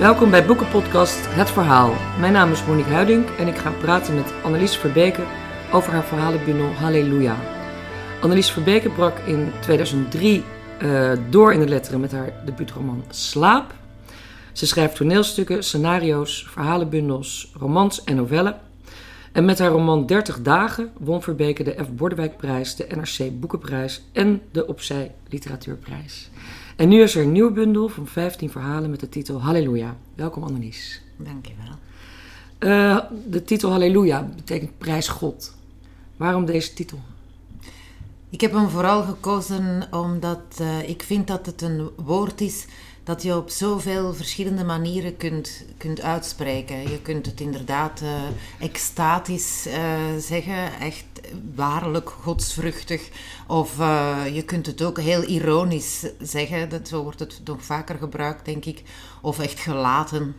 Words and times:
Welkom 0.00 0.30
bij 0.30 0.46
Boekenpodcast 0.46 1.26
Het 1.28 1.50
Verhaal. 1.50 1.94
Mijn 2.18 2.32
naam 2.32 2.52
is 2.52 2.64
Monique 2.64 2.92
Huiding 2.92 3.26
en 3.38 3.48
ik 3.48 3.56
ga 3.56 3.70
praten 3.70 4.14
met 4.14 4.32
Annelies 4.42 4.76
Verbeke 4.76 5.22
over 5.72 5.92
haar 5.92 6.04
verhalenbundel 6.04 6.72
Halleluja. 6.72 7.36
Annelies 8.20 8.50
Verbeke 8.50 8.90
brak 8.90 9.18
in 9.18 9.52
2003 9.60 10.44
uh, 10.82 11.12
door 11.30 11.52
in 11.52 11.60
de 11.60 11.68
letteren 11.68 12.00
met 12.00 12.12
haar 12.12 12.32
debuutroman 12.44 13.04
Slaap. 13.10 13.74
Ze 14.52 14.66
schrijft 14.66 14.96
toneelstukken, 14.96 15.64
scenario's, 15.64 16.46
verhalenbundels, 16.50 17.52
romans 17.58 18.04
en 18.04 18.16
novellen. 18.16 18.60
En 19.32 19.44
met 19.44 19.58
haar 19.58 19.70
roman 19.70 20.06
30 20.06 20.42
dagen 20.42 20.92
won 20.98 21.22
Verbeke 21.22 21.62
de 21.62 21.76
F. 21.84 21.90
Bordewijkprijs, 21.90 22.76
de 22.76 22.86
NRC 22.88 23.40
Boekenprijs 23.40 24.02
en 24.12 24.42
de 24.52 24.66
Opzij 24.66 25.14
Literatuurprijs. 25.28 26.30
En 26.80 26.88
nu 26.88 27.02
is 27.02 27.14
er 27.14 27.22
een 27.22 27.32
nieuwe 27.32 27.50
bundel 27.50 27.88
van 27.88 28.06
15 28.06 28.50
verhalen 28.50 28.90
met 28.90 29.00
de 29.00 29.08
titel 29.08 29.42
Halleluja. 29.42 29.96
Welkom 30.14 30.42
Annelies. 30.42 31.02
Dankjewel. 31.16 31.74
Uh, 32.58 33.00
de 33.26 33.44
titel 33.44 33.70
Halleluja 33.70 34.28
betekent 34.36 34.78
prijs 34.78 35.08
God. 35.08 35.54
Waarom 36.16 36.44
deze 36.44 36.72
titel? 36.72 36.98
Ik 38.30 38.40
heb 38.40 38.52
hem 38.52 38.68
vooral 38.68 39.02
gekozen 39.02 39.88
omdat 39.90 40.58
uh, 40.60 40.88
ik 40.88 41.02
vind 41.02 41.26
dat 41.26 41.46
het 41.46 41.62
een 41.62 41.88
woord 41.96 42.40
is 42.40 42.66
dat 43.10 43.22
je 43.22 43.36
op 43.36 43.50
zoveel 43.50 44.14
verschillende 44.14 44.64
manieren 44.64 45.16
kunt, 45.16 45.64
kunt 45.76 46.00
uitspreken. 46.00 46.90
Je 46.90 47.02
kunt 47.02 47.26
het 47.26 47.40
inderdaad 47.40 48.00
uh, 48.02 48.22
extatisch 48.60 49.66
uh, 49.66 49.74
zeggen, 50.18 50.80
echt 50.80 51.04
waarlijk 51.54 52.10
godsvruchtig. 52.10 53.08
Of 53.46 53.78
uh, 53.78 54.22
je 54.32 54.42
kunt 54.42 54.66
het 54.66 54.82
ook 54.82 55.00
heel 55.00 55.22
ironisch 55.22 56.06
zeggen, 56.20 56.68
dat, 56.68 56.88
zo 56.88 57.02
wordt 57.02 57.18
het 57.18 57.40
nog 57.44 57.64
vaker 57.64 57.98
gebruikt, 57.98 58.44
denk 58.44 58.64
ik. 58.64 58.82
Of 59.20 59.38
echt 59.38 59.58
gelaten. 59.58 60.36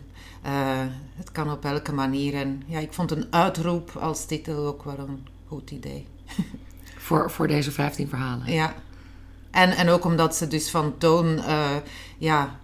het 1.16 1.32
kan 1.32 1.52
op 1.52 1.66
elke 1.66 1.94
manier. 1.94 2.34
En 2.34 2.64
ja, 2.66 2.80
ik 2.80 2.94
vond 2.94 3.12
een 3.12 3.28
uitroep 3.30 3.96
als 4.00 4.26
titel 4.26 4.66
ook 4.66 4.84
wel 4.84 5.00
een 5.00 5.28
goed 5.48 5.72
idee. 5.72 6.08
voor, 7.08 7.32
voor 7.32 7.48
deze 7.48 7.72
15 7.72 8.08
verhalen? 8.10 8.52
Ja. 8.52 8.76
En, 9.52 9.72
en 9.72 9.90
ook 9.90 10.06
omdat 10.06 10.36
ze 10.36 10.48
dus 10.48 10.70
van 10.70 10.98
toon 10.98 11.42
ja, 12.18 12.60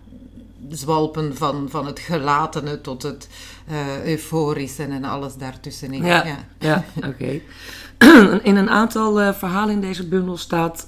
zwalpen 0.69 1.38
van, 1.38 1.69
van 1.69 1.85
het 1.85 1.99
gelatene 1.99 2.81
tot 2.81 3.03
het 3.03 3.27
uh, 3.69 4.05
euforische 4.05 4.83
en 4.83 5.03
alles 5.03 5.35
daartussenin. 5.35 6.05
Ja, 6.05 6.25
ja. 6.25 6.38
ja 6.59 6.83
oké. 7.09 7.39
in 8.44 8.55
een 8.55 8.69
aantal 8.69 9.21
uh, 9.21 9.33
verhalen 9.33 9.73
in 9.73 9.81
deze 9.81 10.07
bundel 10.07 10.38
staat 10.38 10.88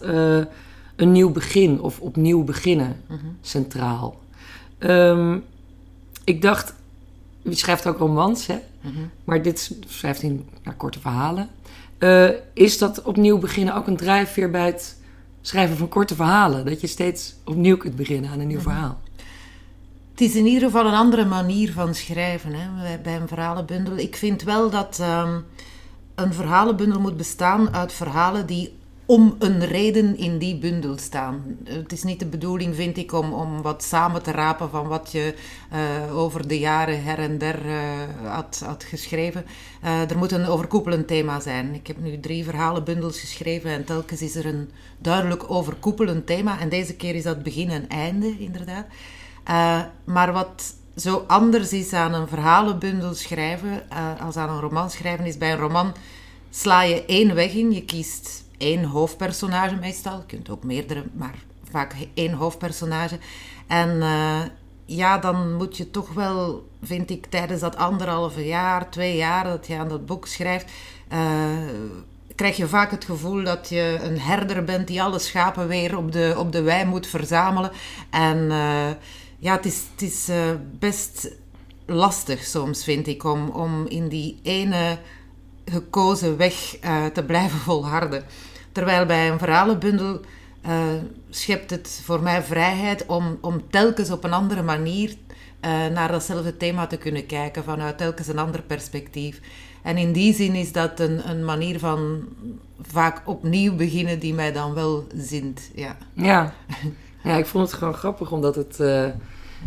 een 0.95 1.11
nieuw 1.11 1.31
begin 1.31 1.81
of 1.81 1.99
opnieuw 1.99 2.43
beginnen 2.43 3.01
-hmm. 3.07 3.37
centraal. 3.41 4.19
Um, 4.79 5.43
ik 6.23 6.41
dacht, 6.41 6.73
je 7.41 7.55
schrijft 7.55 7.87
ook 7.87 7.97
romans, 7.97 8.47
hè? 8.47 8.59
-hmm. 8.81 9.09
maar 9.23 9.41
dit 9.41 9.71
schrijft 9.87 10.21
in 10.21 10.47
nou, 10.63 10.77
korte 10.77 10.99
verhalen. 10.99 11.49
is 12.53 12.77
dat 12.77 13.01
opnieuw 13.01 13.37
beginnen 13.37 13.75
ook 13.75 13.87
een 13.87 13.97
drijfveer 13.97 14.51
bij 14.51 14.65
het 14.65 14.98
schrijven 15.41 15.77
van 15.77 15.89
korte 15.89 16.15
verhalen? 16.15 16.65
Dat 16.65 16.81
je 16.81 16.87
steeds 16.87 17.35
opnieuw 17.45 17.77
kunt 17.77 17.95
beginnen 17.95 18.29
aan 18.29 18.39
een 18.39 18.47
nieuw 18.47 18.59
-hmm. 18.59 18.71
verhaal? 18.71 19.01
Het 20.11 20.21
is 20.21 20.35
in 20.35 20.45
ieder 20.45 20.69
geval 20.69 20.85
een 20.85 20.93
andere 20.93 21.25
manier 21.25 21.71
van 21.71 21.95
schrijven 21.95 22.53
hè, 22.53 22.97
bij 22.97 23.15
een 23.15 23.27
verhalenbundel. 23.27 23.97
Ik 23.97 24.15
vind 24.15 24.43
wel 24.43 24.69
dat 24.69 24.99
um, 25.01 25.45
een 26.15 26.33
verhalenbundel 26.33 26.99
moet 26.99 27.17
bestaan 27.17 27.73
uit 27.73 27.93
verhalen 27.93 28.45
die 28.45 28.77
om 29.09 29.35
een 29.39 29.65
reden 29.65 30.17
in 30.17 30.37
die 30.37 30.57
bundel 30.57 30.97
staan. 30.97 31.57
Het 31.63 31.91
is 31.91 32.03
niet 32.03 32.19
de 32.19 32.25
bedoeling, 32.25 32.75
vind 32.75 32.97
ik, 32.97 33.13
om, 33.13 33.33
om 33.33 33.61
wat 33.61 33.83
samen 33.83 34.23
te 34.23 34.31
rapen 34.31 34.69
van 34.69 34.87
wat 34.87 35.11
je 35.11 35.35
uh, 35.73 36.17
over 36.17 36.47
de 36.47 36.59
jaren 36.59 37.03
her 37.03 37.19
en 37.19 37.37
der 37.37 37.65
uh, 37.65 37.73
had, 38.23 38.61
had 38.65 38.83
geschreven. 38.83 39.45
Uh, 39.83 40.09
er 40.09 40.17
moet 40.17 40.31
een 40.31 40.45
overkoepelend 40.45 41.07
thema 41.07 41.39
zijn. 41.39 41.73
Ik 41.73 41.87
heb 41.87 41.99
nu 41.99 42.19
drie 42.19 42.43
verhalenbundels 42.43 43.19
geschreven 43.19 43.71
en 43.71 43.85
telkens 43.85 44.21
is 44.21 44.35
er 44.35 44.45
een 44.45 44.69
duidelijk 44.97 45.51
overkoepelend 45.51 46.25
thema. 46.25 46.59
En 46.59 46.69
deze 46.69 46.95
keer 46.95 47.15
is 47.15 47.23
dat 47.23 47.43
begin 47.43 47.69
en 47.69 47.87
einde, 47.87 48.35
inderdaad. 48.39 48.85
Maar 50.03 50.31
wat 50.31 50.75
zo 50.95 51.23
anders 51.27 51.73
is 51.73 51.93
aan 51.93 52.13
een 52.13 52.27
verhalenbundel 52.27 53.13
schrijven 53.13 53.83
als 54.21 54.35
aan 54.35 54.49
een 54.49 54.61
roman 54.61 54.89
schrijven, 54.89 55.25
is 55.25 55.37
bij 55.37 55.51
een 55.51 55.59
roman 55.59 55.93
sla 56.49 56.81
je 56.81 57.05
één 57.05 57.35
weg 57.35 57.53
in. 57.53 57.71
Je 57.71 57.85
kiest 57.85 58.47
één 58.59 58.83
hoofdpersonage 58.83 59.75
meestal. 59.75 60.17
Je 60.17 60.25
kunt 60.25 60.49
ook 60.49 60.63
meerdere, 60.63 61.03
maar 61.13 61.35
vaak 61.69 61.95
één 62.13 62.33
hoofdpersonage. 62.33 63.19
En 63.67 63.89
uh, 63.95 64.41
ja, 64.85 65.17
dan 65.17 65.53
moet 65.53 65.77
je 65.77 65.91
toch 65.91 66.13
wel, 66.13 66.67
vind 66.83 67.09
ik, 67.09 67.25
tijdens 67.25 67.61
dat 67.61 67.75
anderhalve 67.75 68.45
jaar, 68.45 68.89
twee 68.89 69.15
jaar 69.15 69.43
dat 69.43 69.67
je 69.67 69.77
aan 69.77 69.89
dat 69.89 70.05
boek 70.05 70.27
schrijft, 70.27 70.71
krijg 72.35 72.57
je 72.57 72.67
vaak 72.67 72.91
het 72.91 73.05
gevoel 73.05 73.43
dat 73.43 73.69
je 73.69 73.99
een 74.01 74.19
herder 74.19 74.63
bent 74.63 74.87
die 74.87 75.01
alle 75.01 75.19
schapen 75.19 75.67
weer 75.67 75.97
op 75.97 76.11
de, 76.11 76.35
op 76.37 76.51
de 76.51 76.61
wei 76.61 76.85
moet 76.85 77.07
verzamelen. 77.07 77.71
En 78.09 78.47
ja, 79.39 79.55
het 79.55 79.65
is, 79.65 79.83
het 79.91 80.01
is 80.01 80.29
best 80.79 81.31
lastig 81.85 82.43
soms, 82.43 82.83
vind 82.83 83.07
ik, 83.07 83.23
om, 83.23 83.49
om 83.49 83.85
in 83.87 84.07
die 84.07 84.39
ene 84.43 84.97
gekozen 85.65 86.37
weg 86.37 86.53
te 87.13 87.23
blijven 87.27 87.59
volharden. 87.69 88.23
Terwijl 88.79 89.05
bij 89.05 89.31
een 89.31 89.39
verhalenbundel 89.39 90.19
uh, 90.65 90.71
schept 91.29 91.69
het 91.69 92.01
voor 92.03 92.21
mij 92.21 92.43
vrijheid 92.43 93.05
om, 93.05 93.37
om 93.41 93.69
telkens 93.69 94.11
op 94.11 94.23
een 94.23 94.33
andere 94.33 94.63
manier 94.63 95.15
naar 95.93 96.11
datzelfde 96.11 96.57
thema 96.57 96.87
te 96.87 96.97
kunnen 96.97 97.25
kijken, 97.25 97.63
vanuit 97.63 97.97
telkens 97.97 98.27
een 98.27 98.39
ander 98.39 98.61
perspectief. 98.61 99.41
En 99.81 99.97
in 99.97 100.11
die 100.11 100.33
zin 100.33 100.53
is 100.53 100.71
dat 100.71 100.99
een, 100.99 101.29
een 101.29 101.45
manier 101.45 101.79
van 101.79 102.23
vaak 102.81 103.21
opnieuw 103.25 103.75
beginnen 103.75 104.19
die 104.19 104.33
mij 104.33 104.51
dan 104.51 104.73
wel 104.73 105.07
zint. 105.15 105.71
Ja. 105.75 105.97
ja. 106.13 106.53
Ja, 107.23 107.35
ik 107.35 107.45
vond 107.45 107.67
het 107.69 107.77
gewoon 107.77 107.93
grappig, 107.93 108.31
omdat 108.31 108.55
het... 108.55 108.77
Uh, 108.81 109.05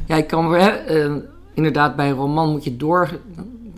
ja, 0.07 0.17
ik 0.17 0.27
kan... 0.27 0.55
Uh, 0.55 1.17
inderdaad, 1.55 1.97
bij 1.97 2.09
een 2.09 2.17
roman 2.17 2.51
moet 2.51 2.65
je, 2.65 2.77
door, 2.77 3.21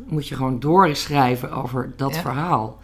moet 0.06 0.28
je 0.28 0.34
gewoon 0.34 0.60
doorschrijven 0.60 1.52
over 1.52 1.92
dat 1.96 2.16
verhaal. 2.16 2.78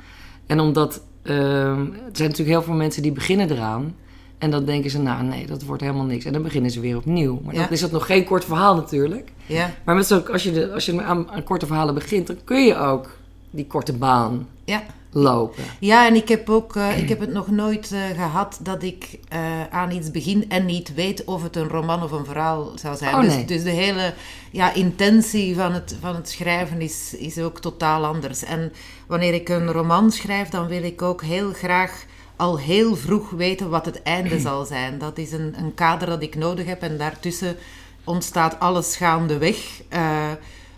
En 0.47 0.60
omdat... 0.60 1.09
Uh, 1.23 1.35
er 1.35 1.77
zijn 2.13 2.29
natuurlijk 2.29 2.49
heel 2.49 2.63
veel 2.63 2.75
mensen 2.75 3.03
die 3.03 3.13
beginnen 3.13 3.51
eraan... 3.51 3.95
En 4.41 4.51
dan 4.51 4.65
denken 4.65 4.91
ze, 4.91 4.99
nou 4.99 5.23
nee, 5.25 5.47
dat 5.47 5.63
wordt 5.63 5.83
helemaal 5.83 6.05
niks. 6.05 6.25
En 6.25 6.33
dan 6.33 6.43
beginnen 6.43 6.71
ze 6.71 6.81
weer 6.81 6.97
opnieuw. 6.97 7.41
Maar 7.45 7.55
ja. 7.55 7.61
dan 7.61 7.71
is 7.71 7.81
dat 7.81 7.91
nog 7.91 8.07
geen 8.07 8.25
kort 8.25 8.45
verhaal 8.45 8.75
natuurlijk. 8.75 9.33
Ja. 9.47 9.71
Maar 9.85 9.95
met 9.95 10.07
zo, 10.07 10.19
als 10.19 10.43
je, 10.43 10.53
de, 10.53 10.73
als 10.73 10.87
je 10.87 11.03
aan, 11.03 11.31
aan 11.31 11.43
korte 11.43 11.67
verhalen 11.67 11.95
begint, 11.95 12.27
dan 12.27 12.37
kun 12.45 12.65
je 12.65 12.77
ook 12.77 13.17
die 13.51 13.67
korte 13.67 13.93
baan 13.93 14.49
ja. 14.65 14.83
Lopen. 15.12 15.65
Ja, 15.78 16.06
en 16.06 16.15
ik 16.15 16.28
heb 16.28 16.48
ook 16.48 16.76
uh, 16.76 16.98
ik 16.98 17.09
heb 17.09 17.21
het 17.21 17.32
nog 17.32 17.50
nooit 17.50 17.91
uh, 17.93 18.00
gehad 18.15 18.59
dat 18.62 18.82
ik 18.82 19.19
uh, 19.32 19.66
aan 19.71 19.91
iets 19.91 20.10
begin 20.10 20.50
en 20.50 20.66
niet 20.66 20.94
weet 20.94 21.25
of 21.25 21.43
het 21.43 21.56
een 21.56 21.69
roman 21.69 22.03
of 22.03 22.10
een 22.10 22.25
verhaal 22.25 22.72
zou 22.75 22.97
zijn. 22.97 23.15
Oh, 23.15 23.21
dus, 23.21 23.34
nee. 23.34 23.44
dus 23.44 23.62
de 23.62 23.71
hele 23.71 24.15
ja, 24.50 24.75
intentie 24.75 25.54
van 25.54 25.72
het, 25.72 25.97
van 26.00 26.15
het 26.15 26.28
schrijven 26.28 26.81
is, 26.81 27.15
is 27.15 27.38
ook 27.38 27.60
totaal 27.60 28.04
anders. 28.04 28.44
En 28.44 28.72
wanneer 29.06 29.34
ik 29.34 29.48
een 29.48 29.72
roman 29.72 30.10
schrijf, 30.10 30.48
dan 30.48 30.66
wil 30.66 30.82
ik 30.82 31.03
ook 31.03 31.22
heel 31.22 31.53
graag 31.53 32.04
al 32.37 32.59
heel 32.59 32.97
vroeg 32.97 33.31
weten 33.31 33.71
wat 33.71 33.84
het 33.84 34.03
einde 34.03 34.41
zal 34.48 34.65
zijn. 34.65 34.98
Dat 34.98 35.19
is 35.19 35.32
een, 35.32 35.54
een 35.59 35.75
kader 35.75 36.09
dat 36.09 36.22
ik 36.22 36.34
nodig 36.34 36.66
heb 36.66 36.82
en 36.82 36.98
daartussen 36.98 37.56
ontstaat 38.04 38.60
alles 38.60 38.97
gaandeweg. 38.97 39.82
Uh, 39.92 40.31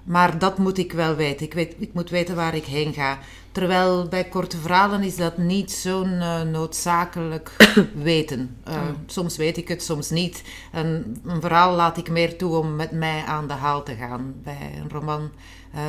maar 0.05 0.39
dat 0.39 0.59
moet 0.59 0.79
ik 0.79 0.93
wel 0.93 1.15
weten. 1.15 1.47
Ik, 1.47 1.55
weet, 1.55 1.75
ik 1.79 1.94
moet 1.94 2.11
weten 2.11 2.37
waar 2.37 2.55
ik 2.55 2.65
heen 2.65 2.93
ga. 2.93 3.19
Terwijl 3.53 4.09
bij 4.09 4.25
korte 4.25 4.59
verhalen 4.59 5.03
is 5.03 5.17
dat 5.17 5.38
niet 5.38 5.73
zo'n 5.73 6.12
uh, 6.12 6.43
noodzakelijk 6.43 7.56
weten. 7.94 8.56
Uh, 8.69 8.75
oh. 8.75 8.81
Soms 9.06 9.37
weet 9.37 9.56
ik 9.56 9.69
het, 9.69 9.82
soms 9.82 10.11
niet. 10.11 10.43
En 10.73 11.21
een 11.25 11.41
verhaal 11.41 11.75
laat 11.75 11.97
ik 11.99 12.11
meer 12.11 12.37
toe 12.37 12.56
om 12.56 12.76
met 12.76 12.91
mij 12.91 13.25
aan 13.25 13.47
de 13.47 13.53
haal 13.53 13.82
te 13.82 13.94
gaan. 13.94 14.35
Bij 14.43 14.73
een 14.82 14.91
roman 14.91 15.31
uh, 15.75 15.81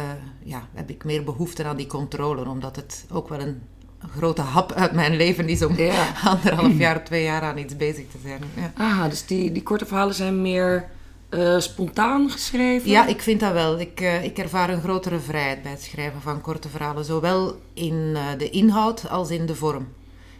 ja, 0.43 0.67
heb 0.73 0.89
ik 0.89 1.03
meer 1.03 1.23
behoefte 1.23 1.63
aan 1.63 1.77
die 1.77 1.87
controle, 1.87 2.49
omdat 2.49 2.75
het 2.75 3.05
ook 3.11 3.29
wel 3.29 3.39
een 3.39 3.61
grote 4.09 4.41
hap 4.41 4.71
uit 4.71 4.91
mijn 4.91 5.15
leven 5.15 5.49
is 5.49 5.63
om 5.63 5.77
ja. 5.77 6.07
anderhalf 6.23 6.77
jaar, 6.77 7.03
twee 7.03 7.23
jaar 7.23 7.41
aan 7.41 7.57
iets 7.57 7.77
bezig 7.77 8.05
te 8.11 8.17
zijn. 8.23 8.41
Ja. 8.55 8.71
Ah, 8.77 9.09
dus 9.09 9.25
die, 9.25 9.51
die 9.51 9.63
korte 9.63 9.85
verhalen 9.85 10.15
zijn 10.15 10.41
meer 10.41 10.89
uh, 11.33 11.59
spontaan 11.59 12.29
geschreven? 12.29 12.89
Ja, 12.89 13.05
ik 13.05 13.21
vind 13.21 13.39
dat 13.39 13.53
wel. 13.53 13.79
Ik, 13.79 14.01
uh, 14.01 14.23
ik 14.23 14.37
ervaar 14.37 14.69
een 14.69 14.81
grotere 14.81 15.19
vrijheid 15.19 15.61
bij 15.61 15.71
het 15.71 15.81
schrijven 15.81 16.21
van 16.21 16.41
korte 16.41 16.69
verhalen. 16.69 17.05
Zowel 17.05 17.59
in 17.73 17.93
uh, 17.93 18.21
de 18.37 18.49
inhoud 18.49 19.09
als 19.09 19.29
in 19.29 19.45
de 19.45 19.55
vorm. 19.55 19.87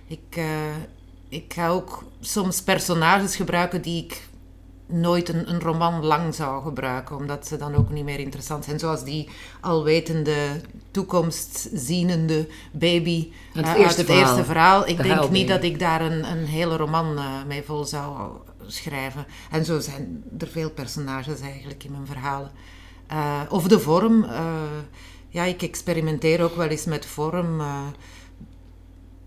Ik, 0.07 0.41
ik 1.29 1.53
ga 1.53 1.69
ook 1.69 2.03
soms 2.19 2.61
personages 2.61 3.35
gebruiken 3.35 3.81
die 3.81 4.03
ik 4.03 4.21
nooit 4.85 5.29
een, 5.29 5.49
een, 5.49 5.59
roman 5.59 6.05
lang 6.05 6.35
zou 6.35 6.63
gebruiken, 6.63 7.15
omdat 7.15 7.47
ze 7.47 7.57
dan 7.57 7.75
ook 7.75 7.89
niet 7.89 8.03
meer 8.03 8.19
interessant 8.19 8.65
zijn. 8.65 8.79
Zoals 8.79 9.03
die 9.03 9.29
alwetende, 9.61 10.61
toekomstzienende 10.91 12.47
baby 12.71 13.31
het 13.53 13.65
uit 13.65 13.97
het 13.97 14.05
verhaal. 14.05 14.21
eerste 14.21 14.43
verhaal. 14.43 14.87
Ik 14.87 14.97
De 14.97 15.03
denk 15.03 15.29
niet 15.29 15.47
dat 15.47 15.63
ik 15.63 15.79
daar 15.79 16.01
een, 16.01 16.31
een 16.31 16.45
hele 16.45 16.75
roman 16.75 17.19
mee 17.47 17.63
vol 17.63 17.85
zou 17.85 18.31
schrijven. 18.67 19.25
En 19.51 19.65
zo 19.65 19.79
zijn 19.79 20.23
er 20.37 20.47
veel 20.47 20.71
personages 20.71 21.39
eigenlijk 21.39 21.83
in 21.83 21.91
mijn 21.91 22.07
verhalen. 22.07 22.51
Uh, 23.11 23.41
of 23.49 23.67
de 23.67 23.79
vorm. 23.79 24.23
Uh, 24.23 24.61
ja, 25.29 25.43
ik 25.43 25.61
experimenteer 25.61 26.41
ook 26.41 26.55
wel 26.55 26.67
eens 26.67 26.85
met 26.85 27.05
vorm. 27.05 27.59
Uh, 27.59 27.81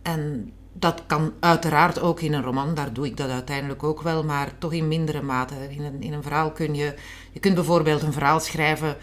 en 0.03 0.53
dat 0.73 1.03
kan 1.07 1.33
uiteraard 1.41 2.01
ook 2.01 2.21
in 2.21 2.33
een 2.33 2.43
roman, 2.43 2.75
daar 2.75 2.93
doe 2.93 3.07
ik 3.07 3.17
dat 3.17 3.31
uiteindelijk 3.31 3.83
ook 3.83 4.03
wel, 4.03 4.25
maar 4.25 4.59
toch 4.59 4.73
in 4.73 4.89
mindere 4.89 5.23
mate. 5.23 5.55
In 5.69 5.85
een, 5.85 6.03
in 6.03 6.13
een 6.13 6.23
verhaal 6.23 6.53
kun 6.53 6.75
je, 6.75 6.95
je 7.33 7.41
kunt 7.41 7.55
bijvoorbeeld 7.55 8.03
een 8.03 8.13
verhaal 8.13 8.41
schrijven 8.41 8.97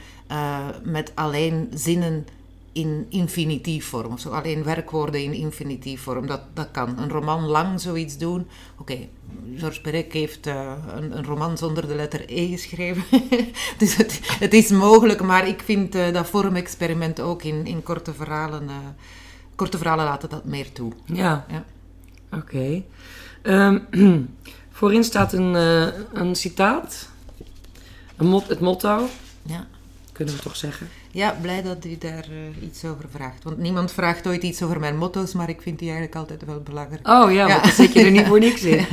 met 0.83 1.12
alleen 1.15 1.69
zinnen 1.74 2.25
in 2.73 3.05
infinitiefvorm 3.09 4.17
zo. 4.17 4.29
Alleen 4.29 4.63
werkwoorden 4.63 5.23
in 5.23 5.33
infinitiefvorm. 5.33 6.27
Dat, 6.27 6.41
dat 6.53 6.71
kan. 6.71 6.97
Een 6.97 7.09
roman 7.09 7.43
lang 7.43 7.81
zoiets 7.81 8.17
doen. 8.17 8.47
Oké, 8.77 8.97
Georges 9.55 9.81
Perec 9.81 10.13
heeft 10.13 10.47
uh, 10.47 10.71
een, 10.95 11.17
een, 11.17 11.23
roman 11.23 11.57
zonder 11.57 11.87
de 11.87 11.95
letter 11.95 12.23
E 12.27 12.47
geschreven. 12.47 13.03
dus 13.77 13.95
het, 13.95 14.19
het, 14.39 14.53
is 14.53 14.69
mogelijk, 14.69 15.21
maar 15.21 15.47
ik 15.47 15.61
vind 15.61 15.95
uh, 15.95 16.13
dat 16.13 16.29
vormexperiment 16.29 17.19
ook 17.19 17.43
in, 17.43 17.65
in 17.65 17.83
korte 17.83 18.13
verhalen. 18.13 18.63
Uh, 18.63 18.75
korte 19.55 19.77
verhalen 19.77 20.05
laten 20.05 20.29
dat 20.29 20.45
meer 20.45 20.71
toe. 20.71 20.91
Ja. 21.05 21.45
ja. 21.47 21.65
Oké. 22.31 22.45
Okay. 22.45 22.85
Um, 23.91 24.29
voorin 24.77 25.03
staat 25.03 25.33
een, 25.33 25.53
een 26.13 26.35
citaat. 26.35 27.09
Een 28.15 28.27
mot, 28.27 28.47
het 28.47 28.59
motto. 28.59 29.07
Ja. 29.41 29.67
Kunnen 30.13 30.36
we 30.36 30.42
toch 30.42 30.56
zeggen? 30.56 30.88
Ja, 31.12 31.38
blij 31.42 31.62
dat 31.62 31.86
u 31.86 31.98
daar 31.98 32.27
uh, 32.30 32.63
iets 32.68 32.86
over 32.86 33.06
vraagt. 33.12 33.44
Want 33.44 33.57
niemand 33.57 33.92
vraagt 33.92 34.27
ooit 34.27 34.44
iets 34.44 34.63
over 34.63 34.80
mijn 34.80 34.98
motto's, 34.98 35.33
maar 35.33 35.50
ik 35.50 35.62
vind 35.62 35.80
die 35.80 35.88
eigenlijk 35.88 36.18
altijd 36.18 36.45
wel 36.45 36.62
belangrijk. 36.62 37.07
Oh 37.07 37.31
ja, 37.31 37.48
ja. 37.48 37.62
dan 37.62 37.71
zit 37.71 37.94
je 37.94 38.04
er 38.04 38.12
niet 38.12 38.25
voor 38.27 38.39
niks 38.39 38.62
in. 38.63 38.86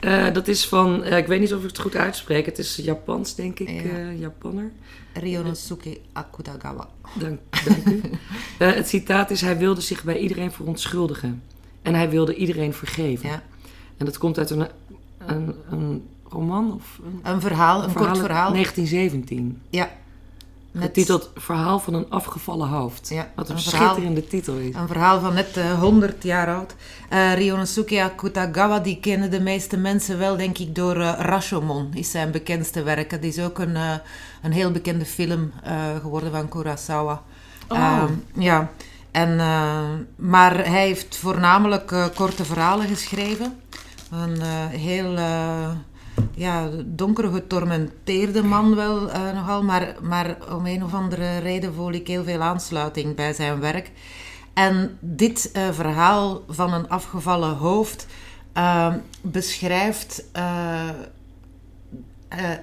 Uh, 0.00 0.32
dat 0.32 0.48
is 0.48 0.66
van, 0.66 1.06
uh, 1.06 1.16
ik 1.16 1.26
weet 1.26 1.40
niet 1.40 1.54
of 1.54 1.60
ik 1.60 1.66
het 1.66 1.78
goed 1.78 1.96
uitspreek, 1.96 2.46
het 2.46 2.58
is 2.58 2.76
Japans, 2.76 3.34
denk 3.34 3.58
ik, 3.58 3.68
ja. 3.68 4.10
Japanner. 4.10 4.70
Ryonosuke 5.12 5.98
Akutagawa. 6.12 6.88
Dank, 7.14 7.40
dank 7.64 7.86
u. 7.86 8.00
het 8.64 8.88
citaat 8.88 9.30
is, 9.30 9.40
hij 9.40 9.58
wilde 9.58 9.80
zich 9.80 10.04
bij 10.04 10.18
iedereen 10.18 10.52
verontschuldigen. 10.52 11.42
En 11.82 11.94
hij 11.94 12.10
wilde 12.10 12.34
iedereen 12.34 12.74
vergeven. 12.74 13.28
Ja. 13.28 13.42
En 13.96 14.04
dat 14.04 14.18
komt 14.18 14.38
uit 14.38 14.50
een, 14.50 14.68
een, 15.26 15.54
een 15.70 16.08
roman? 16.28 16.74
Of 16.74 17.00
een, 17.04 17.32
een 17.32 17.40
verhaal, 17.40 17.82
een, 17.82 17.92
kort 17.92 18.18
verhaal. 18.18 18.52
1917. 18.52 19.62
Ja. 19.70 19.90
Met... 20.70 20.82
Getiteld 20.82 21.30
Verhaal 21.34 21.78
van 21.78 21.94
een 21.94 22.10
afgevallen 22.10 22.68
hoofd. 22.68 23.08
Ja, 23.08 23.30
Wat 23.34 23.48
een, 23.48 23.54
een 23.54 23.60
schitterende 23.60 24.26
titel 24.26 24.56
is. 24.56 24.74
Een 24.74 24.86
verhaal 24.86 25.20
van 25.20 25.34
net 25.34 25.56
uh, 25.56 25.80
100 25.80 26.22
jaar 26.22 26.54
oud. 26.54 26.74
Uh, 27.12 27.34
Ryonosuke 27.34 28.02
Akutagawa, 28.02 28.78
die 28.78 29.00
kennen 29.00 29.30
de 29.30 29.40
meeste 29.40 29.76
mensen 29.76 30.18
wel, 30.18 30.36
denk 30.36 30.58
ik, 30.58 30.74
door 30.74 30.96
uh, 30.96 31.12
Rashomon. 31.18 31.90
Is 31.94 32.10
zijn 32.10 32.30
bekendste 32.30 32.82
werk. 32.82 33.10
Het 33.10 33.24
is 33.24 33.40
ook 33.40 33.58
een, 33.58 33.70
uh, 33.74 33.94
een 34.42 34.52
heel 34.52 34.70
bekende 34.70 35.04
film 35.04 35.52
geworden 36.00 36.30
van 36.30 36.48
Kurosawa. 36.48 37.22
Oh. 37.68 38.04
ja. 38.34 38.70
En, 39.10 39.36
maar 40.16 40.56
hij 40.56 40.86
heeft 40.86 41.16
voornamelijk 41.16 42.10
korte 42.14 42.44
verhalen 42.44 42.86
geschreven. 42.86 43.60
Een 44.10 44.40
heel 44.70 45.18
ja, 46.34 46.68
donkere, 46.86 47.32
getormenteerde 47.32 48.42
man 48.42 48.74
wel 48.74 49.08
uh, 49.08 49.32
nogal. 49.34 49.62
Maar, 49.62 49.96
maar 50.00 50.36
om 50.52 50.66
een 50.66 50.84
of 50.84 50.94
andere 50.94 51.38
reden 51.38 51.74
voel 51.74 51.92
ik 51.92 52.06
heel 52.06 52.24
veel 52.24 52.40
aansluiting 52.40 53.14
bij 53.14 53.32
zijn 53.32 53.60
werk. 53.60 53.90
En 54.54 54.98
dit 55.00 55.50
uh, 55.56 55.62
verhaal 55.70 56.42
van 56.48 56.72
een 56.72 56.88
afgevallen 56.88 57.56
hoofd 57.56 58.06
uh, 58.56 58.94
beschrijft 59.22 60.24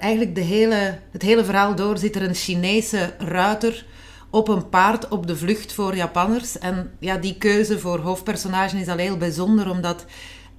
eigenlijk 0.00 0.34
de 0.34 0.40
hele, 0.40 0.98
het 1.10 1.22
hele 1.22 1.44
verhaal 1.44 1.74
door. 1.74 1.98
Zit 1.98 2.16
er 2.16 2.22
een 2.22 2.34
Chinese 2.34 3.14
ruiter 3.18 3.86
op 4.30 4.48
een 4.48 4.68
paard 4.68 5.08
op 5.08 5.26
de 5.26 5.36
vlucht 5.36 5.72
voor 5.72 5.96
Japanners. 5.96 6.58
En 6.58 6.90
ja, 6.98 7.16
die 7.16 7.38
keuze 7.38 7.78
voor 7.78 7.98
hoofdpersonage 7.98 8.78
is 8.78 8.88
al 8.88 8.96
heel 8.96 9.16
bijzonder, 9.16 9.70
omdat 9.70 10.04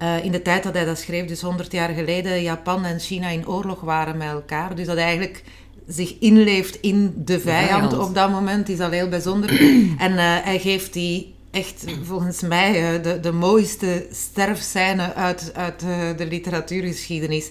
uh, 0.01 0.23
in 0.23 0.31
de 0.31 0.41
tijd 0.41 0.63
dat 0.63 0.73
hij 0.73 0.85
dat 0.85 0.99
schreef, 0.99 1.25
dus 1.25 1.41
100 1.41 1.71
jaar 1.71 1.89
geleden, 1.89 2.41
Japan 2.41 2.85
en 2.85 2.99
China 2.99 3.29
in 3.29 3.47
oorlog 3.47 3.81
waren 3.81 4.17
met 4.17 4.27
elkaar. 4.27 4.75
Dus 4.75 4.85
dat 4.85 4.95
hij 4.95 5.05
eigenlijk 5.05 5.43
zich 5.87 6.15
inleeft 6.19 6.75
in 6.81 7.13
de 7.15 7.39
vijand, 7.39 7.97
op 7.97 8.15
dat 8.15 8.29
moment 8.29 8.69
is 8.69 8.79
al 8.79 8.89
heel 8.89 9.09
bijzonder. 9.09 9.49
en 9.97 10.11
uh, 10.11 10.17
hij 10.19 10.59
geeft 10.59 10.93
die 10.93 11.33
echt, 11.51 11.83
volgens 12.03 12.41
mij, 12.41 12.95
uh, 12.95 13.03
de, 13.03 13.19
de 13.19 13.31
mooiste 13.31 14.07
sterfscène 14.11 15.13
uit, 15.13 15.51
uit 15.55 15.79
de 16.17 16.25
literatuurgeschiedenis. 16.29 17.49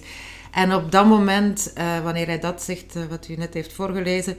En 0.51 0.75
op 0.75 0.91
dat 0.91 1.05
moment, 1.05 1.73
wanneer 2.03 2.25
hij 2.25 2.39
dat 2.39 2.63
zegt, 2.63 2.95
wat 3.09 3.27
u 3.29 3.35
net 3.35 3.53
heeft 3.53 3.73
voorgelezen, 3.73 4.37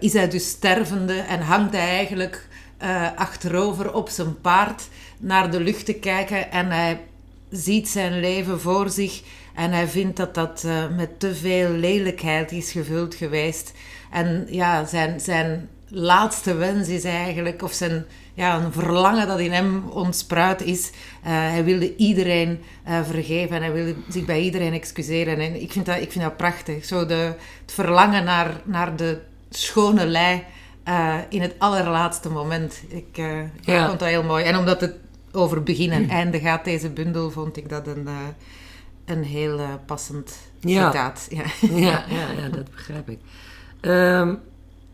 is 0.00 0.12
hij 0.12 0.28
dus 0.28 0.48
stervende 0.48 1.18
en 1.18 1.40
hangt 1.40 1.72
hij 1.72 1.88
eigenlijk 1.88 2.48
achterover 3.16 3.94
op 3.94 4.08
zijn 4.08 4.40
paard 4.40 4.82
naar 5.18 5.50
de 5.50 5.60
lucht 5.60 5.84
te 5.84 5.94
kijken 5.94 6.50
en 6.50 6.70
hij 6.70 7.00
ziet 7.50 7.88
zijn 7.88 8.20
leven 8.20 8.60
voor 8.60 8.90
zich 8.90 9.22
en 9.54 9.72
hij 9.72 9.88
vindt 9.88 10.16
dat 10.16 10.34
dat 10.34 10.62
uh, 10.66 10.72
met 10.96 11.20
te 11.20 11.34
veel 11.34 11.70
lelijkheid 11.70 12.52
is 12.52 12.72
gevuld 12.72 13.14
geweest. 13.14 13.72
En 14.10 14.46
ja, 14.50 14.84
zijn, 14.84 15.20
zijn 15.20 15.68
laatste 15.88 16.54
wens 16.54 16.88
is 16.88 17.04
eigenlijk, 17.04 17.62
of 17.62 17.72
zijn 17.72 18.04
ja, 18.34 18.60
een 18.60 18.72
verlangen 18.72 19.26
dat 19.26 19.38
in 19.38 19.52
hem 19.52 19.88
ontspruit 19.88 20.62
is. 20.62 20.90
Uh, 20.90 20.92
hij 21.24 21.64
wilde 21.64 21.96
iedereen 21.96 22.60
uh, 22.88 23.00
vergeven 23.04 23.56
en 23.56 23.62
hij 23.62 23.72
wilde 23.72 23.94
zich 24.08 24.24
bij 24.24 24.40
iedereen 24.40 24.72
excuseren. 24.72 25.38
En 25.38 25.62
ik 25.62 25.72
vind 25.72 25.86
dat, 25.86 26.00
ik 26.00 26.12
vind 26.12 26.24
dat 26.24 26.36
prachtig. 26.36 26.84
Zo 26.84 27.06
de, 27.06 27.32
het 27.62 27.72
verlangen 27.72 28.24
naar, 28.24 28.60
naar 28.64 28.96
de 28.96 29.20
schone 29.50 30.06
lei 30.06 30.44
uh, 30.88 31.14
in 31.28 31.42
het 31.42 31.54
allerlaatste 31.58 32.30
moment. 32.30 32.82
Ik, 32.88 33.16
ja. 33.16 33.50
ik 33.64 33.86
vond 33.86 33.98
dat 33.98 34.08
heel 34.08 34.22
mooi. 34.22 34.44
En 34.44 34.56
omdat 34.56 34.80
het 34.80 34.94
over 35.32 35.62
begin 35.62 35.90
en 35.90 36.08
einde 36.08 36.40
gaat 36.40 36.64
deze 36.64 36.90
bundel, 36.90 37.30
vond 37.30 37.56
ik 37.56 37.68
dat 37.68 37.86
een, 37.86 38.04
uh, 38.06 38.18
een 39.04 39.22
heel 39.22 39.58
uh, 39.58 39.68
passend 39.86 40.36
ja. 40.60 40.86
citaat. 40.86 41.26
Ja. 41.30 41.44
Ja, 41.80 42.04
ja, 42.08 42.30
ja, 42.30 42.48
dat 42.48 42.70
begrijp 42.70 43.08
ik. 43.08 43.18
Um, 43.80 44.40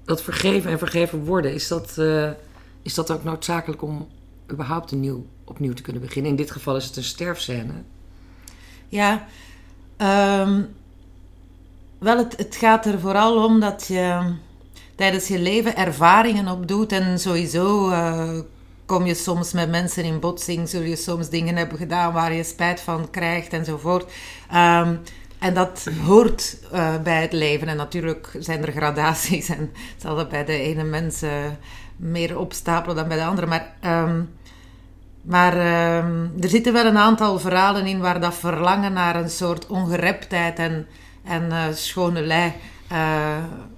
dat 0.05 0.23
vergeven 0.23 0.71
en 0.71 0.79
vergeven 0.79 1.25
worden, 1.25 1.55
is 1.55 1.69
dat, 1.69 1.97
uh, 1.99 2.31
is 2.83 2.95
dat 2.95 3.11
ook 3.11 3.25
noodzakelijk 3.25 3.83
om 3.83 4.09
überhaupt 4.51 4.93
nieuw, 4.93 5.27
opnieuw 5.45 5.73
te 5.73 5.83
kunnen 5.83 6.03
beginnen? 6.03 6.31
In 6.31 6.37
dit 6.37 6.51
geval 6.51 6.77
is 6.77 6.85
het 6.85 6.97
een 6.97 7.05
sterfscène. 7.05 7.73
Ja, 8.89 9.27
um, 10.41 10.69
wel, 11.99 12.17
het, 12.17 12.37
het 12.37 12.57
gaat 12.57 12.87
er 12.87 13.01
vooral 13.01 13.45
om 13.45 13.61
dat 13.61 13.87
je 13.87 14.35
tijdens 14.95 15.29
je 15.29 15.39
leven 15.39 15.77
ervaringen 15.77 16.49
opdoet 16.49 16.93
en 16.93 17.19
sowieso 17.21 17.91
kom 18.87 19.07
je 19.07 19.15
soms 19.15 19.53
met 19.53 19.71
mensen 19.71 20.05
in 20.05 20.21
botsing, 20.21 20.69
zul 20.69 20.83
je 20.83 20.97
soms 20.97 21.29
dingen 21.29 21.57
hebben 21.57 21.79
gedaan 21.79 22.13
waar 22.13 22.33
je 22.33 22.45
spijt 22.45 22.81
van 22.81 23.11
krijgt 23.11 23.53
enzovoort. 23.53 24.13
Um, 24.55 25.01
en 25.45 25.55
dat 25.55 25.89
hoort 26.05 26.57
uh, 26.73 26.97
bij 27.03 27.23
het 27.23 27.33
leven. 27.33 27.69
En 27.69 27.77
natuurlijk 27.77 28.37
zijn 28.39 28.67
er 28.67 28.73
gradaties 28.73 29.49
en 29.49 29.73
zal 29.97 30.17
dat 30.17 30.29
bij 30.29 30.45
de 30.45 30.59
ene 30.59 30.85
mensen 30.85 31.45
uh, 31.45 31.51
meer 31.97 32.39
opstapelen 32.39 32.97
dan 32.97 33.09
bij 33.09 33.17
de 33.17 33.25
andere. 33.25 33.47
Maar, 33.47 33.75
um, 33.85 34.35
maar 35.23 35.53
um, 35.97 36.33
er 36.41 36.49
zitten 36.49 36.73
wel 36.73 36.87
een 36.87 36.99
aantal 36.99 37.39
verhalen 37.39 37.87
in 37.87 38.01
waar 38.01 38.21
dat 38.21 38.35
verlangen 38.35 38.93
naar 38.93 39.17
een 39.17 39.31
soort 39.31 39.67
ongereptheid 39.67 40.59
en, 40.59 40.87
en 41.25 41.45
uh, 41.45 41.63
schone 41.73 42.21
lei 42.21 42.53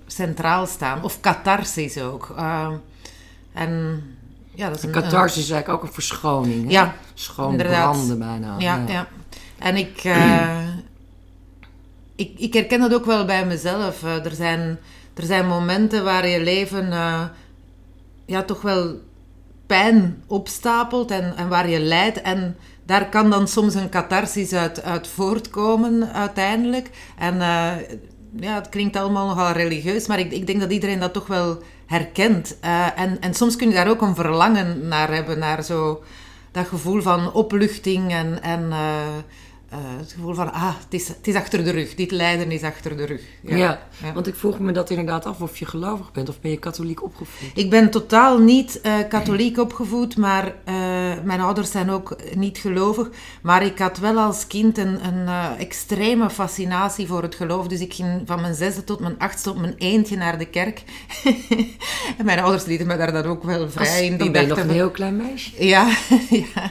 centraal 0.07 0.67
staan. 0.67 1.05
Of 1.05 1.21
catharsis 1.21 1.99
ook. 1.99 2.35
en 3.53 4.03
ja, 4.57 4.69
dat 4.69 4.83
een, 4.83 4.91
catharsis 4.91 5.43
is 5.43 5.51
eigenlijk 5.51 5.83
ook 5.83 5.89
een 5.89 5.95
verschoning. 5.95 6.65
Hè? 6.65 6.71
Ja, 6.71 6.95
Schoon 7.15 7.51
inderdaad. 7.51 7.93
branden 7.93 8.19
bijna. 8.19 8.55
Ja, 8.59 8.85
ja. 8.89 9.07
En 9.59 9.77
ik, 9.77 10.05
uh, 10.05 10.69
ik, 12.17 12.33
ik 12.39 12.53
herken 12.53 12.81
dat 12.81 12.95
ook 12.95 13.05
wel 13.05 13.25
bij 13.25 13.47
mezelf. 13.47 14.03
Uh, 14.03 14.25
er, 14.25 14.35
zijn, 14.35 14.79
er 15.15 15.25
zijn 15.25 15.47
momenten 15.47 16.05
waar 16.05 16.29
je 16.29 16.41
leven 16.41 16.87
uh, 16.87 17.23
ja, 18.27 18.43
toch 18.43 18.63
wel 18.63 19.01
pijn 19.67 20.23
opstapelt 20.27 21.11
en, 21.11 21.37
en 21.37 21.49
waar 21.49 21.69
je 21.69 21.81
lijdt. 21.81 22.21
En 22.21 22.57
daar 22.87 23.09
kan 23.09 23.31
dan 23.31 23.49
soms 23.49 23.75
een 23.75 23.89
catharsis 23.89 24.53
uit, 24.53 24.83
uit 24.83 25.09
voortkomen 25.09 26.13
uiteindelijk. 26.13 26.91
En 27.19 27.41
ja, 28.41 28.55
het 28.55 28.69
klinkt 28.69 28.97
allemaal 28.97 29.27
nogal 29.27 29.53
religieus, 29.53 30.07
maar 30.07 30.19
ik, 30.19 30.33
ik 30.33 30.47
denk 30.47 30.61
dat 30.61 30.71
iedereen 30.73 31.01
dat 31.01 31.13
toch 31.13 31.27
wel 31.27 31.63
herkent. 31.87 32.57
Uh, 32.65 33.01
en, 33.01 33.21
en 33.21 33.35
soms 33.35 33.57
kun 33.57 33.69
je 33.69 33.75
daar 33.75 33.89
ook 33.89 34.03
een 34.03 34.15
verlangen 34.15 34.89
naar 34.89 35.15
hebben, 35.15 35.39
naar 35.39 35.65
zo 35.65 36.03
dat 36.53 36.67
gevoel 36.67 37.03
van 37.03 37.33
opluchting 37.33 38.13
en, 38.13 38.43
en 38.43 38.63
uh, 38.71 39.07
uh, 39.73 39.79
het 39.99 40.13
gevoel 40.13 40.35
van, 40.35 40.53
ah, 40.53 40.75
het 40.85 40.95
is, 40.95 41.09
het 41.09 41.27
is 41.27 41.35
achter 41.35 41.65
de 41.65 41.71
rug, 41.71 41.95
dit 41.95 42.11
lijden 42.11 42.51
is 42.51 42.63
achter 42.63 42.97
de 42.97 43.05
rug. 43.05 43.21
Ja, 43.41 43.57
ja, 43.57 43.81
ja. 44.03 44.13
want 44.13 44.27
ik 44.27 44.35
vroeg 44.35 44.59
me 44.59 44.73
dat 44.73 44.91
inderdaad 44.91 45.27
af 45.27 45.41
of 45.41 45.59
je 45.59 45.67
gelovig 45.67 46.13
bent 46.13 46.29
of 46.29 46.41
ben 46.41 46.51
je 46.51 46.59
katholiek 46.59 47.03
opgevoed? 47.03 47.51
Ik 47.55 47.71
ben 47.71 47.91
totaal 47.91 48.39
niet 48.39 48.81
katholiek 49.09 49.59
opgevoed, 49.59 50.17
maar 50.17 50.55
mijn 51.25 51.41
ouders 51.41 51.71
zijn 51.71 51.91
ook 51.91 52.17
niet 52.35 52.59
gelovig. 52.59 53.11
Maar 53.43 53.65
ik 53.65 53.79
had 53.79 53.99
wel 53.99 54.19
als 54.19 54.47
kind 54.47 54.79
een, 54.79 55.07
een 55.07 55.29
extreme 55.59 56.31
fascinatie 56.31 57.07
voor 57.07 57.23
het 57.23 57.35
geloof. 57.35 57.67
Dus 57.67 57.81
ik 57.81 57.95
ging 57.95 58.23
van 58.25 58.41
mijn 58.41 58.55
zesde 58.55 58.85
tot 58.85 59.01
mijn 59.01 59.19
achtste 59.19 59.51
op 59.51 59.59
mijn 59.59 59.75
eentje 59.79 60.17
naar 60.17 60.39
de 60.39 60.47
kerk. 60.47 60.83
en 62.19 62.25
mijn 62.25 62.39
ouders 62.39 62.65
lieten 62.65 62.87
me 62.87 62.97
daar 62.97 63.13
dan 63.13 63.25
ook 63.25 63.43
wel 63.43 63.71
vrij 63.71 63.89
als, 63.89 64.01
in. 64.01 64.09
Die 64.09 64.19
dan 64.19 64.33
ben 64.33 64.43
je 64.43 64.49
nog 64.49 64.59
een 64.59 64.71
heel 64.71 64.91
klein 64.91 65.17
meisje? 65.17 65.67
Ja, 65.67 65.89
ja. 66.55 66.71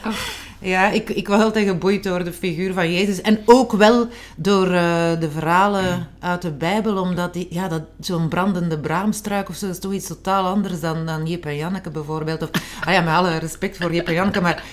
Ja, 0.59 0.89
ik, 0.89 1.09
ik 1.09 1.27
was 1.27 1.41
altijd 1.41 1.67
geboeid 1.67 2.03
door 2.03 2.23
de 2.23 2.33
figuur 2.33 2.73
van 2.73 2.93
Jezus. 2.93 3.21
En 3.21 3.39
ook 3.45 3.71
wel 3.71 4.07
door 4.35 4.67
uh, 4.67 5.19
de 5.19 5.29
verhalen 5.31 6.07
uit 6.19 6.41
de 6.41 6.51
Bijbel. 6.51 6.97
Omdat 6.97 7.33
die, 7.33 7.47
ja, 7.49 7.67
dat, 7.67 7.81
zo'n 7.99 8.27
brandende 8.27 8.79
braamstruik 8.79 9.49
of 9.49 9.55
zo 9.55 9.69
is 9.69 9.79
toch 9.79 9.93
iets 9.93 10.07
totaal 10.07 10.45
anders 10.45 10.79
dan, 10.79 11.05
dan 11.05 11.25
Jip 11.25 11.45
en 11.45 11.55
Janneke 11.55 11.89
bijvoorbeeld. 11.89 12.41
Of, 12.41 12.49
ah 12.85 12.93
ja, 12.93 13.01
met 13.01 13.13
alle 13.13 13.37
respect 13.37 13.77
voor 13.77 13.93
Jip 13.93 14.07
en 14.07 14.13
Janneke. 14.13 14.41
Maar, 14.41 14.63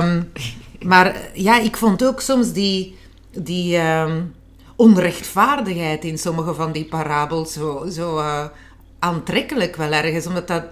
um, 0.00 0.32
maar 0.82 1.16
ja, 1.32 1.60
ik 1.60 1.76
vond 1.76 2.04
ook 2.04 2.20
soms 2.20 2.52
die, 2.52 2.96
die 3.30 3.78
um, 3.78 4.34
onrechtvaardigheid 4.76 6.04
in 6.04 6.18
sommige 6.18 6.54
van 6.54 6.72
die 6.72 6.84
parabels 6.84 7.52
zo, 7.52 7.86
zo 7.90 8.18
uh, 8.18 8.44
aantrekkelijk 8.98 9.76
wel 9.76 9.92
ergens. 9.92 10.26
Omdat 10.26 10.48
dat 10.48 10.64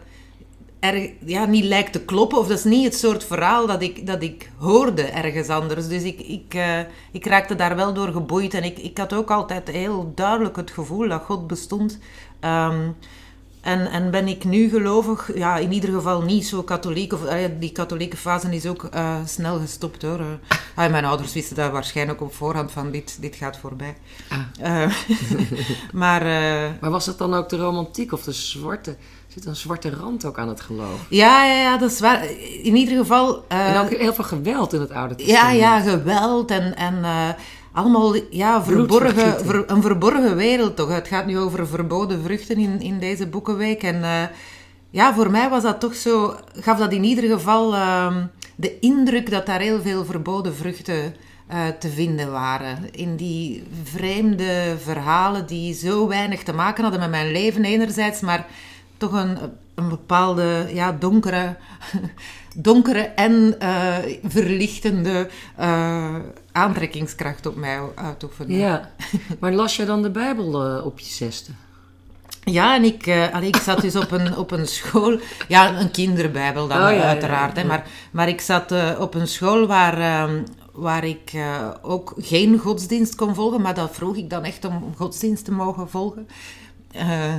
erg, 0.92 1.10
ja, 1.24 1.44
niet 1.44 1.64
lijkt 1.64 1.92
te 1.92 2.04
kloppen. 2.04 2.38
Of 2.38 2.46
dat 2.46 2.58
is 2.58 2.64
niet 2.64 2.84
het 2.84 2.96
soort 2.96 3.24
verhaal 3.24 3.66
dat 3.66 3.82
ik, 3.82 4.06
dat 4.06 4.22
ik 4.22 4.50
hoorde 4.56 5.02
ergens 5.02 5.48
anders. 5.48 5.88
Dus 5.88 6.02
ik, 6.02 6.20
ik, 6.20 6.54
uh, 6.54 6.78
ik 7.12 7.26
raakte 7.26 7.54
daar 7.54 7.76
wel 7.76 7.94
door 7.94 8.08
geboeid. 8.08 8.54
En 8.54 8.64
ik, 8.64 8.78
ik 8.78 8.98
had 8.98 9.12
ook 9.12 9.30
altijd 9.30 9.68
heel 9.68 10.12
duidelijk 10.14 10.56
het 10.56 10.70
gevoel 10.70 11.08
dat 11.08 11.22
God 11.22 11.46
bestond. 11.46 11.98
Um, 12.40 12.96
en, 13.66 13.90
en 13.90 14.10
ben 14.10 14.28
ik 14.28 14.44
nu 14.44 14.68
gelovig? 14.68 15.36
Ja, 15.36 15.56
in 15.56 15.72
ieder 15.72 15.90
geval 15.90 16.22
niet 16.22 16.46
zo 16.46 16.62
katholiek. 16.62 17.12
Of, 17.12 17.24
uh, 17.24 17.44
die 17.58 17.72
katholieke 17.72 18.16
fase 18.16 18.54
is 18.54 18.66
ook 18.66 18.88
uh, 18.94 19.16
snel 19.24 19.58
gestopt 19.58 20.02
hoor. 20.02 20.20
Uh, 20.20 20.36
mijn 20.74 21.04
ouders 21.04 21.32
wisten 21.32 21.56
dat 21.56 21.72
waarschijnlijk 21.72 22.20
op 22.20 22.34
voorhand 22.34 22.72
van 22.72 22.90
dit, 22.90 23.16
dit 23.20 23.36
gaat 23.36 23.56
voorbij. 23.56 23.96
Ah. 24.62 24.92
maar, 25.92 26.22
maar 26.80 26.90
was 26.90 27.06
het 27.06 27.18
dan 27.18 27.34
ook 27.34 27.48
de 27.48 27.56
romantiek 27.56 28.12
of 28.12 28.22
de 28.22 28.32
zwarte? 28.32 28.96
Zit 29.36 29.46
een 29.46 29.56
zwarte 29.56 29.90
rand 29.90 30.24
ook 30.24 30.38
aan 30.38 30.48
het 30.48 30.60
geloof. 30.60 31.06
Ja, 31.08 31.44
ja, 31.44 31.60
ja 31.60 31.78
dat 31.78 31.90
is 31.90 32.00
waar. 32.00 32.24
In 32.62 32.76
ieder 32.76 32.96
geval... 32.96 33.44
Uh, 33.52 33.74
en 33.74 33.80
ook 33.80 33.90
heel 33.90 34.14
veel 34.14 34.24
geweld 34.24 34.72
in 34.72 34.80
het 34.80 34.90
Oude 34.90 35.14
Testament. 35.14 35.58
Ja, 35.58 35.76
ja, 35.76 35.80
geweld 35.80 36.50
en... 36.50 36.76
en 36.76 36.94
uh, 36.94 37.28
allemaal 37.72 38.14
ja, 38.30 38.64
verborgen, 38.64 39.44
ver, 39.46 39.70
een 39.70 39.82
verborgen 39.82 40.36
wereld 40.36 40.76
toch. 40.76 40.88
Het 40.88 41.08
gaat 41.08 41.26
nu 41.26 41.38
over 41.38 41.66
verboden 41.66 42.22
vruchten 42.22 42.56
in, 42.56 42.80
in 42.80 42.98
deze 42.98 43.26
boekenweek. 43.26 43.82
En 43.82 43.96
uh, 43.96 44.22
ja, 44.90 45.14
voor 45.14 45.30
mij 45.30 45.48
was 45.48 45.62
dat 45.62 45.80
toch 45.80 45.94
zo... 45.94 46.36
Gaf 46.60 46.78
dat 46.78 46.92
in 46.92 47.04
ieder 47.04 47.30
geval 47.30 47.70
de 48.56 48.78
indruk 48.80 49.30
dat 49.30 49.46
daar 49.46 49.60
heel 49.60 49.82
veel 49.82 50.04
verboden 50.04 50.54
vruchten... 50.54 51.14
Te 51.78 51.88
vinden 51.88 52.30
waren. 52.30 52.78
In 52.90 53.16
die 53.16 53.62
vreemde 53.82 54.76
verhalen 54.82 55.46
die 55.46 55.74
zo 55.74 56.08
weinig 56.08 56.42
te 56.42 56.52
maken 56.52 56.82
hadden 56.82 57.00
met 57.00 57.10
mijn 57.10 57.32
leven 57.32 57.64
enerzijds, 57.64 58.20
maar 58.20 58.46
toch 58.96 59.12
een, 59.12 59.38
een 59.74 59.88
bepaalde 59.88 60.66
ja, 60.72 60.92
donkere, 60.92 61.56
donkere 62.54 63.00
en 63.00 63.56
uh, 63.62 63.96
verlichtende 64.24 65.28
uh, 65.60 66.14
aantrekkingskracht 66.52 67.46
op 67.46 67.56
mij 67.56 67.80
uitoefenen. 67.94 68.56
Ja, 68.56 68.90
maar 69.40 69.52
las 69.52 69.76
je 69.76 69.84
dan 69.84 70.02
de 70.02 70.10
Bijbel 70.10 70.76
uh, 70.76 70.86
op 70.86 70.98
je 70.98 71.06
zesde? 71.06 71.52
Ja, 72.44 72.74
en 72.74 72.84
ik, 72.84 73.30
allee, 73.32 73.48
ik 73.48 73.56
zat 73.56 73.80
dus 73.80 73.96
op 73.96 74.10
een, 74.10 74.36
op 74.36 74.50
een 74.50 74.66
school, 74.66 75.18
ja, 75.48 75.80
een 75.80 75.90
kinderbijbel 75.90 76.68
dan 76.68 76.76
oh, 76.76 76.96
ja, 76.96 77.02
uiteraard, 77.02 77.56
ja, 77.56 77.62
ja. 77.62 77.62
Hè, 77.62 77.66
maar, 77.66 77.86
maar 78.10 78.28
ik 78.28 78.40
zat 78.40 78.74
op 78.98 79.14
een 79.14 79.28
school 79.28 79.66
waar, 79.66 80.28
waar 80.72 81.04
ik 81.04 81.32
ook 81.82 82.14
geen 82.18 82.58
godsdienst 82.58 83.14
kon 83.14 83.34
volgen, 83.34 83.60
maar 83.60 83.74
dat 83.74 83.90
vroeg 83.92 84.16
ik 84.16 84.30
dan 84.30 84.44
echt 84.44 84.64
om 84.64 84.94
godsdienst 84.96 85.44
te 85.44 85.52
mogen 85.52 85.90
volgen. 85.90 86.28
Uh, 86.96 87.34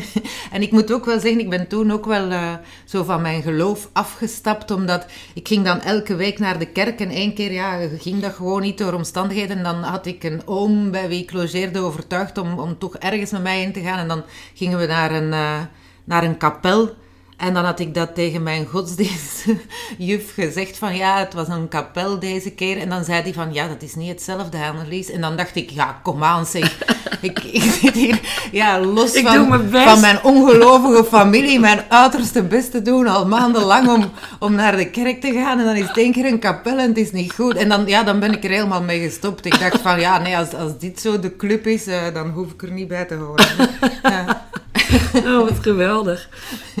en 0.54 0.62
ik 0.62 0.70
moet 0.70 0.92
ook 0.92 1.04
wel 1.04 1.20
zeggen, 1.20 1.40
ik 1.40 1.50
ben 1.50 1.68
toen 1.68 1.92
ook 1.92 2.06
wel 2.06 2.30
uh, 2.30 2.54
zo 2.84 3.04
van 3.04 3.22
mijn 3.22 3.42
geloof 3.42 3.88
afgestapt, 3.92 4.70
omdat 4.70 5.06
ik 5.34 5.48
ging 5.48 5.64
dan 5.64 5.80
elke 5.80 6.14
week 6.14 6.38
naar 6.38 6.58
de 6.58 6.66
kerk 6.66 7.00
en 7.00 7.10
één 7.10 7.34
keer 7.34 7.52
ja, 7.52 7.88
ging 7.98 8.22
dat 8.22 8.34
gewoon 8.34 8.60
niet 8.60 8.78
door 8.78 8.92
omstandigheden. 8.92 9.56
En 9.56 9.62
dan 9.62 9.82
had 9.82 10.06
ik 10.06 10.24
een 10.24 10.42
oom 10.44 10.90
bij 10.90 11.08
wie 11.08 11.22
ik 11.22 11.32
logeerde 11.32 11.78
overtuigd 11.78 12.38
om, 12.38 12.58
om 12.58 12.78
toch 12.78 12.96
ergens 12.96 13.30
met 13.30 13.42
mij 13.42 13.62
in 13.62 13.72
te 13.72 13.80
gaan. 13.80 13.98
En 13.98 14.08
dan 14.08 14.24
gingen 14.54 14.78
we 14.78 14.86
naar 14.86 15.10
een, 15.10 15.32
uh, 15.32 15.60
naar 16.04 16.24
een 16.24 16.36
kapel. 16.36 16.94
En 17.36 17.54
dan 17.54 17.64
had 17.64 17.80
ik 17.80 17.94
dat 17.94 18.14
tegen 18.14 18.42
mijn 18.42 18.66
godsdienstjuf 18.66 20.34
gezegd 20.40 20.78
van 20.78 20.96
ja, 20.96 21.18
het 21.18 21.34
was 21.34 21.48
een 21.48 21.68
kapel 21.68 22.18
deze 22.18 22.50
keer. 22.50 22.78
En 22.78 22.88
dan 22.88 23.04
zei 23.04 23.22
hij 23.22 23.32
van 23.32 23.52
ja, 23.52 23.68
dat 23.68 23.82
is 23.82 23.94
niet 23.94 24.08
hetzelfde, 24.08 24.58
Annelies. 24.58 25.10
En 25.10 25.20
dan 25.20 25.36
dacht 25.36 25.56
ik, 25.56 25.70
ja, 25.70 26.00
kom 26.02 26.24
aan 26.24 26.46
zeg. 26.46 26.78
ik, 27.20 27.38
ik 27.38 27.62
zit 27.62 27.94
hier 27.94 28.20
ja, 28.52 28.80
los 28.80 29.14
ik 29.14 29.26
van, 29.26 29.48
mijn 29.48 29.70
van 29.70 30.00
mijn 30.00 30.22
ongelovige 30.22 31.04
familie 31.04 31.60
mijn 31.60 31.80
uiterste 31.88 32.42
best 32.42 32.70
te 32.70 32.82
doen 32.82 33.06
al 33.06 33.26
maandenlang 33.26 33.88
om, 33.88 34.10
om 34.38 34.54
naar 34.54 34.76
de 34.76 34.90
kerk 34.90 35.20
te 35.20 35.32
gaan. 35.32 35.58
En 35.58 35.64
dan 35.64 35.76
is 35.76 35.86
het 35.88 35.96
één 35.96 36.12
keer 36.12 36.26
een 36.26 36.38
kapel 36.38 36.78
en 36.78 36.88
het 36.88 36.98
is 36.98 37.12
niet 37.12 37.32
goed. 37.32 37.54
En 37.54 37.68
dan, 37.68 37.86
ja, 37.86 38.02
dan 38.02 38.20
ben 38.20 38.32
ik 38.32 38.44
er 38.44 38.50
helemaal 38.50 38.82
mee 38.82 39.00
gestopt. 39.00 39.44
Ik 39.46 39.60
dacht 39.60 39.80
van 39.80 40.00
ja, 40.00 40.18
nee, 40.18 40.36
als, 40.36 40.54
als 40.54 40.78
dit 40.78 41.00
zo 41.00 41.18
de 41.18 41.36
club 41.36 41.66
is, 41.66 41.86
uh, 41.88 41.96
dan 42.14 42.30
hoef 42.30 42.52
ik 42.52 42.62
er 42.62 42.70
niet 42.70 42.88
bij 42.88 43.04
te 43.04 43.14
horen. 43.14 43.46
Ja. 44.02 44.44
Oh, 45.26 45.48
wat 45.48 45.58
geweldig. 45.60 46.28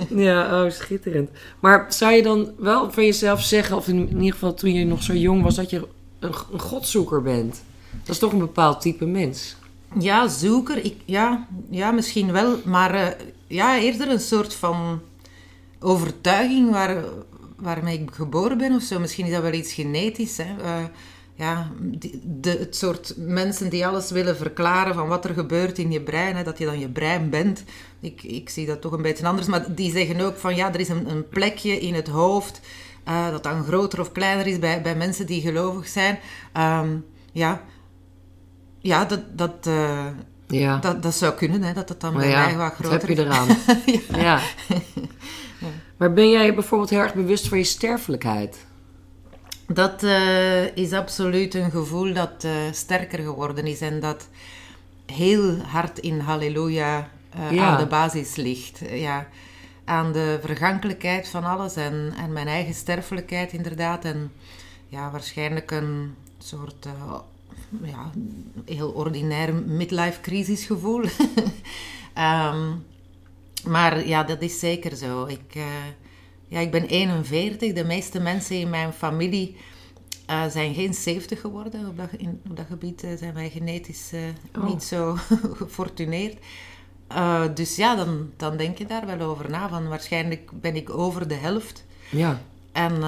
Ja, 0.08 0.64
oh, 0.64 0.70
schitterend. 0.70 1.30
Maar 1.60 1.86
zou 1.88 2.12
je 2.12 2.22
dan 2.22 2.50
wel 2.58 2.92
van 2.92 3.04
jezelf 3.04 3.42
zeggen, 3.42 3.76
of 3.76 3.88
in 3.88 4.08
ieder 4.08 4.32
geval 4.32 4.54
toen 4.54 4.72
je 4.72 4.84
nog 4.84 5.02
zo 5.02 5.12
jong 5.12 5.42
was, 5.42 5.54
dat 5.54 5.70
je 5.70 5.88
een, 6.18 6.34
een 6.52 6.60
godzoeker 6.60 7.22
bent? 7.22 7.62
Dat 8.04 8.14
is 8.14 8.18
toch 8.18 8.32
een 8.32 8.38
bepaald 8.38 8.80
type 8.80 9.06
mens? 9.06 9.56
Ja, 9.98 10.28
zoeker. 10.28 10.84
Ik, 10.84 10.94
ja, 11.04 11.46
ja, 11.70 11.90
misschien 11.90 12.32
wel. 12.32 12.58
Maar 12.64 12.94
uh, 12.94 13.06
ja, 13.46 13.78
eerder 13.78 14.10
een 14.10 14.20
soort 14.20 14.54
van 14.54 15.00
overtuiging 15.80 16.70
waar, 16.70 17.04
waarmee 17.56 18.00
ik 18.00 18.10
geboren 18.12 18.58
ben 18.58 18.74
of 18.74 18.82
zo. 18.82 18.98
Misschien 18.98 19.26
is 19.26 19.32
dat 19.32 19.42
wel 19.42 19.52
iets 19.52 19.72
genetisch. 19.72 20.36
Hè. 20.36 20.54
Uh, 20.64 20.84
ja, 21.34 21.70
de, 22.22 22.50
het 22.50 22.76
soort 22.76 23.14
mensen 23.16 23.70
die 23.70 23.86
alles 23.86 24.10
willen 24.10 24.36
verklaren 24.36 24.94
van 24.94 25.08
wat 25.08 25.24
er 25.24 25.34
gebeurt 25.34 25.78
in 25.78 25.92
je 25.92 26.00
brein, 26.00 26.36
hè, 26.36 26.42
dat 26.42 26.58
je 26.58 26.64
dan 26.64 26.78
je 26.78 26.88
brein 26.88 27.30
bent. 27.30 27.64
Ik, 28.00 28.22
ik 28.22 28.48
zie 28.48 28.66
dat 28.66 28.80
toch 28.80 28.92
een 28.92 29.02
beetje 29.02 29.26
anders, 29.26 29.46
maar 29.46 29.74
die 29.74 29.90
zeggen 29.90 30.20
ook 30.20 30.36
van 30.36 30.56
ja, 30.56 30.72
er 30.72 30.80
is 30.80 30.88
een, 30.88 31.10
een 31.10 31.28
plekje 31.28 31.80
in 31.80 31.94
het 31.94 32.08
hoofd 32.08 32.60
uh, 33.08 33.30
dat 33.30 33.42
dan 33.42 33.64
groter 33.64 34.00
of 34.00 34.12
kleiner 34.12 34.46
is 34.46 34.58
bij, 34.58 34.82
bij 34.82 34.96
mensen 34.96 35.26
die 35.26 35.40
gelovig 35.40 35.88
zijn. 35.88 36.18
Um, 36.56 37.04
ja, 37.32 37.62
ja, 38.78 39.04
dat, 39.04 39.20
dat, 39.32 39.66
uh, 39.68 40.06
ja. 40.46 40.78
dat, 40.78 41.02
dat 41.02 41.14
zou 41.14 41.34
kunnen, 41.34 41.62
hè, 41.62 41.72
dat 41.72 41.88
het 41.88 42.00
dan 42.00 42.12
maar 42.12 42.22
bij 42.22 42.30
ja, 42.30 42.46
mij 42.46 42.56
wat 42.56 42.74
groter 42.74 43.08
heb 43.08 43.16
je 43.16 43.24
eraan. 43.24 43.48
ja. 44.20 44.20
ja. 44.20 44.40
Maar 45.96 46.12
ben 46.12 46.30
jij 46.30 46.54
bijvoorbeeld 46.54 46.90
heel 46.90 47.00
erg 47.00 47.14
bewust 47.14 47.48
van 47.48 47.58
je 47.58 47.64
sterfelijkheid? 47.64 48.66
Dat 49.66 50.02
uh, 50.02 50.76
is 50.76 50.92
absoluut 50.92 51.54
een 51.54 51.70
gevoel 51.70 52.12
dat 52.12 52.44
uh, 52.44 52.52
sterker 52.72 53.18
geworden 53.18 53.66
is 53.66 53.80
en 53.80 54.00
dat 54.00 54.28
heel 55.06 55.56
hard 55.56 55.98
in 55.98 56.18
Halleluja 56.18 57.08
uh, 57.38 57.52
ja. 57.52 57.64
aan 57.64 57.78
de 57.78 57.86
basis 57.86 58.36
ligt. 58.36 58.80
ja, 58.90 59.28
aan 59.84 60.12
de 60.12 60.38
vergankelijkheid 60.42 61.28
van 61.28 61.44
alles 61.44 61.76
en, 61.76 62.12
en 62.16 62.32
mijn 62.32 62.48
eigen 62.48 62.74
sterfelijkheid 62.74 63.52
inderdaad. 63.52 64.04
En 64.04 64.32
ja, 64.88 65.10
waarschijnlijk 65.10 65.70
een 65.70 66.14
soort 66.38 66.86
ja, 67.82 68.10
heel 68.64 68.90
ordinair 68.90 69.54
midlife 69.54 70.20
crisisgevoel. 70.20 71.04
um, 72.18 72.84
maar 73.74 74.06
ja, 74.06 74.22
dat 74.22 74.42
is 74.42 74.58
zeker 74.58 74.96
zo. 74.96 75.24
Ik 75.24 75.56
ja, 76.48 76.60
ik 76.60 76.70
ben 76.70 76.84
41. 76.84 77.72
De 77.72 77.84
meeste 77.84 78.20
mensen 78.20 78.56
in 78.56 78.70
mijn 78.70 78.92
familie 78.92 79.56
uh, 80.30 80.46
zijn 80.46 80.74
geen 80.74 80.94
70 80.94 81.40
geworden. 81.40 81.88
Op 81.88 81.96
dat, 81.96 82.08
in, 82.16 82.40
op 82.48 82.56
dat 82.56 82.66
gebied 82.66 83.04
uh, 83.04 83.10
zijn 83.16 83.34
wij 83.34 83.50
genetisch 83.50 84.10
uh, 84.14 84.20
oh. 84.56 84.68
niet 84.68 84.82
zo 84.82 85.16
gefortuneerd. 85.60 86.36
Dus 87.54 87.76
ja, 87.76 87.96
dan, 87.96 88.30
dan 88.36 88.56
denk 88.56 88.78
je 88.78 88.86
daar 88.86 89.06
wel 89.06 89.20
over 89.20 89.50
na. 89.50 89.68
Van 89.68 89.88
waarschijnlijk 89.88 90.50
ben 90.60 90.76
ik 90.76 90.90
over 90.90 91.28
de 91.28 91.34
helft. 91.34 91.84
Ja. 92.10 92.40
En 92.72 93.02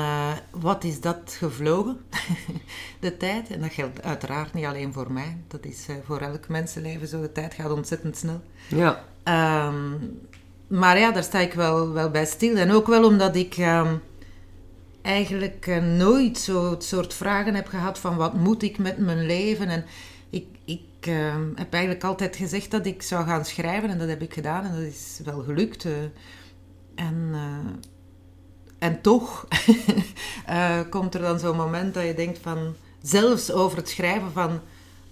wat 0.51 0.85
is 0.85 1.01
dat 1.01 1.37
gevlogen, 1.39 2.01
de 3.01 3.17
tijd? 3.17 3.51
En 3.51 3.61
dat 3.61 3.73
geldt 3.73 4.03
uiteraard 4.03 4.55
niet 4.55 4.65
alleen 4.65 4.93
voor 4.93 5.13
mij. 5.13 5.37
Dat 5.49 5.65
is 5.65 5.87
voor 6.05 6.21
elk 6.21 6.49
mensenleven 6.49 7.09
zo. 7.09 7.21
De 7.21 7.33
tijd 7.33 7.55
gaat 7.55 7.71
ontzettend 7.71 8.17
snel. 8.17 8.41
Ja. 8.69 9.05
Um, 9.69 10.19
maar 10.69 10.99
ja, 10.99 11.13
daar 11.13 11.23
sta 11.23 11.39
ik 11.39 11.53
wel, 11.53 11.93
wel 11.93 12.11
bij 12.11 12.27
stil. 12.27 12.57
En 12.57 12.71
ook 12.71 12.87
wel 12.87 13.05
omdat 13.05 13.37
ik 13.37 13.57
uh, 13.57 13.93
eigenlijk 15.03 15.67
uh, 15.67 15.83
nooit 15.83 16.39
zo 16.39 16.71
het 16.71 16.85
soort 16.85 17.15
vragen 17.15 17.55
heb 17.55 17.67
gehad 17.67 17.99
van 17.99 18.17
wat 18.17 18.35
moet 18.35 18.63
ik 18.63 18.79
met 18.79 18.99
mijn 18.99 19.27
leven. 19.27 19.69
En 19.69 19.85
ik, 20.31 20.47
ik 20.65 20.81
uh, 21.07 21.35
heb 21.55 21.73
eigenlijk 21.73 22.05
altijd 22.05 22.37
gezegd 22.37 22.71
dat 22.71 22.87
ik 22.87 23.03
zou 23.03 23.27
gaan 23.27 23.45
schrijven 23.45 23.91
en 23.91 23.99
dat 23.99 24.09
heb 24.09 24.23
ik 24.23 24.35
gedaan 24.35 24.65
en 24.65 24.73
dat 24.73 24.81
is 24.81 25.21
wel 25.25 25.43
gelukt. 25.43 25.85
Eh. 25.85 25.93
en 26.95 27.35
en 28.79 29.01
toch 29.01 29.47
uh, 30.49 30.81
komt 30.91 31.15
er 31.15 31.21
dan 31.21 31.39
zo'n 31.39 31.57
moment 31.57 31.95
dat 31.95 32.05
je 32.05 32.15
denkt 32.15 32.39
van, 32.39 32.75
zelfs 33.03 33.53
over 33.53 33.79
het 33.79 33.89
schrijven 33.89 34.33
van, 34.33 34.61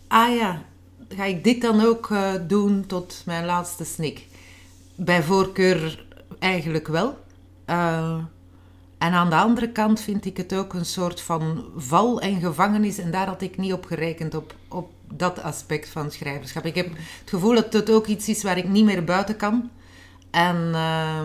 ah 0.09 0.37
ja, 0.37 0.63
ga 1.09 1.25
ik 1.25 1.45
dit 1.45 1.61
dan 1.61 1.81
ook 1.81 2.09
doen 2.47 2.87
tot 2.87 3.23
mijn 3.25 3.45
laatste 3.45 3.85
snik? 3.85 4.27
Bij 4.95 5.23
voorkeur 5.23 6.07
eigenlijk 6.39 6.89
wel. 6.89 7.19
En 8.99 9.13
aan 9.13 9.31
de 9.31 9.37
andere 9.37 9.73
kant 9.73 10.01
vind 10.01 10.25
ik 10.25 10.37
het 10.37 10.55
ook 10.55 10.75
een 10.75 10.85
soort 10.85 11.21
van 11.21 11.65
val 11.77 12.21
en 12.21 12.41
gevangenis. 12.41 12.99
En 12.99 13.11
daar 13.11 13.27
had 13.27 13.43
ik 13.43 13.57
niet 13.57 13.73
op 13.73 13.85
gerekend, 13.85 14.35
op, 14.35 14.55
op 14.69 14.91
dat 15.13 15.43
aspect 15.43 15.89
van 15.89 16.11
schrijverschap. 16.11 16.65
Ik 16.65 16.75
heb 16.75 16.89
het 16.89 17.31
gevoel 17.31 17.55
dat 17.55 17.73
het 17.73 17.91
ook 17.91 18.07
iets 18.07 18.29
is 18.29 18.43
waar 18.43 18.59
ik 18.59 18.69
niet 18.69 18.85
meer 18.85 19.05
buiten 19.05 19.37
kan. 19.37 19.71
En, 20.31 20.57
uh, 20.57 21.19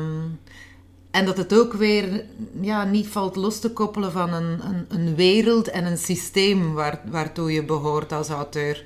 en 1.11 1.25
dat 1.25 1.37
het 1.37 1.53
ook 1.53 1.73
weer 1.73 2.25
ja, 2.61 2.83
niet 2.83 3.07
valt 3.07 3.35
los 3.35 3.59
te 3.59 3.71
koppelen 3.71 4.11
van 4.11 4.33
een, 4.33 4.65
een, 4.65 4.85
een 4.87 5.15
wereld 5.15 5.67
en 5.67 5.85
een 5.85 5.97
systeem 5.97 6.73
waar, 6.73 7.01
waartoe 7.05 7.51
je 7.51 7.63
behoort 7.63 8.11
als 8.11 8.29
auteur. 8.29 8.85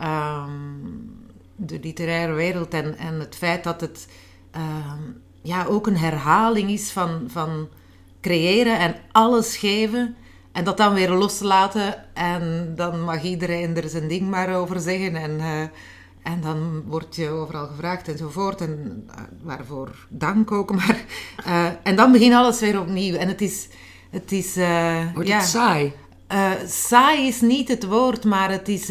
Um, 0.00 1.22
de 1.56 1.78
literaire 1.82 2.32
wereld 2.32 2.74
en, 2.74 2.98
en 2.98 3.20
het 3.20 3.34
feit 3.34 3.64
dat 3.64 3.80
het 3.80 4.08
um, 4.56 5.22
ja, 5.42 5.64
ook 5.64 5.86
een 5.86 5.96
herhaling 5.96 6.70
is 6.70 6.90
van, 6.90 7.24
van 7.26 7.68
creëren 8.24 8.78
en 8.78 8.94
alles 9.12 9.56
geven. 9.56 10.16
En 10.52 10.64
dat 10.64 10.76
dan 10.76 10.94
weer 10.94 11.10
loslaten. 11.10 12.14
En 12.14 12.72
dan 12.76 13.04
mag 13.04 13.22
iedereen 13.22 13.76
er 13.76 13.88
zijn 13.88 14.08
ding 14.08 14.30
maar 14.30 14.56
over 14.56 14.80
zeggen. 14.80 15.16
En, 15.16 15.30
uh, 15.30 15.60
en 16.22 16.40
dan 16.40 16.82
word 16.86 17.16
je 17.16 17.28
overal 17.28 17.66
gevraagd 17.66 18.08
enzovoort. 18.08 18.60
En 18.60 19.04
uh, 19.08 19.14
waarvoor 19.42 20.06
dank 20.08 20.52
ook 20.52 20.72
maar. 20.80 21.04
Uh, 21.46 21.66
en 21.82 21.96
dan 21.96 22.12
begint 22.12 22.34
alles 22.34 22.60
weer 22.60 22.80
opnieuw. 22.80 23.14
En 23.14 23.28
het 23.28 23.40
is... 23.40 23.68
Het 24.10 24.32
is 24.32 24.54
Wordt 25.14 25.28
ja, 25.28 25.38
het 25.38 25.46
saai? 25.46 25.92
saai 26.66 27.26
is 27.26 27.40
niet 27.40 27.68
het 27.68 27.86
woord, 27.86 28.24
maar 28.24 28.50
het 28.50 28.68
is... 28.68 28.88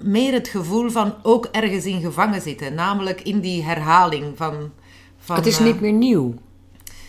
meer 0.00 0.32
het 0.32 0.48
gevoel 0.48 0.90
van 0.90 1.14
ook 1.22 1.44
ergens 1.44 1.84
in 1.84 2.00
gevangen 2.00 2.40
zitten. 2.40 2.74
Namelijk 2.74 3.20
in 3.20 3.40
die 3.40 3.62
herhaling 3.62 4.36
van... 4.36 4.70
van 5.18 5.36
het 5.36 5.46
is 5.46 5.58
niet 5.58 5.80
meer 5.80 5.92
nieuw. 5.92 6.34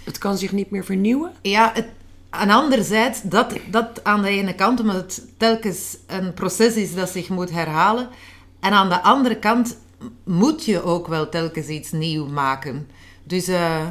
Het 0.04 0.18
kan 0.18 0.38
zich 0.38 0.52
niet 0.52 0.72
meer 0.72 0.84
vernieuwen? 0.84 1.32
Ja, 1.42 1.72
het, 1.74 1.88
en 2.30 2.50
anderzijds, 2.50 3.22
dat, 3.22 3.54
dat 3.70 4.04
aan 4.04 4.22
de 4.22 4.30
ene 4.30 4.56
kant, 4.56 4.80
omdat 4.80 4.96
het 4.96 5.28
telkens 5.38 5.98
een 6.08 6.34
proces 6.34 6.76
is 6.76 6.96
dat 6.96 7.10
zich 7.10 7.30
moet 7.30 7.52
herhalen. 7.52 8.10
En 8.60 8.72
aan 8.72 8.90
de 8.90 9.02
andere 9.02 9.38
kant 9.38 9.78
moet 10.24 10.66
je 10.66 10.84
ook 10.84 11.08
wel 11.08 11.30
telkens 11.30 11.68
iets 11.68 11.92
nieuw 11.92 12.26
maken. 12.28 12.90
Dus, 13.24 13.50
uh, 13.50 13.86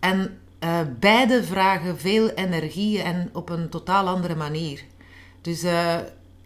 en 0.00 0.38
uh, 0.64 0.80
beide 0.98 1.44
vragen 1.44 1.98
veel 1.98 2.28
energie 2.28 3.02
en 3.02 3.30
op 3.32 3.48
een 3.48 3.68
totaal 3.68 4.08
andere 4.08 4.34
manier. 4.34 4.82
Dus 5.40 5.64
uh, 5.64 5.96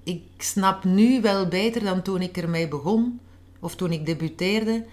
ik 0.05 0.23
snap 0.39 0.85
nu 0.85 1.21
wel 1.21 1.49
beter 1.49 1.85
dan 1.85 2.03
toen 2.03 2.21
ik 2.21 2.37
ermee 2.37 2.69
begon, 2.69 3.21
of 3.61 3.77
toen 3.77 3.93
ik 3.93 4.07
debuteerde, 4.07 4.85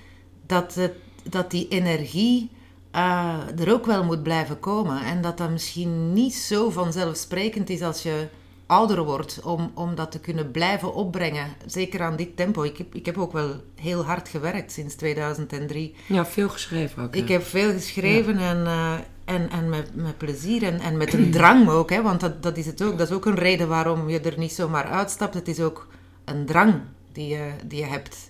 dat, 0.46 0.75
het, 0.75 0.94
dat 1.30 1.51
die 1.51 1.68
energie 1.68 2.50
uh, 2.95 3.60
er 3.60 3.74
ook 3.74 3.86
wel 3.86 4.03
moet 4.03 4.24
blijven 4.24 4.60
komen. 4.60 5.03
En 5.03 5.21
dat 5.21 5.38
dat 5.38 5.50
misschien 5.50 6.13
niet 6.13 6.33
zo 6.33 6.69
vanzelfsprekend 6.69 7.69
is 7.69 7.81
als 7.81 8.03
je 8.03 8.27
ouder 8.71 9.03
wordt, 9.03 9.39
om, 9.43 9.71
om 9.74 9.95
dat 9.95 10.12
te 10.12 10.19
kunnen 10.19 10.51
blijven 10.51 10.93
opbrengen. 10.93 11.48
Zeker 11.65 12.01
aan 12.01 12.15
dit 12.15 12.36
tempo. 12.36 12.63
Ik 12.63 12.77
heb, 12.77 12.95
ik 12.95 13.05
heb 13.05 13.17
ook 13.17 13.31
wel 13.31 13.63
heel 13.75 14.03
hard 14.03 14.29
gewerkt 14.29 14.71
sinds 14.71 14.95
2003. 14.95 15.95
Ja, 16.07 16.25
veel 16.25 16.50
geschreven 16.50 17.03
ook. 17.03 17.15
Ik 17.15 17.27
heb 17.27 17.43
veel 17.43 17.71
geschreven 17.71 18.38
en, 18.38 18.57
uh, 18.57 18.93
en, 19.25 19.50
en 19.50 19.69
met, 19.69 19.95
met 19.95 20.18
plezier 20.18 20.63
en, 20.63 20.79
en 20.79 20.98
met 20.98 21.13
een 21.13 21.31
drang 21.37 21.70
ook. 21.70 21.89
Hè, 21.89 22.01
want 22.01 22.20
dat, 22.20 22.44
dat 22.44 22.57
is 22.57 22.66
het 22.66 22.81
ook. 22.81 22.98
Dat 22.98 23.09
is 23.09 23.16
ook 23.16 23.25
een 23.25 23.35
reden 23.35 23.68
waarom 23.68 24.09
je 24.09 24.20
er 24.20 24.37
niet 24.37 24.53
zomaar 24.53 24.85
uitstapt. 24.85 25.33
Het 25.33 25.48
is 25.48 25.59
ook 25.59 25.87
een 26.25 26.46
drang 26.46 26.74
die 27.11 27.27
je, 27.27 27.51
die 27.66 27.79
je 27.79 27.85
hebt. 27.85 28.29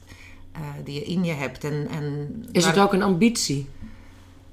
Uh, 0.56 0.62
die 0.84 0.94
je 0.94 1.04
in 1.04 1.24
je 1.24 1.34
hebt. 1.34 1.64
En, 1.64 1.88
en 1.92 2.46
is 2.52 2.66
het 2.66 2.80
ook 2.80 2.94
een 2.94 3.04
ambitie? 3.04 3.70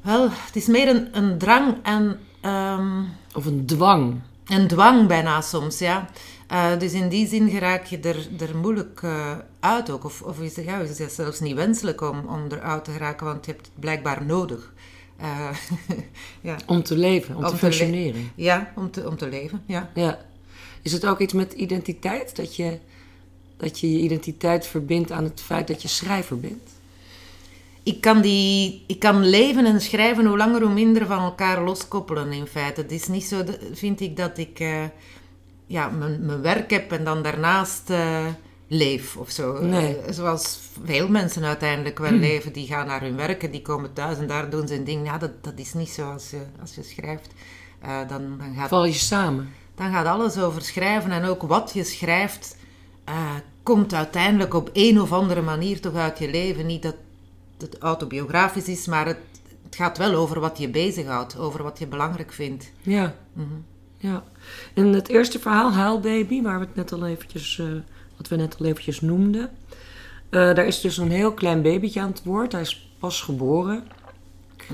Wel, 0.09 0.29
het 0.31 0.57
is 0.57 0.67
meer 0.67 0.89
een, 0.89 1.17
een 1.17 1.39
drang 1.39 1.77
en... 1.83 2.19
Um, 2.43 3.09
of 3.35 3.47
een 3.47 3.67
dwang. 3.67 4.21
Een 4.47 4.69
dwang 4.69 5.07
bijna 5.07 5.41
soms, 5.41 5.79
ja. 5.79 6.09
Uh, 6.53 6.79
dus 6.79 6.93
in 6.93 7.09
die 7.09 7.27
zin 7.27 7.51
geraak 7.51 7.85
je 7.85 7.99
er, 7.99 8.29
er 8.39 8.57
moeilijk 8.57 9.01
uh, 9.03 9.37
uit 9.61 9.91
ook. 9.91 10.05
Of, 10.05 10.23
of 10.23 10.41
is, 10.41 10.57
het, 10.57 10.65
ja, 10.65 10.79
is 10.79 10.99
het 10.99 11.13
zelfs 11.13 11.41
niet 11.41 11.55
wenselijk 11.55 12.01
om, 12.01 12.19
om 12.27 12.47
eruit 12.49 12.85
te 12.85 12.91
geraken, 12.91 13.27
want 13.27 13.47
je 13.47 13.53
hebt 13.53 13.67
het 13.67 13.81
blijkbaar 13.81 14.25
nodig. 14.25 14.73
Uh, 15.21 15.51
ja. 16.41 16.57
Om 16.67 16.83
te 16.83 16.97
leven, 16.97 17.37
om, 17.37 17.45
om 17.45 17.51
te 17.51 17.57
functioneren. 17.57 18.31
ja, 18.35 18.73
om 18.77 18.91
te, 18.91 19.09
om 19.09 19.17
te 19.17 19.29
leven, 19.29 19.63
ja. 19.67 19.91
ja. 19.95 20.19
Is 20.83 20.93
het 20.93 21.07
ook 21.07 21.19
iets 21.19 21.33
met 21.33 21.53
identiteit? 21.53 22.37
Dat 22.37 22.57
je, 22.57 22.79
dat 23.57 23.81
je 23.81 23.93
je 23.93 23.99
identiteit 23.99 24.67
verbindt 24.67 25.11
aan 25.11 25.25
het 25.25 25.41
feit 25.41 25.69
dat 25.69 25.83
je 25.83 25.89
schrijver 25.89 26.41
bent? 26.41 26.78
Ik 27.89 28.01
kan, 28.01 28.21
die, 28.21 28.85
ik 28.87 28.99
kan 28.99 29.29
leven 29.29 29.67
en 29.67 29.81
schrijven 29.81 30.27
hoe 30.27 30.37
langer 30.37 30.63
hoe 30.63 30.73
minder 30.73 31.07
van 31.07 31.23
elkaar 31.23 31.63
loskoppelen 31.63 32.33
in 32.33 32.47
feite. 32.47 32.81
Het 32.81 32.93
is 32.93 33.07
niet 33.07 33.25
zo, 33.25 33.43
vind 33.73 34.01
ik, 34.01 34.17
dat 34.17 34.39
ik 34.39 34.61
uh, 34.61 34.85
ja, 35.67 35.89
mijn, 35.89 36.27
mijn 36.27 36.41
werk 36.41 36.71
heb 36.71 36.93
en 36.93 37.05
dan 37.05 37.23
daarnaast 37.23 37.91
uh, 37.91 38.27
leef 38.67 39.17
of 39.17 39.31
zo. 39.31 39.63
Nee. 39.63 39.97
Uh, 39.97 40.13
zoals 40.13 40.59
veel 40.85 41.09
mensen 41.09 41.45
uiteindelijk 41.45 41.99
wel 41.99 42.11
leven. 42.11 42.53
Die 42.53 42.67
gaan 42.67 42.87
naar 42.87 43.01
hun 43.01 43.17
werk 43.17 43.43
en 43.43 43.51
die 43.51 43.63
komen 43.63 43.93
thuis 43.93 44.19
en 44.19 44.27
daar 44.27 44.51
doen 44.51 44.69
ze 44.69 44.75
een 44.75 44.85
ding. 44.85 45.07
Ja, 45.07 45.19
dat, 45.19 45.45
dat 45.45 45.55
is 45.57 45.75
niet 45.75 45.91
zo 45.91 46.11
als 46.11 46.31
je, 46.31 46.43
als 46.61 46.75
je 46.75 46.83
schrijft. 46.83 47.31
dan, 48.09 48.39
dan 48.39 48.55
gaat, 48.57 48.69
Val 48.69 48.85
je 48.85 48.93
samen? 48.93 49.53
Dan 49.75 49.93
gaat 49.93 50.07
alles 50.07 50.39
over 50.39 50.63
schrijven 50.63 51.11
en 51.11 51.25
ook 51.25 51.43
wat 51.43 51.71
je 51.75 51.85
schrijft... 51.85 52.57
komt 53.63 53.95
uiteindelijk 53.95 54.55
op 54.55 54.71
een 54.73 55.01
of 55.01 55.13
andere 55.13 55.43
manier 55.43 55.81
toch 55.81 55.95
uit 55.95 56.19
je 56.19 56.31
leven. 56.31 56.67
Niet 56.67 56.83
dat 56.83 56.95
het 57.59 57.79
autobiografisch 57.79 58.69
is, 58.69 58.87
maar 58.87 59.07
het, 59.07 59.19
het, 59.63 59.77
gaat 59.77 59.99
wel 59.99 60.15
over 60.15 60.41
wat 60.41 60.59
je 60.59 60.69
bezighoudt, 60.69 61.39
over 61.39 61.63
wat 61.63 61.79
je 61.79 61.87
belangrijk 61.87 62.33
vindt. 62.33 62.73
Ja. 62.81 63.15
Mm 63.33 63.47
-hmm. 63.49 63.65
ja. 63.97 64.25
En 64.75 64.93
het 64.93 65.09
eerste 65.09 65.39
verhaal, 65.39 65.73
Huilbaby, 65.73 66.43
waar 66.43 66.59
we 66.59 66.65
het 66.65 66.75
net 66.75 66.93
al 66.93 67.07
eventjes, 67.07 67.59
uh, 67.59 67.67
wat 68.17 68.29
we 68.29 68.37
net 68.37 68.57
al 68.59 68.67
eventjes 68.67 69.01
noemden. 69.01 69.51
Uh, 70.31 70.55
daar 70.55 70.67
is 70.67 70.81
dus 70.81 70.97
een 70.97 71.11
heel 71.11 71.33
klein 71.33 71.63
babytje 71.63 72.01
aan 72.01 72.09
het 72.09 72.25
woord. 72.25 72.53
Hij 72.53 72.61
is 72.61 72.91
pas 72.99 73.21
geboren. 73.21 73.85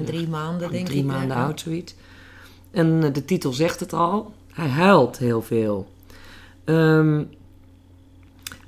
Drie 0.05 0.29
maanden, 0.29 0.59
denk 0.59 0.70
drie 0.70 0.81
ik. 0.81 0.87
Drie 0.87 1.05
maanden 1.05 1.37
oud, 1.37 1.61
zoiets. 1.61 1.94
En 2.70 3.03
uh, 3.05 3.12
de 3.12 3.25
titel 3.25 3.53
zegt 3.53 3.81
het 3.81 3.92
al. 3.92 4.35
Hij 4.53 4.68
huilt 4.68 5.18
heel 5.18 5.42
veel. 5.42 5.88
Um, 6.64 7.31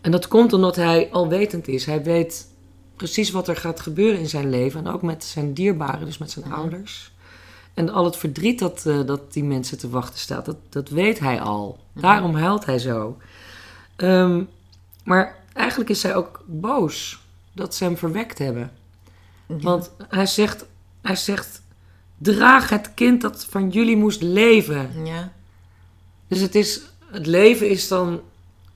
en 0.01 0.11
dat 0.11 0.29
komt 0.29 0.53
omdat 0.53 0.77
hij 0.77 1.09
alwetend 1.13 1.69
is. 1.69 1.87
Hij 1.87 2.03
weet 2.03 2.49
precies 2.97 3.31
wat 3.31 3.49
er 3.49 3.57
gaat 3.57 3.81
gebeuren 3.81 4.21
in 4.21 4.29
zijn 4.29 4.51
leven. 4.51 4.87
En 4.87 4.93
ook 4.93 5.03
met 5.03 5.25
zijn 5.25 5.53
dierbaren, 5.55 6.07
dus 6.07 6.19
met 6.19 6.31
zijn 6.31 6.53
ouders. 6.53 7.15
En 7.75 7.89
al 7.89 8.05
het 8.05 8.17
verdriet 8.17 8.59
dat, 8.59 8.85
uh, 8.87 9.07
dat 9.07 9.33
die 9.33 9.45
mensen 9.45 9.79
te 9.79 9.89
wachten 9.89 10.19
staat, 10.19 10.45
dat, 10.45 10.57
dat 10.69 10.89
weet 10.89 11.19
hij 11.19 11.41
al. 11.41 11.79
Daarom 11.93 12.35
huilt 12.35 12.67
hij 12.67 12.79
zo. 12.79 13.17
Um, 13.97 14.49
maar 15.05 15.37
eigenlijk 15.53 15.91
is 15.91 16.03
hij 16.03 16.15
ook 16.15 16.45
boos 16.47 17.21
dat 17.53 17.75
ze 17.75 17.85
hem 17.85 17.97
verwekt 17.97 18.39
hebben. 18.39 18.73
Want 19.47 19.91
hij 20.09 20.27
zegt, 20.27 20.65
hij 21.03 21.17
zegt: 21.17 21.63
draag 22.19 22.69
het 22.69 22.95
kind 22.95 23.21
dat 23.21 23.47
van 23.51 23.71
jullie 23.71 23.97
moest 23.97 24.23
leven. 24.23 25.05
Ja. 25.05 25.33
Dus 26.29 26.41
het, 26.41 26.55
is, 26.55 26.81
het 27.07 27.27
leven 27.27 27.69
is 27.69 27.89
dan 27.89 28.21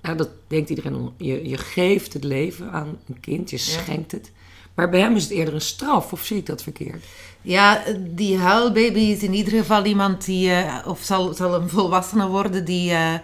ja, 0.03 0.15
dat 0.15 0.31
denkt 0.47 0.69
iedereen. 0.69 1.11
Je, 1.17 1.49
je 1.49 1.59
geeft 1.59 2.13
het 2.13 2.25
leven 2.25 2.71
aan 2.71 2.99
een 3.09 3.21
kind, 3.21 3.51
je 3.51 3.59
schenkt 3.59 4.13
het. 4.13 4.31
Maar 4.75 4.91
bij 4.91 5.01
hem 5.01 5.17
is 5.17 5.23
het 5.23 5.33
eerder 5.33 5.55
een 5.55 5.61
straf, 5.61 6.13
of 6.13 6.25
zie 6.25 6.37
ik 6.37 6.47
dat 6.47 6.63
verkeerd? 6.63 7.05
Ja, 7.43 7.83
die 7.99 8.39
huilbaby 8.39 8.99
is 8.99 9.23
in 9.23 9.35
ieder 9.35 9.53
geval 9.53 9.85
iemand 9.85 10.25
die, 10.25 10.51
uh, 10.51 10.77
of 10.87 11.01
zal, 11.03 11.35
zal 11.35 11.55
een 11.55 11.69
volwassene 11.69 12.27
worden 12.27 12.65
die. 12.65 12.91
Uh, 12.91 13.15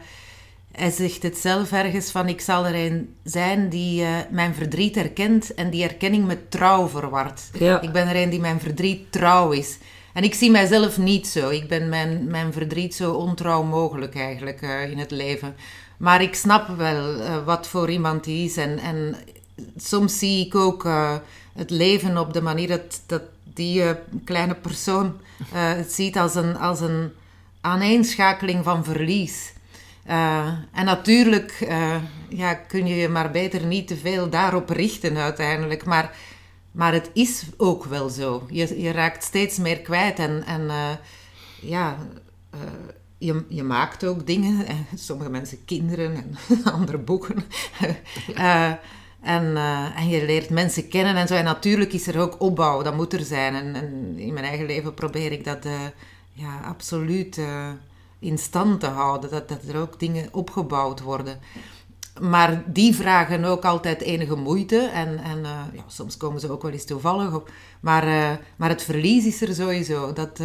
hij 0.73 0.91
zegt 0.91 1.23
het 1.23 1.39
zelf 1.39 1.73
ergens 1.73 2.11
van: 2.11 2.29
Ik 2.29 2.41
zal 2.41 2.67
er 2.67 2.87
een 2.87 3.15
zijn 3.25 3.69
die 3.69 4.03
uh, 4.03 4.09
mijn 4.31 4.55
verdriet 4.55 4.97
erkent 4.97 5.55
en 5.55 5.71
die 5.71 5.83
erkenning 5.83 6.27
met 6.27 6.51
trouw 6.51 6.89
verward. 6.89 7.43
Ja. 7.59 7.81
Ik 7.81 7.93
ben 7.93 8.09
er 8.09 8.23
een 8.23 8.31
die 8.31 8.41
mijn 8.41 8.61
verdriet 8.61 9.13
trouw 9.13 9.51
is. 9.51 9.79
En 10.13 10.23
ik 10.23 10.35
zie 10.35 10.51
mijzelf 10.51 10.99
niet 10.99 11.27
zo. 11.27 11.49
Ik 11.49 11.69
ben 11.69 11.89
mijn, 11.89 12.27
mijn 12.31 12.53
verdriet 12.53 12.95
zo 12.95 13.13
ontrouw 13.13 13.63
mogelijk 13.63 14.15
eigenlijk 14.15 14.61
in 14.91 14.99
het 14.99 15.11
leven. 15.11 15.55
Maar 15.97 16.23
ik 16.23 16.35
snap 16.35 16.69
wel 16.77 17.15
uh, 17.15 17.45
wat 17.45 17.69
voor 17.69 17.91
iemand 17.91 18.25
die 18.25 18.45
is. 18.45 18.57
En, 18.57 18.79
en 18.79 19.17
soms 19.77 20.19
zie 20.19 20.47
ik 20.47 20.55
ook 20.55 20.85
uh, 20.85 21.17
het 21.55 21.71
leven 21.71 22.19
op 22.19 22.33
de 22.33 22.43
manier 22.43 22.69
dat, 22.69 23.03
dat 23.07 23.23
die 23.43 23.83
uh, 23.83 23.91
kleine 24.25 24.55
persoon 24.55 25.21
het 25.53 25.93
ziet 25.93 26.19
als 26.19 26.35
een, 26.35 26.57
als 26.57 26.81
een 26.81 27.13
aaneenschakeling 27.61 28.65
van 28.65 28.85
verlies. 28.85 29.53
en 30.73 30.85
natuurlijk 30.85 31.67
ja, 32.29 32.55
kun 32.55 32.87
je 32.87 32.95
je 32.95 33.09
maar 33.09 33.31
beter 33.31 33.65
niet 33.65 33.89
te 33.89 33.97
veel 33.97 34.29
daarop 34.29 34.69
richten 34.69 35.17
uiteindelijk. 35.17 35.85
Maar, 35.85 36.17
maar 36.73 36.93
het 36.93 37.11
is 37.13 37.45
ook 37.57 37.85
wel 37.85 38.09
zo. 38.09 38.47
Je, 38.51 38.81
je 38.83 38.91
raakt 38.91 39.25
steeds 39.25 39.59
meer 39.59 39.81
kwijt 39.81 40.19
en, 40.19 40.45
en 40.47 40.69
eh, 40.71 40.91
ja, 41.61 41.97
eh, 42.51 42.61
je, 43.19 43.45
je 43.49 43.63
maakt 43.63 44.05
ook 44.05 44.27
dingen. 44.27 44.67
En 44.67 44.87
sommige 44.95 45.31
mensen 45.31 45.65
kinderen 45.65 46.15
en 46.15 46.37
andere 46.73 46.99
boeken. 46.99 47.37
Eh, 48.35 48.73
en, 49.21 49.57
eh, 49.57 49.99
en 49.99 50.09
je 50.09 50.25
leert 50.25 50.51
mensen 50.51 50.89
kennen 50.89 51.17
en 51.17 51.27
zo. 51.27 51.35
En 51.35 51.45
natuurlijk 51.45 51.93
is 51.93 52.07
er 52.07 52.21
ook 52.21 52.41
opbouw, 52.41 52.83
dat 52.83 52.97
moet 52.97 53.13
er 53.13 53.25
zijn. 53.25 53.55
En, 53.55 54.19
in 54.19 54.33
mijn 54.33 54.45
eigen 54.45 54.67
leven 54.67 54.95
probeer 54.95 55.33
ik 55.33 55.45
dat 55.45 55.65
eh, 55.65 55.73
ja, 56.33 56.61
absoluut 56.65 57.41
in 58.19 58.39
stand 58.39 58.81
te 58.81 58.87
houden. 58.87 59.31
Dat, 59.31 59.49
dat 59.49 59.63
er 59.69 59.81
ook 59.81 60.01
dingen 60.01 60.29
opgebouwd 60.33 61.01
worden. 61.01 61.39
Maar 62.21 62.63
die 62.73 62.95
vragen 62.95 63.45
ook 63.45 63.65
altijd 63.65 64.01
enige 64.01 64.37
moeite. 64.37 64.79
En, 64.79 65.19
en 65.19 65.41
ja, 65.73 65.85
soms 65.87 66.17
komen 66.17 66.41
ze 66.41 66.51
ook 66.51 66.63
wel 66.63 66.73
eens 66.73 66.85
toevallig 66.85 67.35
op. 67.35 67.51
Maar, 67.81 68.39
maar 68.57 68.69
het 68.69 68.83
verlies 68.83 69.27
is 69.27 69.41
er 69.41 69.55
sowieso. 69.55 70.13
Dat, 70.13 70.37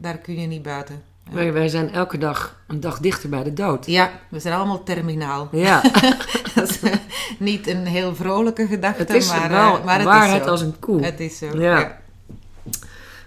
daar 0.00 0.18
kun 0.18 0.40
je 0.40 0.46
niet 0.46 0.62
buiten. 0.62 1.02
Wij, 1.30 1.52
wij 1.52 1.68
zijn 1.68 1.92
elke 1.92 2.18
dag 2.18 2.56
een 2.66 2.80
dag 2.80 2.98
dichter 2.98 3.28
bij 3.28 3.42
de 3.42 3.52
dood. 3.52 3.86
Ja, 3.86 4.10
we 4.28 4.40
zijn 4.40 4.54
allemaal 4.54 4.82
terminaal. 4.82 5.48
Ja, 5.52 5.82
dat 6.54 6.68
is 6.68 6.80
eh, 6.80 6.92
niet 7.38 7.66
een 7.66 7.86
heel 7.86 8.14
vrolijke 8.14 8.66
gedachte, 8.66 8.98
het 8.98 9.10
is 9.10 9.28
maar, 9.28 9.50
wel 9.50 9.78
eh, 9.78 9.84
maar 9.84 9.98
het 9.98 10.04
waarheid 10.04 10.40
is 10.40 10.44
zo. 10.44 10.50
als 10.50 10.60
een 10.60 10.78
koe. 10.78 11.04
Het 11.04 11.20
is 11.20 11.38
zo. 11.38 11.60
Ja. 11.60 11.78
ja. 11.78 11.98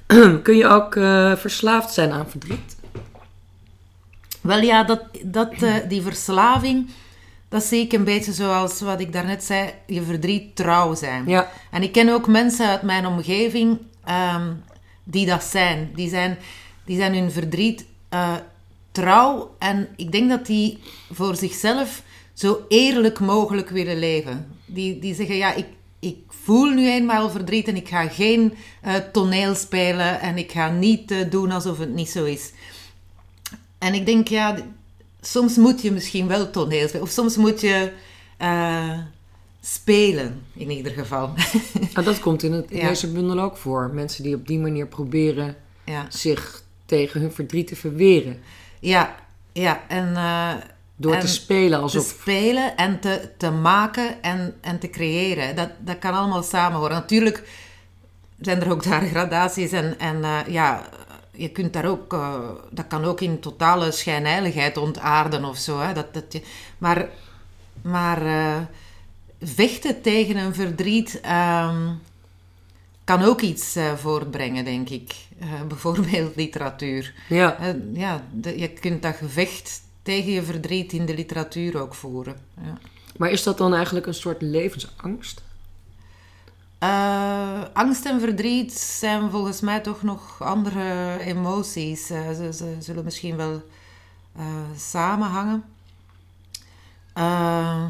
Kun 0.43 0.57
je 0.57 0.67
ook 0.67 0.95
eh, 0.95 1.35
verslaafd 1.35 1.93
zijn 1.93 2.11
aan 2.11 2.29
verdriet? 2.29 2.77
Wel 4.41 4.59
ja, 4.59 4.83
dat, 4.83 5.01
dat, 5.23 5.53
die 5.87 6.01
verslaving, 6.01 6.89
dat 7.49 7.63
zie 7.63 7.81
ik 7.85 7.93
een 7.93 8.03
beetje 8.03 8.33
zoals 8.33 8.81
wat 8.81 8.99
ik 8.99 9.13
daarnet 9.13 9.43
zei, 9.43 9.73
je 9.85 10.01
verdriet 10.01 10.55
trouw 10.55 10.95
zijn. 10.95 11.27
Ja, 11.27 11.47
En 11.71 11.83
ik 11.83 11.91
ken 11.91 12.09
ook 12.09 12.27
mensen 12.27 12.67
uit 12.67 12.81
mijn 12.81 13.05
omgeving 13.05 13.77
ehm, 14.03 14.53
die 15.03 15.25
dat 15.25 15.43
zijn. 15.43 15.91
Die 15.95 16.09
zijn, 16.09 16.37
die 16.85 16.97
zijn 16.97 17.13
hun 17.13 17.31
verdriet 17.31 17.85
eh, 18.09 18.35
trouw 18.91 19.55
en 19.59 19.87
ik 19.95 20.11
denk 20.11 20.29
dat 20.29 20.45
die 20.45 20.79
voor 21.11 21.35
zichzelf 21.35 22.03
zo 22.33 22.65
eerlijk 22.67 23.19
mogelijk 23.19 23.69
willen 23.69 23.99
leven. 23.99 24.47
Die, 24.65 24.99
die 24.99 25.15
zeggen, 25.15 25.35
ja, 25.35 25.53
ik, 25.53 25.65
ik 25.99 26.17
voel 26.27 26.69
nu 26.69 26.89
eenmaal 26.89 27.29
verdriet 27.29 27.67
en 27.67 27.75
ik 27.75 27.87
ga 27.87 28.07
geen 28.07 28.53
eh, 28.81 28.95
toneel 28.95 29.55
spelen 29.55 30.21
en 30.21 30.37
ik 30.37 30.51
ga 30.51 30.69
niet 30.69 31.11
eh, 31.11 31.29
doen 31.29 31.51
alsof 31.51 31.77
het 31.77 31.93
niet 31.93 32.09
zo 32.09 32.25
is. 32.25 32.51
En 33.77 33.93
ik 33.93 34.05
denk, 34.05 34.27
ja, 34.27 34.57
soms 35.21 35.55
moet 35.57 35.81
je 35.81 35.91
misschien 35.91 36.27
wel 36.27 36.49
toneel 36.49 36.87
spelen. 36.87 37.05
Of 37.05 37.11
soms 37.11 37.37
moet 37.37 37.61
je 37.61 37.91
spelen, 39.61 40.41
in 40.53 40.69
ieder 40.69 40.91
geval. 40.91 41.33
nou, 41.93 42.05
dat 42.05 42.19
komt 42.19 42.43
in, 42.43 42.51
het, 42.51 42.71
in 42.71 42.77
Ja. 42.81 42.87
deze 42.87 43.11
bundel 43.11 43.39
ook 43.39 43.57
voor. 43.57 43.89
Mensen 43.93 44.23
die 44.23 44.35
op 44.35 44.47
die 44.47 44.59
manier 44.59 44.87
proberen 44.87 45.55
ja, 45.85 46.05
zich 46.09 46.58
tegen 46.89 47.21
hun 47.21 47.31
verdriet 47.31 47.67
te 47.67 47.75
verweren. 47.75 48.41
ja, 48.79 49.15
ja. 49.51 49.83
En 49.87 50.15
eh, 50.15 50.53
Door 50.95 51.13
En 51.13 51.19
te 51.19 51.27
spelen 51.27 51.77
te 51.77 51.83
alsof... 51.83 52.05
spelen 52.05 52.77
en 52.77 52.99
te, 52.99 53.29
te 53.37 53.51
maken 53.51 54.23
en, 54.23 54.55
en 54.61 54.79
te 54.79 54.89
creëren. 54.89 55.55
Dat, 55.55 55.69
dat 55.79 55.99
kan 55.99 56.13
allemaal 56.13 56.43
samen 56.43 56.79
worden. 56.79 56.97
Natuurlijk 56.97 57.49
zijn 58.39 58.61
er 58.61 58.71
ook 58.71 58.83
daar 58.83 59.01
gradaties 59.13 59.71
en, 59.71 59.99
en 59.99 60.23
eh, 60.23 60.39
ja, 60.47 60.89
je 61.31 61.49
kunt 61.49 61.73
daar 61.73 61.85
ook, 61.85 62.13
eh, 62.13 62.39
dat 62.71 62.87
kan 62.87 63.05
ook 63.05 63.21
in 63.21 63.39
totale 63.39 63.91
schijnheiligheid 63.91 64.77
ontaarden 64.77 65.45
of 65.45 65.57
zo. 65.57 65.79
Hè? 65.79 65.93
Dat, 65.93 66.13
dat 66.13 66.33
je, 66.33 66.41
maar 66.77 67.07
maar 67.81 68.21
vechten 69.41 70.01
tegen 70.01 70.37
een 70.37 70.55
verdriet 70.55 71.19
ehm, 71.21 71.87
kan 73.17 73.23
ook 73.23 73.41
iets 73.41 73.75
eh, 73.75 73.93
voortbrengen, 73.95 74.63
denk 74.65 74.89
ik. 74.89 75.15
Eh, 75.39 75.61
bijvoorbeeld 75.67 76.35
literatuur. 76.35 77.13
Ja, 77.29 77.57
Eh, 77.59 77.73
ja, 77.93 78.23
de- 78.33 78.59
je 78.59 78.67
kunt 78.69 79.01
dat 79.01 79.15
gevecht 79.15 79.81
tegen 80.01 80.31
je 80.31 80.43
verdriet 80.43 80.93
in 80.93 81.05
de 81.05 81.13
literatuur 81.13 81.81
ook 81.81 81.95
voeren. 81.95 82.37
Ja. 82.63 82.77
maar 83.17 83.29
is 83.31 83.43
dat 83.43 83.57
dan 83.57 83.73
eigenlijk 83.73 84.05
een 84.05 84.13
soort 84.13 84.41
levensangst? 84.41 85.41
Angst 87.73 88.05
en 88.05 88.19
verdriet 88.19 88.73
zijn 88.73 89.31
volgens 89.31 89.61
mij 89.61 89.79
toch 89.79 90.03
nog 90.03 90.41
andere 90.41 91.17
emoties. 91.19 92.05
Ze, 92.07 92.49
ze 92.53 92.75
zullen 92.79 93.03
misschien 93.03 93.35
wel 93.35 93.61
samenhangen. 94.77 95.63
Eh, 97.13 97.85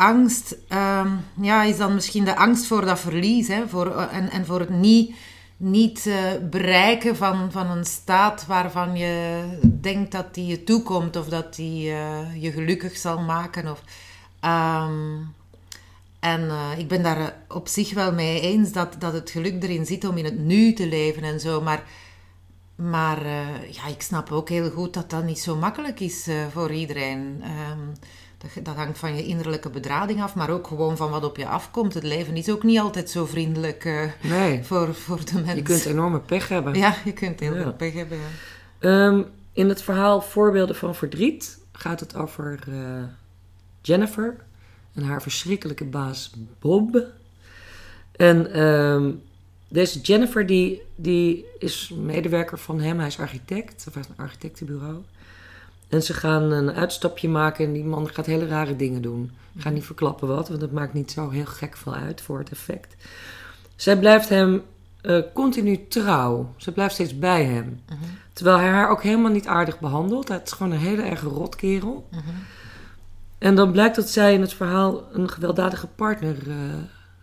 levensangst 0.00 0.56
ehm, 0.68 1.08
ja, 1.40 1.62
is 1.62 1.76
dan 1.76 1.94
misschien 1.94 2.24
de 2.24 2.36
angst 2.36 2.66
voor 2.66 2.84
dat 2.84 3.00
verlies 3.00 3.48
hè, 3.48 3.68
voor, 3.68 3.96
eh, 3.96 4.16
en, 4.16 4.30
en 4.30 4.46
voor 4.46 4.60
het 4.60 4.70
niet, 4.70 5.14
niet 5.56 6.06
eh, 6.06 6.16
bereiken 6.50 7.16
van, 7.16 7.52
van 7.52 7.66
een 7.70 7.84
staat 7.84 8.46
waarvan 8.46 8.96
je 8.96 9.44
denkt 9.80 10.12
dat 10.12 10.34
die 10.34 10.46
je 10.46 10.64
toekomt 10.64 11.16
of 11.16 11.28
dat 11.28 11.54
die 11.54 11.90
eh, 11.90 12.42
je 12.42 12.52
gelukkig 12.52 12.96
zal 12.96 13.18
maken. 13.18 13.70
Of, 13.70 13.82
ehm, 14.40 15.16
en 16.20 16.50
ik 16.78 16.88
ben 16.88 17.02
daar 17.02 17.36
op 17.48 17.68
zich 17.68 17.94
wel 17.94 18.12
mee 18.12 18.40
eens 18.40 18.72
dat, 18.72 18.96
dat 18.98 19.12
het 19.12 19.30
geluk 19.30 19.62
erin 19.62 19.86
zit 19.86 20.04
om 20.04 20.16
in 20.16 20.24
het 20.24 20.38
nu 20.38 20.72
te 20.72 20.86
leven 20.86 21.22
en 21.22 21.40
zo. 21.40 21.60
Maar, 21.60 21.82
maar 22.74 23.26
ja, 23.70 23.86
ik 23.88 24.02
snap 24.02 24.32
ook 24.32 24.48
heel 24.48 24.70
goed 24.70 24.94
dat 24.94 25.10
dat 25.10 25.24
niet 25.24 25.38
zo 25.38 25.56
makkelijk 25.56 26.00
is 26.00 26.28
voor 26.52 26.72
iedereen. 26.72 27.40
Ehm, 27.42 27.80
dat, 28.62 28.74
hangt 28.76 28.98
van 28.98 29.16
je 29.16 29.24
innerlijke 29.26 29.70
bedrading 29.70 30.22
af, 30.22 30.34
maar 30.34 30.50
ook 30.50 30.66
gewoon 30.66 30.96
van 30.96 31.10
wat 31.10 31.24
op 31.24 31.36
je 31.36 31.46
afkomt. 31.46 31.94
Het 31.94 32.02
leven 32.02 32.36
is 32.36 32.50
ook 32.50 32.62
niet 32.62 32.78
altijd 32.78 33.10
zo 33.10 33.26
vriendelijk 33.26 33.84
eh, 33.84 34.02
Nee, 34.22 34.64
voor, 34.64 34.94
voor 34.94 35.24
de 35.24 35.34
mensen. 35.34 35.56
je 35.56 35.62
kunt 35.62 35.84
enorme 35.84 36.20
pech 36.20 36.48
hebben. 36.48 36.74
Ja, 36.74 36.94
je 37.04 37.12
kunt 37.12 37.40
heel 37.40 37.54
Ja. 37.56 37.62
veel 37.62 37.72
pech 37.74 37.92
hebben. 37.92 38.18
Ja. 38.18 38.24
Ehm, 39.08 39.22
in 39.52 39.68
het 39.68 39.82
verhaal 39.82 40.20
Voorbeelden 40.22 40.76
van 40.76 40.94
Verdriet 40.94 41.58
gaat 41.72 42.00
het 42.00 42.16
over 42.16 42.58
eh, 42.68 43.02
Jennifer 43.82 44.36
en 44.94 45.02
haar 45.02 45.22
verschrikkelijke 45.22 45.84
baas 45.84 46.32
Bob. 46.58 47.04
En 48.16 48.52
ehm, 48.52 49.10
deze 49.68 50.00
Jennifer 50.00 50.46
die, 50.46 50.82
die 50.96 51.44
is 51.58 51.92
medewerker 51.96 52.58
van 52.58 52.80
hem, 52.80 52.98
hij 52.98 53.06
is 53.06 53.18
architect, 53.18 53.84
of 53.88 53.94
hij 53.94 54.02
heeft 54.02 54.08
een 54.18 54.24
architectenbureau. 54.24 54.96
En 55.90 56.02
ze 56.02 56.14
gaan 56.14 56.50
een 56.50 56.72
uitstapje 56.72 57.28
maken 57.28 57.64
en 57.66 57.72
die 57.72 57.84
man 57.84 58.08
gaat 58.08 58.26
hele 58.26 58.46
rare 58.46 58.76
dingen 58.76 59.02
doen. 59.02 59.30
Ik 59.54 59.62
ga 59.62 59.70
niet 59.70 59.84
verklappen 59.84 60.28
wat, 60.28 60.48
want 60.48 60.60
dat 60.60 60.72
maakt 60.72 60.92
niet 60.92 61.10
zo 61.10 61.30
heel 61.30 61.46
gek 61.46 61.76
veel 61.76 61.94
uit 61.94 62.20
voor 62.20 62.38
het 62.38 62.50
effect. 62.50 62.94
Zij 63.76 63.98
blijft 63.98 64.28
hem 64.28 64.62
eh, 65.00 65.18
continu 65.34 65.86
trouw. 65.88 66.54
Ze 66.56 66.72
blijft 66.72 66.94
steeds 66.94 67.18
bij 67.18 67.44
hem. 67.44 67.80
Terwijl 68.32 68.58
hij 68.58 68.68
haar 68.68 68.90
ook 68.90 69.02
helemaal 69.02 69.30
niet 69.30 69.46
aardig 69.46 69.80
behandelt. 69.80 70.28
Hij 70.28 70.40
is 70.44 70.52
gewoon 70.52 70.72
een 70.72 70.78
hele 70.78 71.02
erge 71.02 71.28
rotkerel. 71.28 72.08
En 73.38 73.54
dan 73.54 73.72
blijkt 73.72 73.96
dat 73.96 74.08
zij 74.08 74.34
in 74.34 74.40
het 74.40 74.52
verhaal 74.52 75.08
een 75.12 75.28
gewelddadige 75.28 75.86
partner 75.86 76.36
eh, 76.48 76.56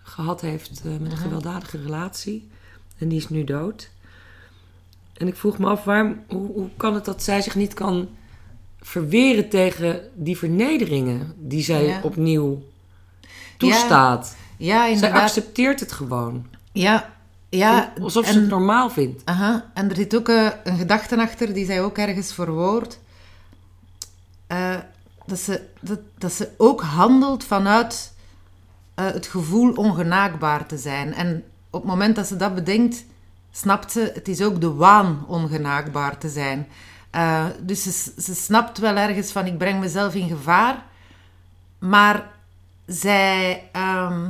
gehad 0.03 0.41
heeft 0.41 0.81
eh, 0.85 0.91
met 0.99 1.11
een 1.11 1.17
gewelddadige 1.17 1.81
relatie. 1.81 2.47
En 2.97 3.07
die 3.07 3.17
is 3.17 3.29
nu 3.29 3.43
dood. 3.43 3.89
En 5.13 5.27
ik 5.27 5.35
vroeg 5.35 5.57
me 5.57 5.67
af, 5.67 5.83
waarom, 5.83 6.23
hoe, 6.27 6.51
hoe 6.51 6.69
kan 6.77 6.93
het 6.93 7.05
dat 7.05 7.23
zij 7.23 7.41
zich 7.41 7.55
niet 7.55 7.73
kan 7.73 8.09
verweren 8.81 9.49
tegen 9.49 10.01
die 10.15 10.37
vernederingen 10.37 11.33
die 11.37 11.63
zij 11.63 11.85
Ja. 11.85 11.99
opnieuw 12.03 12.63
toestaat? 13.57 14.35
Ja, 14.57 14.77
zij 14.81 14.91
inderdaad. 14.91 15.21
accepteert 15.21 15.79
het 15.79 15.91
gewoon. 15.91 16.45
Ja, 16.71 17.13
ja. 17.49 17.93
Alsof 18.01 18.25
ze 18.25 18.31
en- 18.33 18.39
het 18.39 18.49
normaal 18.49 18.89
vindt. 18.89 19.21
Aha, 19.25 19.71
en 19.73 19.89
er 19.89 19.95
zit 19.95 20.15
ook 20.15 20.29
eh, 20.29 20.47
een 20.63 20.77
gedachte 20.77 21.17
achter 21.21 21.53
die 21.53 21.65
zij 21.65 21.81
ook 21.83 21.97
ergens 21.97 22.33
verwoordt. 22.33 22.99
Eh, 24.47 24.75
dat, 25.25 25.39
ze, 25.39 25.61
dat, 25.81 25.99
dat 26.17 26.33
ze 26.33 26.49
ook 26.57 26.81
handelt 26.81 27.43
vanuit 27.43 28.13
eh, 28.95 29.05
het 29.05 29.27
gevoel 29.27 29.71
ongenaakbaar 29.73 30.65
te 30.65 30.77
zijn. 30.77 31.13
En 31.13 31.43
op 31.69 31.81
het 31.81 31.89
moment 31.89 32.15
dat 32.15 32.27
ze 32.27 32.35
dat 32.35 32.55
bedenkt, 32.55 33.05
snapt 33.51 33.91
ze, 33.91 34.11
het 34.13 34.27
is 34.27 34.41
ook 34.41 34.61
de 34.61 34.73
waan 34.73 35.25
ongenaakbaar 35.27 36.17
te 36.17 36.29
zijn. 36.29 36.67
Eh, 37.09 37.45
dus 37.61 37.83
ze, 37.83 38.21
ze 38.21 38.35
snapt 38.35 38.77
wel 38.77 38.95
ergens 38.95 39.31
van, 39.31 39.45
ik 39.45 39.57
breng 39.57 39.79
mezelf 39.79 40.15
in 40.15 40.27
gevaar. 40.27 40.83
Maar 41.79 42.29
zij 42.85 43.63
ehm, 43.71 44.29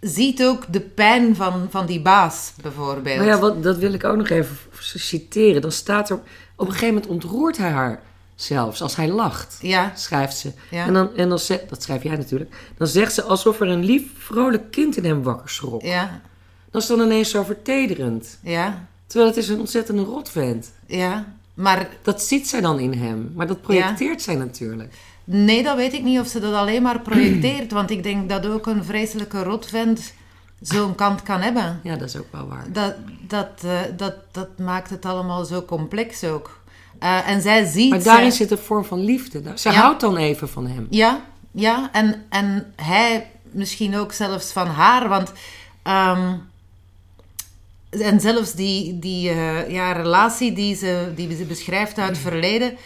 ziet 0.00 0.44
ook 0.44 0.72
de 0.72 0.80
pijn 0.80 1.36
van, 1.36 1.66
van 1.70 1.86
die 1.86 2.00
baas, 2.00 2.52
bijvoorbeeld. 2.62 3.16
Nou 3.16 3.28
ja, 3.28 3.38
wat, 3.38 3.62
dat 3.62 3.76
wil 3.76 3.92
ik 3.92 4.04
ook 4.04 4.16
nog 4.16 4.28
even 4.28 4.56
citeren. 4.80 5.60
Dan 5.62 5.72
staat 5.72 6.10
er... 6.10 6.18
Op 6.58 6.66
een 6.66 6.72
gegeven 6.72 6.94
moment 6.94 7.12
ontroert 7.12 7.56
hij 7.56 7.70
haar 7.70 8.00
zelfs 8.34 8.82
als 8.82 8.96
hij 8.96 9.08
lacht. 9.08 9.58
Ja, 9.60 9.92
Schrijft 9.94 10.36
ze. 10.36 10.52
Ja. 10.70 10.86
En 10.86 10.92
dan, 10.92 11.16
en 11.16 11.28
dan 11.28 11.38
zegt, 11.38 11.68
dat 11.68 11.82
schrijf 11.82 12.02
jij 12.02 12.16
natuurlijk. 12.16 12.72
Dan 12.76 12.86
zegt 12.86 13.14
ze 13.14 13.22
alsof 13.22 13.60
er 13.60 13.68
een 13.68 13.84
lief, 13.84 14.02
vrolijk 14.18 14.70
kind 14.70 14.96
in 14.96 15.04
hem 15.04 15.22
wakker 15.22 15.48
schrok. 15.50 15.82
ja, 15.82 16.20
Dat 16.70 16.82
is 16.82 16.88
dan 16.88 17.00
ineens 17.00 17.30
zo 17.30 17.42
vertederend. 17.42 18.38
ja, 18.42 18.86
Terwijl 19.06 19.30
het 19.30 19.38
is 19.38 19.48
een 19.48 19.58
ontzettende 19.60 20.02
rotvent. 20.02 20.72
ja. 20.86 21.34
Maar 21.56 21.88
Dat 22.02 22.22
ziet 22.22 22.48
zij 22.48 22.60
dan 22.60 22.78
in 22.78 22.92
hem. 22.92 23.32
Maar 23.34 23.46
dat 23.46 23.62
projecteert 23.62 24.22
zij 24.22 24.34
natuurlijk. 24.34 24.94
Nee, 25.24 25.62
dat 25.62 25.76
weet 25.76 25.92
ik 25.92 26.02
niet 26.02 26.18
of 26.20 26.26
ze 26.26 26.40
dat 26.40 26.54
alleen 26.54 26.82
maar 26.82 27.00
projecteert. 27.00 27.72
want 27.72 27.90
ik 27.90 28.02
denk 28.02 28.28
dat 28.28 28.46
ook 28.46 28.66
een 28.66 28.84
vreselijke 28.84 29.42
rotvent 29.42 30.12
zo'n 30.60 30.94
kant 30.94 31.22
kan 31.22 31.40
hebben. 31.40 31.80
Ja, 31.82 31.96
dat 31.96 32.08
is 32.08 32.16
ook 32.16 32.26
wel 32.32 32.48
waar. 32.48 32.64
Dat, 32.72 32.94
dat, 33.20 33.48
eh, 33.64 33.80
dat, 33.96 34.14
dat 34.32 34.58
maakt 34.58 34.90
het 34.90 35.04
allemaal 35.06 35.44
zo 35.44 35.62
complex 35.62 36.24
ook. 36.24 36.60
Eh, 36.98 37.28
en 37.28 37.42
zij 37.42 37.64
ziet... 37.64 37.90
Maar 37.90 38.02
daarin 38.02 38.32
zij- 38.32 38.46
zit 38.46 38.50
een 38.58 38.64
vorm 38.64 38.84
van 38.84 39.00
liefde. 39.04 39.42
Ze 39.54 39.70
Ja. 39.70 39.74
houdt 39.74 40.00
dan 40.00 40.16
even 40.16 40.48
van 40.48 40.66
hem. 40.66 40.86
Ja, 40.90 41.20
ja. 41.50 41.88
En, 41.92 42.24
en 42.28 42.72
hij 42.76 43.30
misschien 43.50 43.96
ook 43.96 44.12
zelfs 44.12 44.52
van 44.52 44.66
haar. 44.66 45.08
Want... 45.08 45.32
ehm, 45.82 46.32
en 47.90 48.20
zelfs 48.20 48.52
die, 48.52 48.98
die 48.98 49.30
eh, 49.30 49.70
ja, 49.70 49.92
relatie 49.92 50.52
die 50.52 50.74
ze, 50.74 51.12
die 51.14 51.36
ze 51.36 51.44
beschrijft 51.44 51.98
uit 51.98 52.08
het 52.08 52.18
verleden... 52.18 52.76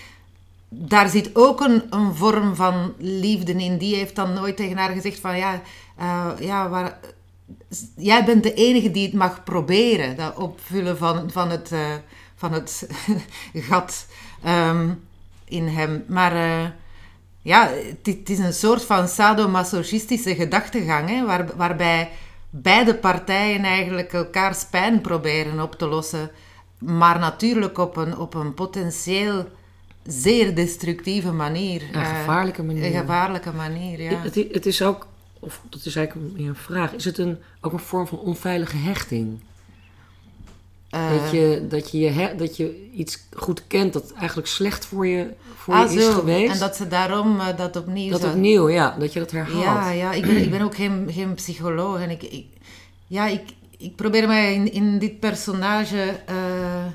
Daar 0.72 1.08
zit 1.08 1.30
ook 1.32 1.60
een, 1.60 1.82
een 1.90 2.14
vorm 2.14 2.54
van 2.54 2.94
liefde 2.98 3.52
in. 3.52 3.78
Die 3.78 3.94
heeft 3.94 4.16
dan 4.16 4.32
nooit 4.32 4.56
tegen 4.56 4.76
haar 4.76 4.90
gezegd 4.90 5.20
van... 5.20 5.36
Ja, 5.36 5.62
eh, 5.96 6.30
ja 6.38 6.68
waar, 6.68 6.98
jij 7.96 8.24
bent 8.24 8.42
de 8.42 8.54
enige 8.54 8.90
die 8.90 9.06
het 9.06 9.14
mag 9.14 9.44
proberen. 9.44 10.16
Dat 10.16 10.36
opvullen 10.36 10.98
van, 10.98 11.30
van 11.30 11.50
het, 11.50 11.72
eh, 11.72 11.94
van 12.36 12.52
het 12.52 12.88
gat 13.68 14.06
ehm, 14.42 14.90
in 15.44 15.66
hem. 15.66 16.04
Maar 16.08 16.34
ja, 17.42 17.68
het, 17.68 18.06
het 18.16 18.30
is 18.30 18.38
een 18.38 18.52
soort 18.52 18.84
van 18.84 19.08
sadomasochistische 19.08 20.34
gedachtegang, 20.34 21.08
hè, 21.08 21.26
waar, 21.26 21.56
waarbij 21.56 22.10
beide 22.50 22.94
partijen 22.94 23.64
eigenlijk 23.64 24.12
elkaars 24.12 24.64
pijn 24.64 25.00
proberen 25.00 25.60
op 25.60 25.74
te 25.74 25.86
lossen. 25.86 26.30
Maar 26.78 27.18
natuurlijk 27.18 27.78
op 27.78 27.96
een, 27.96 28.18
op 28.18 28.34
een 28.34 28.54
potentieel 28.54 29.48
zeer 30.06 30.54
destructieve 30.54 31.32
manier. 31.32 31.82
Een 31.82 32.00
Eh, 32.00 32.18
gevaarlijke 32.18 32.62
manier. 32.62 32.84
Een 32.84 33.00
gevaarlijke 33.00 33.52
manier, 33.52 34.02
ja. 34.02 34.20
Het, 34.20 34.34
het 34.34 34.66
is 34.66 34.82
ook, 34.82 35.06
of 35.38 35.60
dat 35.68 35.84
is 35.84 35.96
eigenlijk 35.96 36.32
meer 36.38 36.48
een 36.48 36.54
vraag, 36.54 36.92
is 36.92 37.04
het 37.04 37.18
een, 37.18 37.38
ook 37.60 37.72
een 37.72 37.78
vorm 37.78 38.06
van 38.06 38.18
onveilige 38.18 38.76
hechting? 38.76 39.40
Eh, 40.90 41.10
dat, 41.10 41.30
je, 41.30 41.66
dat, 41.68 41.90
je, 41.90 41.98
je 41.98 42.34
dat 42.36 42.56
je 42.56 42.90
iets 42.94 43.26
goed 43.36 43.66
kent 43.66 43.92
dat 43.92 44.12
eigenlijk 44.12 44.48
slecht 44.48 44.84
voor 44.86 45.06
je, 45.06 45.34
voor 45.60 45.74
ah, 45.74 45.92
je 45.92 45.98
is 45.98 46.04
zo. 46.04 46.12
geweest. 46.12 46.52
En 46.52 46.58
dat 46.58 46.76
ze 46.76 46.88
daarom 46.88 47.40
eh, 47.40 47.56
dat 47.56 47.76
opnieuw... 47.76 48.10
dat 48.10 48.24
opnieuw, 48.24 48.68
ja, 48.68 48.96
dat 48.98 49.12
je 49.12 49.18
dat 49.18 49.30
herhaalt. 49.30 49.64
Ja, 49.64 49.90
ja 49.90 50.12
ik, 50.12 50.26
ben, 50.26 50.36
ik 50.36 50.50
ben 50.50 50.60
ook 50.60 50.74
geen, 50.74 51.08
geen 51.10 51.34
psycholoog. 51.34 52.00
En 52.00 52.10
ik, 52.10 52.22
ik, 52.22 52.46
ja, 53.06 53.26
ik, 53.26 53.42
ik 53.78 53.96
probeer 53.96 54.26
mij 54.26 54.54
in, 54.54 54.72
in 54.72 54.98
dit 54.98 55.20
personage 55.20 56.20
eh, 56.26 56.86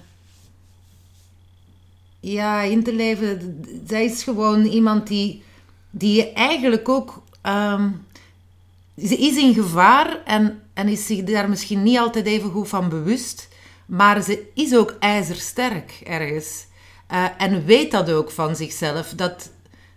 ja, 2.19 2.61
in 2.61 2.83
te 2.83 2.93
leven. 2.93 3.61
Zij 3.87 4.05
is 4.05 4.23
gewoon 4.23 4.63
iemand 4.65 5.07
die, 5.07 5.43
die 5.89 6.15
je 6.15 6.31
eigenlijk 6.31 6.89
ook... 6.89 7.23
ehm, 7.41 7.89
ze 8.97 9.15
is 9.15 9.37
in 9.37 9.53
gevaar 9.53 10.21
en, 10.25 10.61
en 10.73 10.87
is 10.87 11.05
zich 11.05 11.23
daar 11.23 11.49
misschien 11.49 11.83
niet 11.83 11.97
altijd 11.97 12.25
even 12.25 12.51
goed 12.51 12.69
van 12.69 12.89
bewust. 12.89 13.47
Maar 13.85 14.21
ze 14.21 14.51
is 14.53 14.75
ook 14.75 14.95
ijzersterk 14.99 16.01
ergens. 16.03 16.65
Eh, 17.07 17.25
en 17.37 17.65
weet 17.65 17.91
dat 17.91 18.09
ook 18.11 18.31
van 18.31 18.55
zichzelf. 18.55 19.13
Dat, 19.15 19.49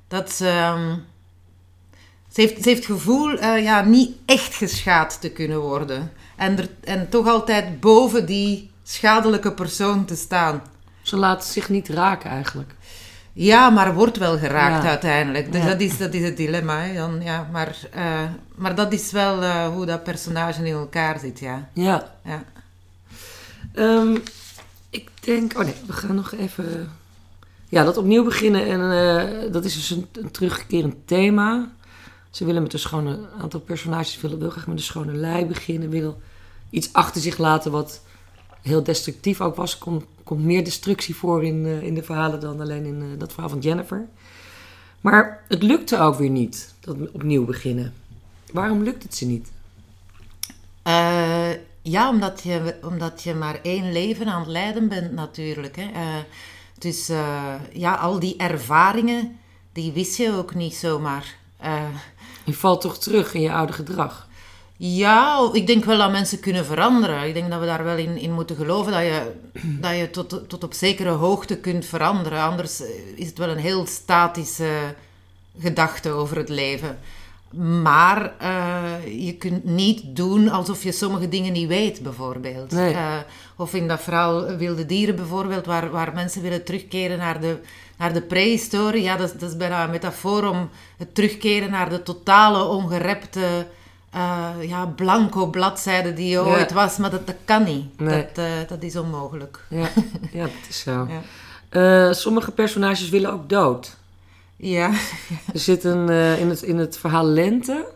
dat 0.09 0.33
ze... 0.33 0.49
ehm, 0.49 0.95
ze 2.33 2.41
heeft, 2.41 2.63
ze 2.63 2.69
heeft 2.69 2.87
het 2.87 2.97
gevoel 2.99 3.39
eh, 3.39 3.63
ja, 3.63 3.81
niet 3.85 4.17
echt 4.27 4.55
geschaad 4.55 5.21
te 5.21 5.31
kunnen 5.31 5.61
worden. 5.61 6.13
En, 6.37 6.59
er, 6.59 6.69
en 6.85 7.09
toch 7.09 7.27
altijd 7.29 7.81
boven 7.81 8.27
die 8.27 8.71
schadelijke 8.83 9.53
persoon 9.53 10.05
te 10.05 10.17
staan. 10.17 10.63
Ze 11.03 11.17
laat 11.17 11.45
zich 11.45 11.69
niet 11.69 11.89
raken 11.89 12.31
eigenlijk. 12.31 12.75
Ja, 13.33 13.71
maar 13.71 13.95
wordt 13.95 14.17
wel 14.17 14.39
geraakt 14.39 14.83
Ja. 14.83 14.89
uiteindelijk. 14.89 15.53
Dus 15.53 15.63
Ja. 15.63 15.69
dat, 15.69 15.81
is, 15.81 15.99
dat 15.99 16.15
is 16.15 16.23
het 16.23 16.37
dilemma. 16.37 16.81
Hè. 16.81 16.95
Dan, 16.95 17.23
ja, 17.23 17.49
maar, 17.53 17.77
eh, 17.91 18.23
maar 18.55 18.75
dat 18.75 18.93
is 18.93 19.11
wel 19.13 19.67
hoe 19.71 19.87
dat 19.87 20.03
personage 20.05 20.65
in 20.67 20.73
elkaar 20.73 21.19
zit, 21.19 21.39
ja. 21.39 21.69
Ja. 21.73 22.13
ja. 22.25 22.45
Ehm, 23.75 24.17
ik 24.91 25.11
denk, 25.21 25.59
oh 25.59 25.65
nee, 25.65 25.75
we 25.87 25.93
gaan 25.93 26.15
nog 26.15 26.33
even. 26.35 26.93
Ja, 27.69 27.85
dat 27.85 27.97
opnieuw 27.97 28.25
beginnen. 28.25 28.67
En 28.67 28.81
eh, 28.81 29.53
dat 29.53 29.65
is 29.65 29.75
dus 29.75 29.91
een, 29.91 30.31
terugkerend 30.31 30.95
thema. 31.05 31.73
Ze 32.31 32.45
willen 32.45 32.63
met 32.63 32.73
een 32.73 32.79
schone 32.79 33.19
aantal 33.41 33.61
personages 33.61 34.21
willen 34.21 34.39
wil 34.39 34.51
graag 34.51 34.67
met 34.67 34.77
een 34.77 34.83
schone 34.83 35.13
lei 35.13 35.47
beginnen. 35.47 35.91
Willen 35.91 36.17
iets 36.71 36.93
achter 36.93 37.21
zich 37.21 37.39
laten 37.39 37.71
wat 37.71 38.03
heel 38.63 38.83
destructief 38.83 39.41
ook 39.41 39.57
was. 39.57 39.79
Komt, 39.79 40.05
komt 40.25 40.45
meer 40.45 40.65
destructie 40.65 41.17
voor 41.17 41.45
in, 41.45 41.67
eh, 41.67 41.83
in 41.83 41.95
de 41.95 42.03
verhalen 42.03 42.41
dan 42.41 42.61
alleen 42.61 42.85
in 42.85 43.01
eh, 43.01 43.19
dat 43.19 43.33
verhaal 43.33 43.51
van 43.51 43.59
Jennifer. 43.59 44.09
Maar 45.01 45.45
het 45.49 45.63
lukte 45.63 45.99
ook 45.99 46.15
weer 46.15 46.31
niet, 46.31 46.75
dat 46.81 46.97
opnieuw 47.13 47.45
beginnen. 47.45 47.95
Waarom 48.53 48.83
lukt 48.83 49.03
het 49.03 49.15
ze 49.15 49.27
niet? 49.27 49.51
Ja, 51.83 52.09
omdat 52.09 52.43
je, 52.43 52.75
omdat 52.83 53.23
je 53.23 53.35
maar 53.35 53.59
één 53.63 53.93
leven 53.93 54.27
aan 54.27 54.41
het 54.41 54.49
leiden 54.49 54.89
bent 54.89 55.13
natuurlijk. 55.13 55.77
Hè. 55.77 55.91
Dus 56.79 57.09
eh, 57.09 57.55
ja, 57.73 57.95
al 57.95 58.19
die 58.19 58.37
ervaringen, 58.37 59.39
die 59.73 59.93
wist 59.93 60.17
je 60.17 60.33
ook 60.33 60.55
niet 60.55 60.75
zomaar. 60.75 61.37
Eh, 61.57 61.83
Je 62.45 62.55
valt 62.55 62.81
toch 62.81 62.99
terug 62.99 63.35
in 63.35 63.41
je 63.41 63.53
oude 63.53 63.73
gedrag. 63.73 64.27
Ja, 64.77 65.49
ik 65.53 65.67
denk 65.67 65.85
wel 65.85 65.99
dat 65.99 66.11
mensen 66.11 66.41
kunnen 66.41 66.65
veranderen. 66.65 67.27
Ik 67.29 67.35
denk 67.35 67.51
dat 67.51 67.61
we 67.61 67.67
daar 67.67 67.85
wel 67.85 67.97
in, 67.97 68.17
in 68.17 68.33
moeten 68.33 68.57
geloven 68.57 68.93
dat 68.93 69.03
je, 69.03 69.33
dat 69.81 69.97
je 69.97 70.11
tot, 70.11 70.49
tot 70.49 70.65
op 70.65 70.73
zekere 70.73 71.11
hoogte 71.11 71.57
kunt 71.59 71.85
veranderen. 71.85 72.41
Anders 72.41 72.83
is 73.15 73.27
het 73.27 73.39
wel 73.39 73.49
een 73.49 73.57
heel 73.59 73.87
statische 73.87 74.95
gedachte 75.59 76.11
over 76.11 76.37
het 76.37 76.49
leven. 76.49 76.99
Maar 77.57 78.33
eh, 78.39 79.25
je 79.27 79.35
kunt 79.37 79.65
niet 79.65 80.03
doen 80.17 80.49
alsof 80.51 80.83
je 80.83 80.93
sommige 80.93 81.29
dingen 81.29 81.53
niet 81.53 81.69
weet, 81.69 82.03
bijvoorbeeld. 82.03 82.71
Nee. 82.73 82.95
Eh, 82.95 83.17
of 83.57 83.75
in 83.75 83.89
dat 83.89 84.01
verhaal 84.01 84.57
Wilde 84.57 84.87
Dieren 84.87 85.17
bijvoorbeeld, 85.17 85.67
waar, 85.67 85.91
waar 85.91 86.13
mensen 86.15 86.43
willen 86.43 86.65
terugkeren 86.65 87.19
naar 87.19 87.41
de, 87.41 87.59
naar 87.99 88.13
de 88.13 88.23
prehistorie. 88.23 89.03
Ja, 89.03 89.17
dat, 89.17 89.33
is- 89.35 89.41
dat 89.41 89.51
is 89.51 89.57
bijna 89.57 89.85
een 89.85 89.91
metafoor 89.91 90.45
om 90.49 90.71
het 90.97 91.15
terugkeren 91.15 91.71
naar 91.71 91.89
de 91.91 92.03
totale 92.03 92.65
ongerepte, 92.65 93.67
eh, 94.11 94.49
ja, 94.61 94.87
blanco 94.87 95.47
bladzijde 95.47 96.13
die 96.15 96.27
je 96.29 96.33
Ja. 96.35 96.41
ooit 96.41 96.73
was. 96.73 96.97
Maar 96.97 97.11
dat, 97.11 97.27
dat 97.27 97.37
kan 97.45 97.65
niet. 97.65 98.01
Nee. 98.01 98.27
Dat, 98.35 98.45
eh, 98.45 98.53
dat 98.69 98.83
is 98.83 98.97
onmogelijk. 98.97 99.65
Ja, 99.69 99.89
ja 100.33 100.43
dat 100.43 100.69
is 100.69 100.81
zo. 100.81 101.07
Ja. 101.11 101.21
Eh, 102.09 102.13
sommige 102.13 102.51
personages 102.51 103.09
willen 103.09 103.33
ook 103.33 103.49
dood. 103.49 103.97
Ja, 104.59 104.91
Er 105.55 105.61
zit 105.61 105.85
een, 105.85 106.09
eh, 106.09 106.41
in, 106.41 106.49
het, 106.49 106.63
in 106.63 106.79
het 106.79 106.99
verhaal 106.99 107.25
Lente 107.25 107.87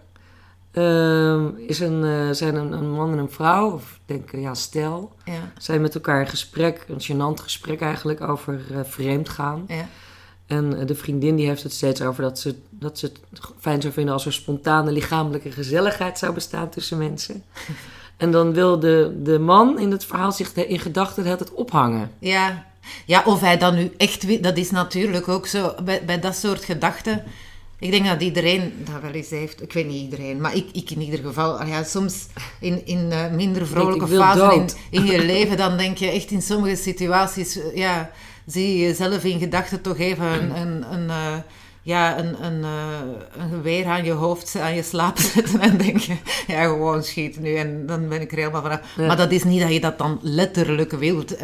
ehm, 0.71 1.49
is 1.57 1.81
een, 1.81 2.05
eh, 2.05 2.31
zijn 2.31 2.55
een, 2.55 2.73
een 2.73 2.91
man 2.91 3.13
en 3.13 3.19
een 3.19 3.31
vrouw, 3.31 3.71
of 3.71 3.99
denk, 4.07 4.33
eh, 4.33 4.43
ja, 4.43 4.55
stel, 4.55 5.13
ja, 5.25 5.53
zijn 5.59 5.81
met 5.81 5.95
elkaar 5.95 6.21
in 6.21 6.27
gesprek, 6.27 6.87
een 6.89 7.03
gênant 7.03 7.43
gesprek 7.43 7.81
eigenlijk, 7.81 8.21
over 8.21 8.61
vreemd 8.85 9.29
gaan. 9.29 9.65
ja. 9.69 9.89
En 10.47 10.87
de 10.87 10.95
vriendin 10.95 11.37
die 11.37 11.47
heeft 11.47 11.63
het 11.63 11.73
steeds 11.73 12.03
over 12.03 12.23
dat 12.23 12.39
ze, 12.39 12.55
dat 12.71 12.99
ze 12.99 13.07
het 13.07 13.41
fijn 13.59 13.81
zou 13.81 13.93
vinden 13.93 14.15
als 14.15 14.27
er 14.27 14.33
spontane 14.33 14.93
lichamelijke 14.93 15.51
gezelligheid 15.51 16.19
zou 16.19 16.33
bestaan 16.35 16.69
tussen 16.69 16.99
mensen. 16.99 17.45
En 18.17 18.31
dan 18.31 18.53
wil 18.53 18.79
de, 18.79 19.21
de 19.23 19.39
man 19.39 19.79
in 19.79 19.91
het 19.91 20.05
verhaal 20.05 20.33
zich 20.33 20.55
in 20.55 20.79
gedachten 20.79 21.25
het 21.27 21.53
ophangen. 21.53 22.11
Ja. 22.19 22.72
Ja, 23.05 23.23
of 23.27 23.41
hij 23.41 23.57
dan 23.59 23.75
nu 23.75 23.93
echt... 23.97 24.23
wi- 24.23 24.41
Dat 24.41 24.57
is 24.57 24.71
natuurlijk 24.71 25.29
ook 25.29 25.47
zo, 25.47 25.75
bij, 25.85 26.03
bij 26.05 26.21
dat 26.21 26.37
soort 26.37 26.65
gedachten... 26.65 27.25
Ik 27.79 27.91
denk 27.91 28.07
dat 28.07 28.23
iedereen 28.23 28.73
dat 28.85 29.01
wel 29.03 29.11
eens 29.11 29.31
heeft. 29.31 29.63
Ik 29.63 29.73
weet 29.73 29.87
niet 29.87 30.03
iedereen, 30.03 30.41
maar 30.41 30.55
ik, 30.57 30.67
ik 30.73 30.91
in 30.91 31.01
ieder 31.01 31.21
geval. 31.21 31.59
Ah 31.61 31.69
Ja, 31.69 31.83
soms 31.85 32.27
in, 32.61 32.87
in 32.87 33.13
eh, 33.13 33.31
minder 33.31 33.67
vrolijke 33.67 34.07
fasen 34.09 34.67
in, 34.91 35.05
je 35.07 35.25
leven, 35.35 35.57
dan 35.57 35.77
denk 35.77 35.97
je 35.99 36.11
echt 36.11 36.31
in 36.31 36.43
sommige 36.43 36.77
situaties... 36.77 37.57
eh, 37.61 37.77
Ja, 37.77 38.11
zie 38.47 38.69
je 38.79 38.87
jezelf 38.87 39.25
in 39.25 39.39
gedachten 39.39 39.81
toch 39.81 39.99
even 39.99 40.27
een... 40.27 40.57
een, 40.61 40.93
een 40.93 41.11
eh, 41.11 41.35
ja, 41.85 42.19
een, 42.19 42.45
een, 42.45 42.63
een 43.39 43.49
geweer 43.51 43.87
aan 43.87 44.05
je 44.05 44.13
hoofd, 44.13 44.57
aan 44.61 44.75
je 44.75 44.83
slaap 44.83 45.19
zetten 45.35 45.61
en 45.61 45.77
denk 45.77 45.99
je, 45.99 46.15
ja, 46.47 46.63
gewoon 46.65 47.03
schiet 47.03 47.41
nu 47.41 47.55
en 47.55 47.87
dan 47.87 48.09
ben 48.09 48.21
ik 48.21 48.31
er 48.33 48.39
helemaal 48.39 48.63
vanaf. 48.63 48.81
Ja. 48.97 49.07
Maar 49.07 49.17
dat 49.17 49.31
is 49.31 49.45
niet 49.45 49.61
dat 49.61 49.73
je 49.73 49.81
dat 49.81 49.99
dan 49.99 50.19
letterlijk 50.23 50.93
wilt. 50.93 51.37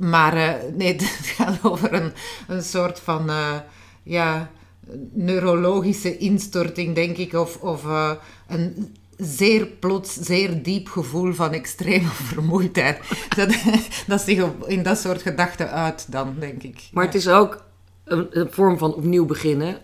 Maar 0.00 0.36
eh, 0.36 0.54
nee, 0.74 0.92
het 0.92 1.02
gaat 1.26 1.58
over 1.62 1.92
een, 1.92 2.12
een 2.48 2.62
soort 2.62 3.00
van 3.00 3.28
eh, 3.30 3.54
ja, 4.02 4.50
neurologische 5.12 6.16
instorting, 6.18 6.94
denk 6.94 7.16
ik. 7.16 7.32
Of, 7.32 7.56
of 7.56 7.84
eh, 7.84 8.10
een 8.48 8.96
zeer 9.16 9.66
plots, 9.66 10.14
zeer 10.14 10.62
diep 10.62 10.88
gevoel 10.88 11.32
van 11.32 11.52
extreme 11.52 12.08
vermoeidheid. 12.32 12.98
Dat, 13.36 13.54
dat 14.06 14.20
zich 14.20 14.42
op- 14.42 14.66
in 14.68 14.82
dat 14.82 14.98
soort 14.98 15.22
gedachten 15.22 15.70
uit 15.70 16.12
dan, 16.12 16.34
denk 16.38 16.62
ik. 16.62 16.88
Maar 16.92 17.04
het 17.04 17.14
is 17.14 17.28
ook 17.28 17.64
een, 18.04 18.26
een 18.30 18.48
vorm 18.50 18.78
van 18.78 18.94
opnieuw 18.94 19.26
beginnen, 19.26 19.78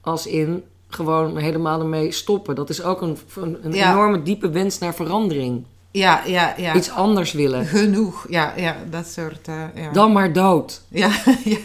als 0.00 0.26
in 0.26 0.62
gewoon 0.88 1.36
helemaal 1.38 1.80
ermee 1.80 2.10
stoppen. 2.12 2.54
Dat 2.54 2.70
is 2.70 2.82
ook 2.82 3.00
een, 3.02 3.16
een, 3.36 3.58
een 3.62 3.72
Ja. 3.72 3.90
enorme 3.92 4.22
diepe 4.22 4.50
wens 4.50 4.78
naar 4.78 4.94
verandering. 4.94 5.64
Ja, 5.92 6.22
ja, 6.26 6.54
ja. 6.56 6.74
Iets 6.74 6.90
anders 6.90 7.32
willen. 7.32 7.66
Genoeg, 7.66 8.26
ja, 8.28 8.52
ja, 8.56 8.76
dat 8.90 9.06
soort... 9.06 9.48
eh, 9.48 9.64
ja. 9.74 9.90
Dan 9.92 10.12
maar 10.12 10.32
dood. 10.32 10.82
Ja, 10.88 11.08
ja, 11.44 11.58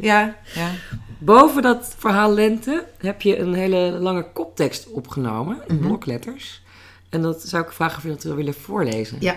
ja, 0.00 0.36
ja. 0.54 0.70
Boven 1.18 1.62
dat 1.62 1.94
verhaal 1.98 2.32
Lente 2.34 2.86
heb 2.98 3.22
je 3.22 3.38
een 3.38 3.54
hele 3.54 3.76
lange 4.00 4.26
koptekst 4.32 4.88
opgenomen 4.90 5.58
in 5.66 5.74
Mhm. 5.74 5.86
blokletters. 5.86 6.62
En 7.08 7.22
dat 7.22 7.42
zou 7.42 7.64
ik 7.64 7.72
vragen 7.72 7.96
of 7.96 8.02
je 8.02 8.08
dat 8.08 8.22
wil 8.22 8.34
willen 8.34 8.54
voorlezen. 8.54 9.16
Ja. 9.20 9.36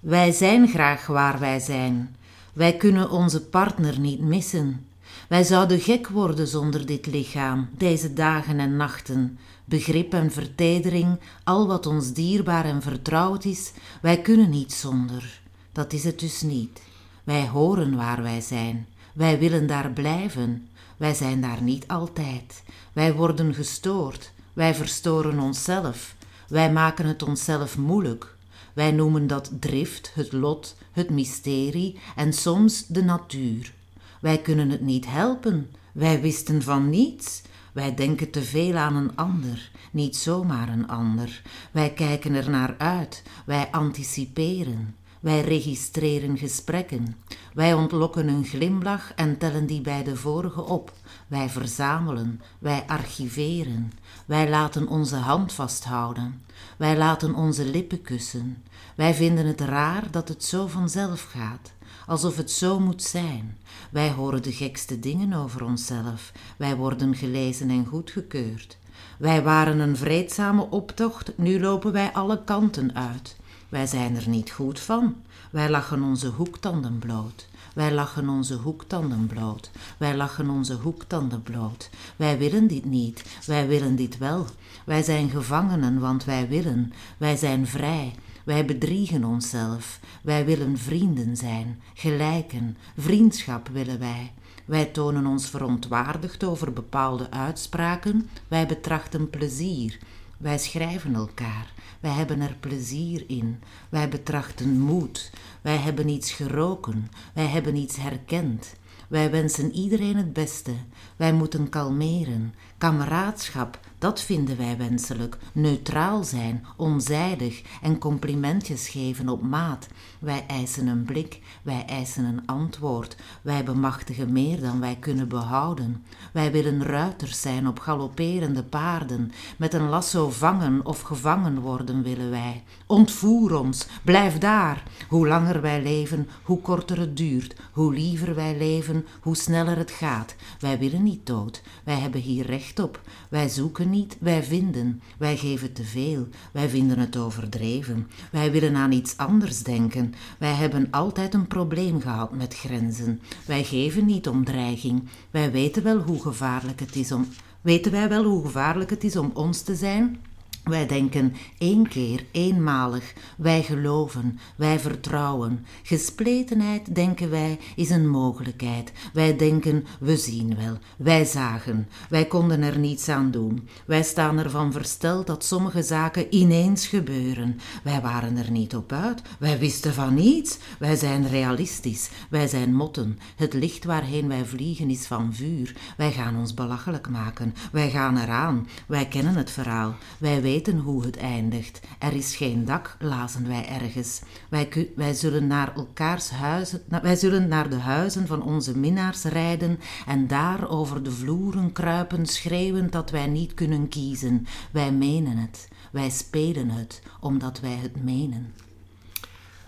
Wij 0.00 0.32
zijn 0.32 0.68
graag 0.68 1.06
waar 1.06 1.38
wij 1.38 1.58
zijn. 1.60 2.16
Wij 2.52 2.76
kunnen 2.76 3.10
onze 3.10 3.40
partner 3.46 3.98
niet 3.98 4.20
missen. 4.20 4.86
Wij 5.28 5.44
zouden 5.44 5.80
gek 5.80 6.08
worden 6.08 6.46
zonder 6.46 6.86
dit 6.86 7.06
lichaam, 7.06 7.68
deze 7.76 8.12
dagen 8.12 8.58
en 8.58 8.76
nachten. 8.76 9.38
Begrip 9.64 10.12
en 10.12 10.32
vertedering, 10.32 11.18
al 11.44 11.66
wat 11.66 11.86
ons 11.86 12.12
dierbaar 12.12 12.64
en 12.64 12.82
vertrouwd 12.82 13.44
is, 13.44 13.72
wij 14.02 14.20
kunnen 14.20 14.50
niet 14.50 14.72
zonder. 14.72 15.40
Dat 15.72 15.92
is 15.92 16.04
het 16.04 16.20
dus 16.20 16.42
niet. 16.42 16.82
Wij 17.24 17.48
horen 17.48 17.96
waar 17.96 18.22
wij 18.22 18.40
zijn. 18.40 18.86
Wij 19.14 19.38
willen 19.38 19.66
daar 19.66 19.90
blijven. 19.90 20.68
Wij 20.96 21.14
zijn 21.14 21.40
daar 21.40 21.62
niet 21.62 21.88
altijd. 21.88 22.62
Wij 22.92 23.14
worden 23.14 23.54
gestoord. 23.54 24.32
Wij 24.52 24.74
verstoren 24.74 25.38
onszelf. 25.38 26.14
Wij 26.48 26.72
maken 26.72 27.06
het 27.06 27.22
onszelf 27.22 27.78
moeilijk. 27.78 28.36
Wij 28.72 28.90
noemen 28.90 29.26
dat 29.26 29.50
drift, 29.60 30.10
het 30.14 30.32
lot, 30.32 30.76
het 30.92 31.10
mysterie 31.10 31.98
en 32.16 32.32
soms 32.32 32.86
de 32.86 33.02
natuur. 33.02 33.74
Wij 34.20 34.38
kunnen 34.38 34.70
het 34.70 34.80
niet 34.80 35.06
helpen. 35.06 35.70
Wij 35.92 36.20
wisten 36.20 36.62
van 36.62 36.90
niets. 36.90 37.42
Wij 37.72 37.94
denken 37.94 38.30
te 38.30 38.42
veel 38.42 38.76
aan 38.76 38.96
een 38.96 39.16
ander, 39.16 39.70
niet 39.92 40.16
zomaar 40.16 40.68
een 40.68 40.88
ander. 40.88 41.42
Wij 41.72 41.92
kijken 41.92 42.34
er 42.34 42.50
naar 42.50 42.74
uit. 42.78 43.22
Wij 43.46 43.68
anticiperen. 43.70 44.94
Wij 45.20 45.40
registreren 45.40 46.38
gesprekken. 46.38 47.16
Wij 47.54 47.74
ontlokken 47.74 48.28
een 48.28 48.44
glimlach 48.44 49.14
en 49.14 49.38
tellen 49.38 49.66
die 49.66 49.80
bij 49.80 50.04
de 50.04 50.16
vorige 50.16 50.62
op. 50.62 50.92
Wij 51.26 51.48
verzamelen, 51.48 52.40
wij 52.58 52.84
archiveren. 52.86 53.92
Wij 54.26 54.48
laten 54.48 54.88
onze 54.88 55.16
hand 55.16 55.52
vasthouden. 55.52 56.42
Wij 56.76 56.96
laten 56.96 57.34
onze 57.34 57.64
lippen 57.64 58.02
kussen. 58.02 58.62
Wij 58.94 59.14
vinden 59.14 59.46
het 59.46 59.60
raar 59.60 60.10
dat 60.10 60.28
het 60.28 60.44
zo 60.44 60.66
vanzelf 60.66 61.22
gaat, 61.22 61.72
alsof 62.06 62.36
het 62.36 62.50
zo 62.50 62.80
moet 62.80 63.02
zijn. 63.02 63.56
Wij 63.90 64.10
horen 64.10 64.42
de 64.42 64.52
gekste 64.52 64.98
dingen 64.98 65.32
over 65.32 65.64
onszelf. 65.64 66.32
Wij 66.56 66.76
worden 66.76 67.14
gelezen 67.14 67.70
en 67.70 67.86
goedgekeurd. 67.86 68.76
Wij 69.18 69.42
waren 69.42 69.78
een 69.78 69.96
vreedzame 69.96 70.70
optocht, 70.70 71.32
nu 71.36 71.60
lopen 71.60 71.92
wij 71.92 72.12
alle 72.12 72.44
kanten 72.44 72.94
uit. 72.94 73.36
Wij 73.68 73.86
zijn 73.86 74.16
er 74.16 74.28
niet 74.28 74.50
goed 74.50 74.80
van. 74.80 75.14
Wij 75.50 75.70
lachen 75.70 76.02
onze 76.02 76.28
hoektanden 76.28 76.98
bloot. 76.98 77.48
Wij 77.74 77.92
lachen 77.92 78.28
onze 78.28 78.54
hoektanden 78.54 79.26
bloot. 79.26 79.70
Wij 79.96 80.16
lachen 80.16 80.50
onze 80.50 80.74
hoektanden 80.74 81.42
bloot. 81.42 81.90
Wij 82.16 82.38
willen 82.38 82.66
dit 82.66 82.84
niet. 82.84 83.24
Wij 83.46 83.68
willen 83.68 83.96
dit 83.96 84.18
wel. 84.18 84.46
Wij 84.84 85.02
zijn 85.02 85.30
gevangenen, 85.30 86.00
want 86.00 86.24
wij 86.24 86.48
willen. 86.48 86.92
Wij 87.16 87.36
zijn 87.36 87.66
vrij. 87.66 88.14
Wij 88.46 88.64
bedriegen 88.64 89.24
onszelf. 89.24 90.00
Wij 90.22 90.44
willen 90.44 90.78
vrienden 90.78 91.36
zijn, 91.36 91.80
gelijken. 91.94 92.76
Vriendschap 92.96 93.68
willen 93.68 93.98
wij. 93.98 94.32
Wij 94.64 94.84
tonen 94.84 95.26
ons 95.26 95.50
verontwaardigd 95.50 96.44
over 96.44 96.72
bepaalde 96.72 97.30
uitspraken. 97.30 98.28
Wij 98.48 98.66
betrachten 98.66 99.30
plezier. 99.30 99.98
Wij 100.36 100.58
schrijven 100.58 101.14
elkaar. 101.14 101.72
Wij 102.00 102.10
hebben 102.10 102.40
er 102.40 102.56
plezier 102.60 103.24
in. 103.26 103.62
Wij 103.88 104.08
betrachten 104.08 104.80
moed. 104.80 105.30
Wij 105.62 105.76
hebben 105.76 106.08
iets 106.08 106.32
geroken. 106.32 107.10
Wij 107.34 107.46
hebben 107.46 107.76
iets 107.76 107.96
herkend. 107.96 108.74
Wij 109.08 109.30
wensen 109.30 109.72
iedereen 109.72 110.16
het 110.16 110.32
beste. 110.32 110.72
Wij 111.16 111.32
moeten 111.32 111.68
kalmeren. 111.68 112.54
Kameraadschap, 112.78 113.78
dat 113.98 114.20
vinden 114.20 114.56
wij 114.56 114.76
wenselijk. 114.76 115.38
Neutraal 115.52 116.24
zijn, 116.24 116.66
onzijdig 116.76 117.62
en 117.82 117.98
complimentjes 117.98 118.88
geven 118.88 119.28
op 119.28 119.42
maat. 119.42 119.86
Wij 120.18 120.44
eisen 120.46 120.86
een 120.86 121.04
blik, 121.04 121.40
wij 121.62 121.84
eisen 121.86 122.24
een 122.24 122.46
antwoord. 122.46 123.16
Wij 123.42 123.64
bemachtigen 123.64 124.32
meer 124.32 124.60
dan 124.60 124.80
wij 124.80 124.96
kunnen 125.00 125.28
behouden. 125.28 126.04
Wij 126.32 126.52
willen 126.52 126.82
ruiters 126.82 127.40
zijn 127.40 127.68
op 127.68 127.78
galopperende 127.78 128.62
paarden. 128.62 129.32
Met 129.56 129.74
een 129.74 129.88
lasso 129.88 130.30
vangen 130.30 130.86
of 130.86 131.00
gevangen 131.00 131.60
worden 131.60 132.02
willen 132.02 132.30
wij. 132.30 132.62
Ontvoer 132.86 133.54
ons, 133.58 133.86
blijf 134.04 134.38
daar. 134.38 134.82
Hoe 135.08 135.26
langer 135.26 135.60
wij 135.60 135.82
leven, 135.82 136.28
hoe 136.42 136.60
korter 136.60 136.98
het 136.98 137.16
duurt. 137.16 137.56
Hoe 137.72 137.94
liever 137.94 138.34
wij 138.34 138.58
leven, 138.58 139.06
hoe 139.20 139.36
sneller 139.36 139.76
het 139.76 139.90
gaat. 139.90 140.34
Wij 140.58 140.78
willen 140.78 141.02
niet 141.02 141.26
dood, 141.26 141.62
wij 141.84 141.98
hebben 141.98 142.20
hier 142.20 142.46
recht 142.46 142.65
op. 142.74 143.00
Wij 143.30 143.48
zoeken 143.48 143.90
niet, 143.90 144.16
wij 144.20 144.42
vinden. 144.42 145.02
Wij 145.18 145.36
geven 145.36 145.72
te 145.72 145.84
veel, 145.84 146.28
wij 146.52 146.68
vinden 146.68 146.98
het 146.98 147.16
overdreven. 147.16 148.06
Wij 148.32 148.50
willen 148.50 148.76
aan 148.76 148.92
iets 148.92 149.16
anders 149.16 149.62
denken. 149.62 150.14
Wij 150.38 150.52
hebben 150.52 150.88
altijd 150.90 151.34
een 151.34 151.46
probleem 151.46 152.00
gehad 152.00 152.32
met 152.32 152.54
grenzen. 152.54 153.20
Wij 153.46 153.64
geven 153.64 154.04
niet 154.04 154.28
om 154.28 154.44
dreiging. 154.44 155.08
Wij 155.30 155.50
weten 155.50 155.82
wel 155.82 155.98
hoe 155.98 156.22
gevaarlijk 156.22 156.80
het 156.80 156.96
is 156.96 157.12
om. 157.12 157.28
Weten 157.60 157.92
wij 157.92 158.08
wel 158.08 158.24
hoe 158.24 158.44
gevaarlijk 158.44 158.90
het 158.90 159.04
is 159.04 159.16
om 159.16 159.30
ons 159.34 159.62
te 159.62 159.74
zijn? 159.74 160.20
Wij 160.66 160.86
denken 160.86 161.34
één 161.58 161.88
keer, 161.88 162.24
eenmalig. 162.30 163.12
Wij 163.36 163.62
geloven, 163.62 164.38
wij 164.56 164.78
vertrouwen. 164.78 165.66
Gespletenheid, 165.82 166.94
denken 166.94 167.30
wij, 167.30 167.58
is 167.76 167.90
een 167.90 168.08
mogelijkheid. 168.08 168.92
Wij 169.12 169.36
denken, 169.36 169.84
we 170.00 170.16
zien 170.16 170.56
wel. 170.56 170.78
Wij 170.96 171.24
zagen. 171.24 171.88
Wij 172.08 172.24
konden 172.24 172.62
er 172.62 172.78
niets 172.78 173.08
aan 173.08 173.30
doen. 173.30 173.68
Wij 173.84 174.02
staan 174.02 174.38
ervan 174.38 174.72
versteld 174.72 175.26
dat 175.26 175.44
sommige 175.44 175.82
zaken 175.82 176.34
ineens 176.34 176.86
gebeuren. 176.86 177.58
Wij 177.82 178.00
waren 178.00 178.36
er 178.36 178.50
niet 178.50 178.76
op 178.76 178.92
uit. 178.92 179.22
Wij 179.38 179.58
wisten 179.58 179.94
van 179.94 180.14
niets. 180.14 180.58
Wij 180.78 180.96
zijn 180.96 181.28
realistisch. 181.28 182.10
Wij 182.30 182.48
zijn 182.48 182.74
motten. 182.74 183.18
Het 183.36 183.52
licht 183.52 183.84
waarheen 183.84 184.28
wij 184.28 184.44
vliegen 184.44 184.90
is 184.90 185.06
van 185.06 185.34
vuur. 185.34 185.76
Wij 185.96 186.12
gaan 186.12 186.36
ons 186.38 186.54
belachelijk 186.54 187.08
maken. 187.08 187.54
Wij 187.72 187.90
gaan 187.90 188.18
eraan. 188.18 188.66
Wij 188.86 189.06
kennen 189.08 189.34
het 189.34 189.50
verhaal. 189.50 189.94
Wij 190.18 190.42
weten 190.42 190.54
hoe 190.64 191.04
het 191.04 191.16
eindigt. 191.16 191.80
Er 191.98 192.12
is 192.12 192.36
geen 192.36 192.64
dak, 192.64 192.96
lazen 193.00 193.48
wij 193.48 193.68
ergens. 193.68 194.20
Wij, 194.48 194.90
wij 194.96 195.14
zullen 195.14 195.46
naar 195.46 195.74
elkaars 195.74 196.30
huizen, 196.30 196.82
wij 197.02 197.16
zullen 197.16 197.48
naar 197.48 197.70
de 197.70 197.76
huizen 197.76 198.26
van 198.26 198.42
onze 198.42 198.78
minnaars 198.78 199.22
rijden 199.22 199.78
en 200.06 200.26
daar 200.26 200.68
over 200.68 201.02
de 201.02 201.10
vloeren 201.10 201.72
kruipen, 201.72 202.26
schreeuwend 202.26 202.92
dat 202.92 203.10
wij 203.10 203.26
niet 203.26 203.54
kunnen 203.54 203.88
kiezen. 203.88 204.46
Wij 204.70 204.92
menen 204.92 205.36
het. 205.36 205.68
Wij 205.92 206.10
spelen 206.10 206.70
het, 206.70 207.02
omdat 207.20 207.60
wij 207.60 207.78
het 207.82 208.04
menen. 208.04 208.54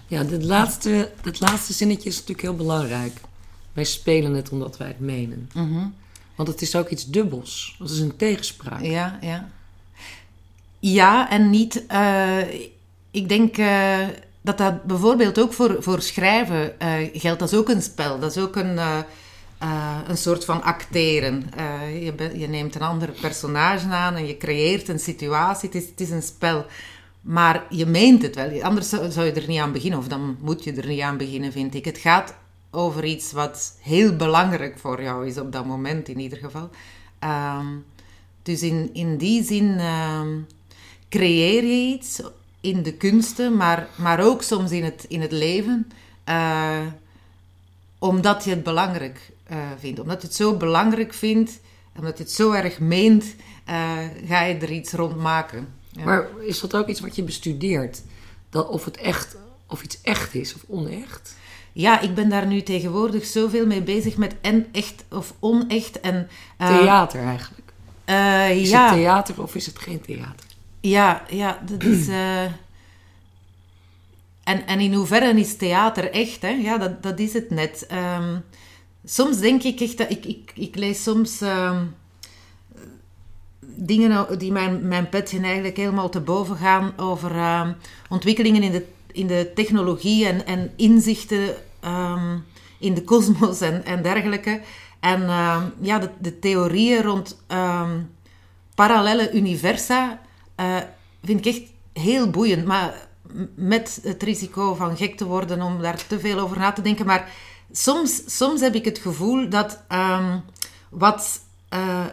Ja, 0.07 0.25
dit 0.25 0.45
laatste, 0.45 1.13
dit 1.23 1.41
laatste 1.41 1.73
zinnetje 1.73 2.09
is 2.09 2.15
natuurlijk 2.15 2.43
heel 2.43 2.57
belangrijk. 2.57 3.21
Wij 3.73 3.85
spelen 3.85 4.35
het 4.35 4.51
omdat 4.51 4.77
wij 4.77 4.89
het 4.89 5.01
menen. 5.01 5.51
Want 6.35 6.49
het 6.49 6.63
is 6.63 6.77
ook 6.77 6.89
iets 6.89 7.07
dubbels. 7.07 7.77
Dat 7.79 7.91
is 7.91 7.99
een 7.99 8.17
tegenspraak. 8.17 8.83
Ja, 8.83 9.19
ja. 9.21 9.49
Ja, 10.79 11.31
en 11.31 11.51
niet. 11.51 11.87
eh, 11.87 12.39
ik 13.11 13.29
denk 13.29 13.57
eh, 13.57 13.99
dat 14.41 14.59
dat 14.59 14.85
bijvoorbeeld 14.85 15.41
ook 15.41 15.53
voor, 15.53 15.77
voor 15.83 16.03
schrijven 16.03 16.81
eh, 16.81 16.93
geldt. 17.13 17.39
Dat 17.41 17.53
is 17.53 17.59
ook 17.59 17.69
een 17.69 17.83
spel. 17.83 18.19
Dat 18.19 18.37
is 18.37 18.43
ook 18.43 18.57
een, 18.57 18.79
een 20.09 20.17
soort 20.17 20.45
van 20.45 20.63
acteren. 20.63 21.51
Je, 21.93 22.31
je 22.35 22.49
neemt 22.49 22.75
een 22.75 22.83
ander 22.83 23.11
personage 23.21 23.89
aan 23.89 24.15
en 24.15 24.27
je 24.27 24.37
creëert 24.37 24.89
een 24.89 24.99
situatie. 24.99 25.69
Het 25.69 25.83
is, 25.83 25.89
het 25.89 26.01
is 26.01 26.11
een 26.11 26.23
spel. 26.23 26.67
Maar 27.21 27.67
je 27.71 27.87
meent 27.87 28.23
het 28.23 28.35
wel. 28.35 28.63
Anders 28.63 28.89
zou, 28.89 29.11
zou 29.11 29.27
je 29.27 29.33
er 29.33 29.49
niet 29.49 29.61
aan 29.61 29.73
beginnen. 29.73 29.99
Of 29.99 30.09
dan 30.09 30.37
moet 30.41 30.65
je 30.65 30.73
er 30.73 30.87
niet 30.87 31.01
aan 31.01 31.17
beginnen, 31.17 31.53
vind 31.53 31.75
ik. 31.75 31.85
Het 31.85 31.99
gaat 31.99 32.35
over 32.71 33.05
iets 33.05 33.33
wat 33.33 33.79
heel 33.81 34.17
belangrijk 34.17 34.79
voor 34.79 35.03
jou 35.03 35.27
is 35.27 35.39
op 35.39 35.53
dat 35.53 35.67
moment, 35.67 36.09
in 36.09 36.19
ieder 36.19 36.39
geval. 36.39 36.71
Ehm, 37.19 37.67
dus 38.43 38.63
in, 38.63 38.91
in 38.93 39.17
die 39.17 39.43
zin 39.45 39.79
ehm, 39.79 40.29
creëer 41.09 41.65
je 41.65 41.95
iets 41.95 42.21
in 42.61 42.83
de 42.83 42.93
kunsten, 42.93 43.57
maar, 43.57 43.89
maar 43.97 44.21
ook 44.21 44.43
soms 44.43 44.71
in 44.71 44.85
het, 44.85 45.05
in 45.09 45.21
het 45.21 45.33
leven, 45.33 45.91
eh, 46.25 46.87
omdat 47.99 48.45
je 48.45 48.51
het 48.51 48.63
belangrijk 48.63 49.31
eh, 49.45 49.57
vindt. 49.79 50.01
Omdat 50.01 50.21
je 50.21 50.27
het 50.27 50.37
zo 50.37 50.57
belangrijk 50.57 51.15
vindt, 51.15 51.61
omdat 51.99 52.19
je 52.19 52.25
het 52.25 52.33
zo 52.33 52.53
erg 52.53 52.79
meent, 52.79 53.35
eh, 53.65 53.97
ga 54.27 54.43
je 54.43 54.55
er 54.55 54.71
iets 54.71 54.93
rond 54.93 55.17
maken. 55.17 55.69
Ja. 55.91 56.05
Maar 56.05 56.29
is 56.41 56.61
dat 56.61 56.77
ook 56.77 56.89
iets 56.89 57.01
wat 57.01 57.17
je 57.17 57.23
bestudeert? 57.23 58.03
Dat 58.51 58.69
of 58.69 58.85
het 58.85 58.97
echt, 58.97 59.37
of 59.67 59.83
iets 59.83 59.99
echt 60.03 60.35
is 60.35 60.55
of 60.55 60.65
onecht? 60.69 61.37
Ja, 61.73 62.01
ik 62.01 62.15
ben 62.15 62.29
daar 62.29 62.47
nu 62.47 62.63
tegenwoordig 62.63 63.25
zoveel 63.25 63.67
mee 63.67 63.83
bezig 63.83 64.17
met 64.17 64.35
en 64.41 64.67
echt 64.73 65.05
of 65.11 65.35
onecht. 65.39 66.01
En, 66.01 66.29
Theater 66.59 67.21
eigenlijk. 67.21 67.73
Is 68.63 68.71
ja. 68.71 68.87
het 68.87 68.95
theater 68.95 69.43
of 69.43 69.55
is 69.55 69.67
het 69.67 69.79
geen 69.79 70.01
theater? 70.01 70.48
Ja, 70.81 71.23
ja, 71.31 71.59
dat 71.67 71.83
is. 71.83 72.09
eh, 72.25 72.45
en, 74.45 74.67
en 74.67 74.81
in 74.81 74.93
hoeverre 74.93 75.41
is 75.41 75.57
theater 75.57 76.11
echt? 76.11 76.43
Hè? 76.43 76.49
Ja, 76.49 76.79
dat, 76.79 77.03
dat 77.03 77.19
is 77.19 77.33
het 77.33 77.51
net. 77.51 77.87
Ehm, 77.89 78.39
soms 79.05 79.39
denk 79.39 79.63
ik 79.63 79.81
echt 79.81 79.99
dat 79.99 80.11
ik, 80.11 80.25
ik, 80.25 80.53
ik 80.55 80.77
lees 80.77 81.03
soms 81.03 81.41
ehm, 81.41 81.85
dingen 83.61 84.39
die 84.39 84.53
mijn, 84.53 84.89
mijn 84.89 85.09
petje 85.09 85.41
eigenlijk 85.41 85.77
helemaal 85.77 86.09
te 86.09 86.21
boven 86.21 86.57
gaan 86.57 86.93
over 86.97 87.31
ehm, 87.31 87.73
ontwikkelingen 88.09 88.63
in 88.63 88.73
de, 88.73 88.87
in 89.13 89.27
de 89.27 89.51
technologie 89.55 90.27
en, 90.27 90.47
en 90.47 90.73
inzichten 90.77 91.55
in 92.79 92.95
de 92.95 93.03
kosmos 93.05 93.61
en, 93.61 93.85
en 93.85 94.03
dergelijke. 94.03 94.61
En 95.01 95.21
ja, 95.81 95.99
de, 95.99 96.11
de, 96.19 96.39
theorieën 96.39 97.03
rond 97.03 97.43
parallele 98.75 99.33
universa 99.33 100.21
uh, 100.61 100.77
vind 101.23 101.47
ik 101.47 101.55
echt 101.55 101.63
heel 101.93 102.31
boeiend. 102.31 102.65
Maar 102.65 103.09
met 103.55 104.01
het 104.03 104.23
risico 104.23 104.75
van 104.75 104.97
gek 104.97 105.17
te 105.17 105.25
worden 105.25 105.63
om 105.63 105.83
daar 105.83 106.07
te 106.07 106.21
veel 106.21 106.39
over 106.39 106.59
na 106.59 106.73
te 106.73 106.83
denken. 106.83 107.07
Maar 107.07 107.33
soms, 107.73 108.23
soms 108.27 108.61
heb 108.61 108.75
ik 108.75 108.85
het 108.85 108.99
gevoel 108.99 109.49
dat 109.49 109.83
um, 109.93 110.45
wat, 110.91 111.41
uh, 111.75 112.07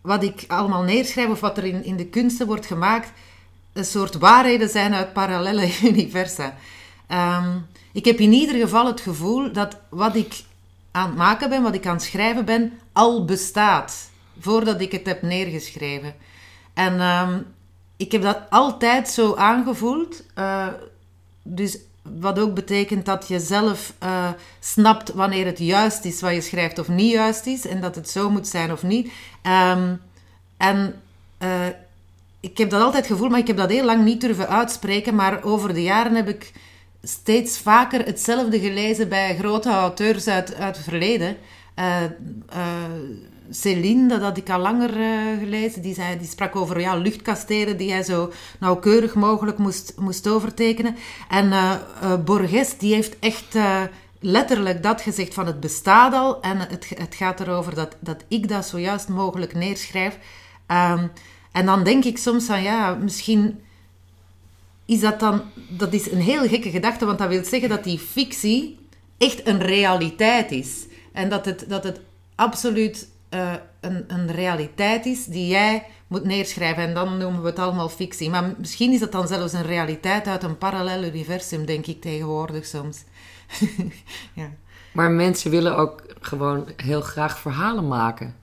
wat 0.00 0.22
ik 0.22 0.44
allemaal 0.46 0.82
neerschrijf 0.82 1.28
of 1.28 1.40
wat 1.40 1.56
er 1.56 1.64
in, 1.64 1.84
in 1.84 1.96
de 1.96 2.06
kunsten 2.06 2.46
wordt 2.46 2.66
gemaakt, 2.66 3.12
een 3.72 3.84
soort 3.84 4.14
waarheden 4.14 4.68
zijn 4.68 4.94
uit 4.94 5.12
parallele 5.12 5.70
universa. 5.90 6.56
Um, 7.08 7.66
ik 7.92 8.04
heb 8.04 8.18
in 8.18 8.32
ieder 8.32 8.60
geval 8.60 8.86
het 8.86 9.00
gevoel 9.00 9.52
dat 9.52 9.80
wat 9.88 10.16
ik 10.16 10.44
aan 10.90 11.08
het 11.08 11.16
maken 11.16 11.48
ben, 11.48 11.62
wat 11.62 11.74
ik 11.74 11.86
aan 11.86 11.94
het 11.94 12.02
schrijven 12.02 12.44
ben, 12.44 12.78
al 12.92 13.24
bestaat. 13.24 14.10
Voordat 14.40 14.80
ik 14.80 14.92
het 14.92 15.06
heb 15.06 15.22
neergeschreven. 15.22 16.14
En 16.74 17.00
um, 17.00 17.46
ik 17.96 18.12
heb 18.12 18.22
dat 18.22 18.38
altijd 18.50 19.08
zo 19.08 19.34
aangevoeld. 19.34 20.22
Uh, 20.38 20.66
dus 21.42 21.78
wat 22.02 22.38
ook 22.38 22.54
betekent 22.54 23.06
dat 23.06 23.28
je 23.28 23.40
zelf 23.40 23.92
uh, 24.02 24.28
snapt 24.60 25.12
wanneer 25.12 25.46
het 25.46 25.58
juist 25.58 26.04
is 26.04 26.20
wat 26.20 26.32
je 26.32 26.40
schrijft 26.40 26.78
of 26.78 26.88
niet 26.88 27.12
juist 27.12 27.46
is. 27.46 27.66
En 27.66 27.80
dat 27.80 27.94
het 27.94 28.10
zo 28.10 28.30
moet 28.30 28.48
zijn 28.48 28.72
of 28.72 28.82
niet. 28.82 29.12
Um, 29.42 30.00
en 30.56 31.00
uh, 31.42 31.66
ik 32.40 32.58
heb 32.58 32.70
dat 32.70 32.82
altijd 32.82 33.06
gevoeld, 33.06 33.30
maar 33.30 33.38
ik 33.38 33.46
heb 33.46 33.56
dat 33.56 33.70
heel 33.70 33.84
lang 33.84 34.04
niet 34.04 34.20
durven 34.20 34.48
uitspreken. 34.48 35.14
Maar 35.14 35.42
over 35.42 35.74
de 35.74 35.82
jaren 35.82 36.14
heb 36.14 36.28
ik 36.28 36.52
steeds 37.02 37.58
vaker 37.58 38.04
hetzelfde 38.04 38.60
gelezen 38.60 39.08
bij 39.08 39.36
grote 39.36 39.70
auteurs 39.70 40.28
uit, 40.28 40.54
uit 40.54 40.76
het 40.76 40.84
verleden. 40.84 41.36
Céline, 43.50 44.08
dat 44.08 44.20
had 44.20 44.36
ik 44.36 44.50
al 44.50 44.58
langer 44.58 44.96
uh, 44.96 45.38
gelezen, 45.38 45.82
die, 45.82 45.94
zei, 45.94 46.18
die 46.18 46.28
sprak 46.28 46.56
over 46.56 46.80
ja, 46.80 46.96
luchtkastelen 46.96 47.76
die 47.76 47.92
hij 47.92 48.02
zo 48.02 48.32
nauwkeurig 48.60 49.14
mogelijk 49.14 49.58
moest, 49.58 49.92
moest 49.96 50.28
overtekenen. 50.28 50.96
En 51.28 51.46
uh, 51.46 51.74
uh, 52.02 52.14
Borges, 52.24 52.78
die 52.78 52.94
heeft 52.94 53.18
echt 53.18 53.56
letterlijk 54.20 54.82
dat 54.82 55.00
gezegd 55.00 55.34
van 55.34 55.46
het 55.46 55.60
bestaat 55.60 56.14
al 56.14 56.42
en 56.42 56.58
het, 56.58 56.88
het 56.96 57.14
gaat 57.14 57.40
erover 57.40 57.74
dat, 57.74 57.96
dat 58.00 58.24
ik 58.28 58.48
dat 58.48 58.66
zojuist 58.66 59.08
mogelijk 59.08 59.54
neerschrijf. 59.54 60.18
Um, 60.66 61.10
en 61.52 61.66
dan 61.66 61.84
denk 61.84 62.04
ik 62.04 62.18
soms 62.18 62.44
van 62.44 62.62
ja, 62.62 62.94
misschien 62.94 63.60
is 64.84 65.00
dat 65.00 65.20
dan, 65.20 65.42
dat 65.68 65.92
is 65.92 66.10
een 66.10 66.20
heel 66.20 66.48
gekke 66.48 66.70
gedachte, 66.70 67.04
want 67.04 67.18
dat 67.18 67.28
wil 67.28 67.44
zeggen 67.44 67.68
dat 67.68 67.84
die 67.84 67.98
fictie 67.98 68.78
echt 69.18 69.46
een 69.46 69.60
realiteit 69.60 70.50
is. 70.50 70.86
En 71.12 71.28
dat 71.28 71.44
het, 71.44 71.64
dat 71.68 71.84
het 71.84 72.00
absoluut 72.34 73.08
uh, 73.34 73.52
een, 73.80 74.04
een 74.06 74.30
realiteit 74.30 75.06
is 75.06 75.24
die 75.24 75.46
jij 75.46 75.86
moet 76.06 76.24
neerschrijven. 76.24 76.82
En 76.82 76.94
dan 76.94 77.16
noemen 77.18 77.42
we 77.42 77.46
het 77.46 77.58
allemaal 77.58 77.88
fictie. 77.88 78.30
Maar 78.30 78.54
misschien 78.58 78.92
is 78.92 79.00
dat 79.00 79.12
dan 79.12 79.28
zelfs 79.28 79.52
een 79.52 79.62
realiteit 79.62 80.26
uit 80.26 80.42
een 80.42 80.58
parallel 80.58 81.04
universum, 81.04 81.64
denk 81.64 81.86
ik 81.86 82.00
tegenwoordig 82.00 82.66
soms. 82.66 83.04
ja. 84.34 84.50
Maar 84.92 85.10
mensen 85.10 85.50
willen 85.50 85.76
ook 85.76 86.02
gewoon 86.20 86.66
heel 86.76 87.00
graag 87.00 87.38
verhalen 87.38 87.88
maken. 87.88 88.34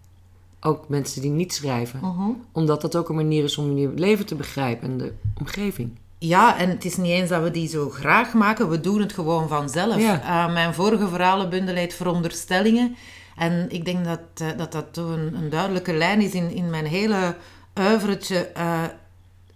Ook 0.62 0.90
mensen 0.90 1.22
die 1.22 1.32
niet 1.32 1.54
schrijven. 1.54 2.00
Uh 2.04 2.18
-huh. 2.18 2.36
Omdat 2.52 2.82
dat 2.82 2.96
ook 2.96 3.10
een 3.10 3.16
manier 3.16 3.44
is 3.44 3.58
om 3.58 3.78
je 3.78 3.92
leven 3.96 4.26
te 4.26 4.36
begrijpen 4.36 4.90
en 4.90 4.98
de 4.98 5.14
omgeving. 5.40 5.92
Ja, 6.18 6.58
en 6.58 6.70
het 6.70 6.86
is 6.86 6.98
niet 6.98 7.12
eens 7.12 7.30
dat 7.30 7.44
we 7.44 7.52
die 7.52 7.68
zo 7.68 7.90
graag 7.90 8.34
maken, 8.34 8.70
we 8.70 8.80
doen 8.80 9.00
het 9.00 9.14
gewoon 9.14 9.48
vanzelf. 9.48 9.98
Ja. 9.98 10.48
Uh, 10.48 10.54
mijn 10.54 10.74
vorige 10.74 11.08
verhalenbundel 11.08 11.76
heet 11.76 11.94
Veronderstellingen. 11.94 12.96
En 13.40 13.66
ik 13.70 13.86
denk 13.86 14.06
dat 14.06 14.20
uh, 14.42 14.48
dat, 14.58 14.72
dat 14.72 14.98
een, 14.98 15.36
een, 15.36 15.50
duidelijke 15.50 15.94
lijn 15.94 16.22
is 16.22 16.32
in, 16.32 16.52
in 16.52 16.70
mijn 16.70 16.86
hele 16.86 17.36
uivertje. 17.74 18.52
Uh, 18.58 18.84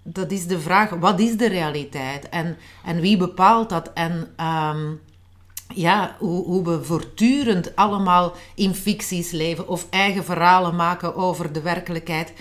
dat 0.04 0.32
is 0.32 0.48
de 0.48 0.60
vraag, 0.60 0.90
wat 0.90 1.20
is 1.20 1.38
de 1.38 1.48
realiteit? 1.48 2.30
En, 2.30 2.58
en 2.86 3.00
wie 3.00 3.18
bepaalt 3.18 3.70
dat? 3.70 3.92
En 3.94 4.34
um, 4.46 5.02
ja, 5.68 6.16
hoe, 6.20 6.44
hoe 6.46 6.64
we 6.64 6.84
voortdurend 6.84 7.76
allemaal 7.76 8.34
in 8.56 8.76
ficties 8.76 9.32
leven 9.32 9.68
of 9.68 9.88
eigen 9.90 10.24
verhalen 10.24 10.76
maken 10.76 11.16
over 11.16 11.54
de 11.54 11.62
werkelijkheid. 11.62 12.34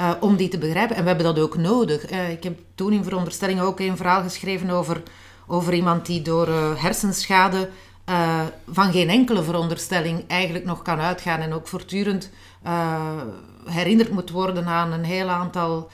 Uh, 0.00 0.10
om 0.20 0.36
die 0.36 0.48
te 0.48 0.58
begrijpen. 0.58 0.96
En 0.96 1.02
we 1.02 1.08
hebben 1.08 1.26
dat 1.26 1.38
ook 1.38 1.56
nodig. 1.56 2.10
Ik 2.10 2.42
heb 2.42 2.58
toen 2.74 2.92
in 2.92 3.04
veronderstelling 3.04 3.60
ook 3.60 3.80
een 3.80 3.96
verhaal 3.96 4.22
geschreven 4.22 4.70
over, 4.70 5.02
over 5.46 5.74
iemand 5.74 6.06
die 6.06 6.22
door 6.22 6.48
hersenschade 6.78 7.68
uh, 8.10 8.42
van 8.68 8.92
geen 8.92 9.08
enkele 9.08 9.42
veronderstelling 9.42 10.24
eigenlijk 10.26 10.64
nog 10.64 10.82
kan 10.82 11.00
uitgaan 11.00 11.40
en 11.40 11.52
ook 11.52 11.68
voortdurend 11.68 12.30
uh, 12.66 13.22
herinnerd 13.64 14.10
moet 14.10 14.30
worden 14.30 14.66
aan 14.66 14.92
een 14.92 15.04
heel 15.04 15.28
aantal 15.28 15.90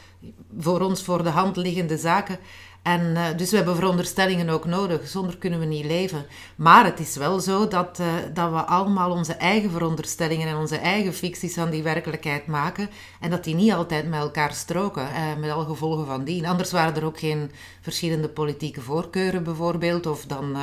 voor 0.58 0.80
ons 0.80 1.02
voor 1.02 1.22
de 1.22 1.28
hand 1.28 1.56
liggende 1.56 1.96
zaken. 1.96 2.38
En 2.86 3.00
uh, 3.00 3.24
dus 3.36 3.50
we 3.50 3.56
hebben 3.56 3.74
veronderstellingen 3.74 4.48
ook 4.48 4.64
nodig. 4.64 5.08
Zonder 5.08 5.36
kunnen 5.36 5.58
we 5.58 5.64
niet 5.64 5.84
leven. 5.84 6.26
Maar 6.56 6.84
het 6.84 7.00
is 7.00 7.16
wel 7.16 7.40
zo 7.40 7.68
dat, 7.68 7.98
uh, 8.00 8.06
dat 8.34 8.50
we 8.50 8.62
allemaal 8.62 9.10
onze 9.10 9.32
eigen 9.32 9.70
veronderstellingen 9.70 10.48
en 10.48 10.56
onze 10.56 10.76
eigen 10.76 11.14
ficties 11.14 11.54
van 11.54 11.70
die 11.70 11.82
werkelijkheid 11.82 12.46
maken. 12.46 12.88
En 13.20 13.30
dat 13.30 13.44
die 13.44 13.54
niet 13.54 13.72
altijd 13.72 14.08
met 14.08 14.20
elkaar 14.20 14.52
stroken. 14.52 15.02
Uh, 15.02 15.40
met 15.40 15.50
alle 15.50 15.64
gevolgen 15.64 16.06
van 16.06 16.24
dien. 16.24 16.46
Anders 16.46 16.72
waren 16.72 16.96
er 16.96 17.04
ook 17.04 17.18
geen 17.18 17.50
verschillende 17.80 18.28
politieke 18.28 18.80
voorkeuren 18.80 19.44
bijvoorbeeld. 19.44 20.06
Of 20.06 20.24
dan, 20.24 20.56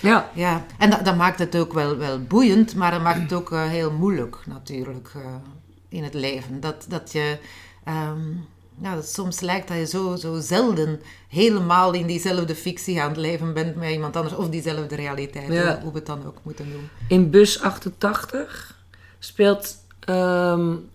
ja. 0.00 0.30
ja. 0.34 0.66
En 0.78 0.90
dat, 0.90 1.04
dat, 1.04 1.16
maakt 1.16 1.38
het 1.38 1.56
ook 1.56 1.72
wel, 1.72 1.96
wel 1.96 2.22
boeiend. 2.22 2.74
Maar 2.74 2.90
dat 2.90 3.02
maakt 3.02 3.20
het 3.20 3.32
ook 3.32 3.50
heel 3.50 3.92
moeilijk 3.92 4.38
natuurlijk 4.46 5.12
in 5.88 6.04
het 6.04 6.14
leven. 6.14 6.60
Dat, 6.60 6.84
dat 6.88 7.12
je... 7.12 7.38
Um, 7.88 8.46
ja, 8.82 8.94
dat 8.94 9.08
soms 9.08 9.40
lijkt 9.40 9.68
dat 9.68 9.76
je 9.76 9.86
zo, 9.86 10.16
zo 10.16 10.40
zelden 10.40 11.00
helemaal 11.28 11.92
in 11.92 12.06
diezelfde 12.06 12.54
fictie 12.54 13.02
aan 13.02 13.08
het 13.08 13.16
leven 13.16 13.54
bent 13.54 13.76
met 13.76 13.90
iemand 13.90 14.16
anders. 14.16 14.34
Of 14.34 14.48
diezelfde 14.48 14.94
realiteit, 14.94 15.46
hoe 15.82 15.92
we 15.92 15.98
het 15.98 16.06
dan 16.06 16.26
ook 16.26 16.38
moeten 16.42 16.70
doen. 16.70 16.88
In 17.08 17.30
bus 17.30 17.60
88 17.60 18.78
speelt 19.18 19.76
um, 20.08 20.88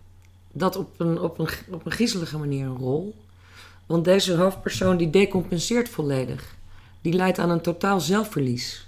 dat 0.52 0.76
op 0.76 1.00
een, 1.00 1.20
op, 1.20 1.40
een, 1.40 1.48
op 1.70 1.86
een 1.86 1.92
griezelige 1.92 2.38
manier 2.38 2.66
een 2.66 2.78
rol. 2.78 3.16
Want 3.86 4.06
deze 4.06 4.36
hoofdpersoon 4.36 4.98
die 4.98 5.10
decompenseert 5.10 5.90
volledig. 5.90 6.56
Die 7.02 7.14
leidt 7.14 7.40
aan 7.40 7.50
een 7.50 7.62
totaal 7.62 8.00
zelfverlies. 8.00 8.85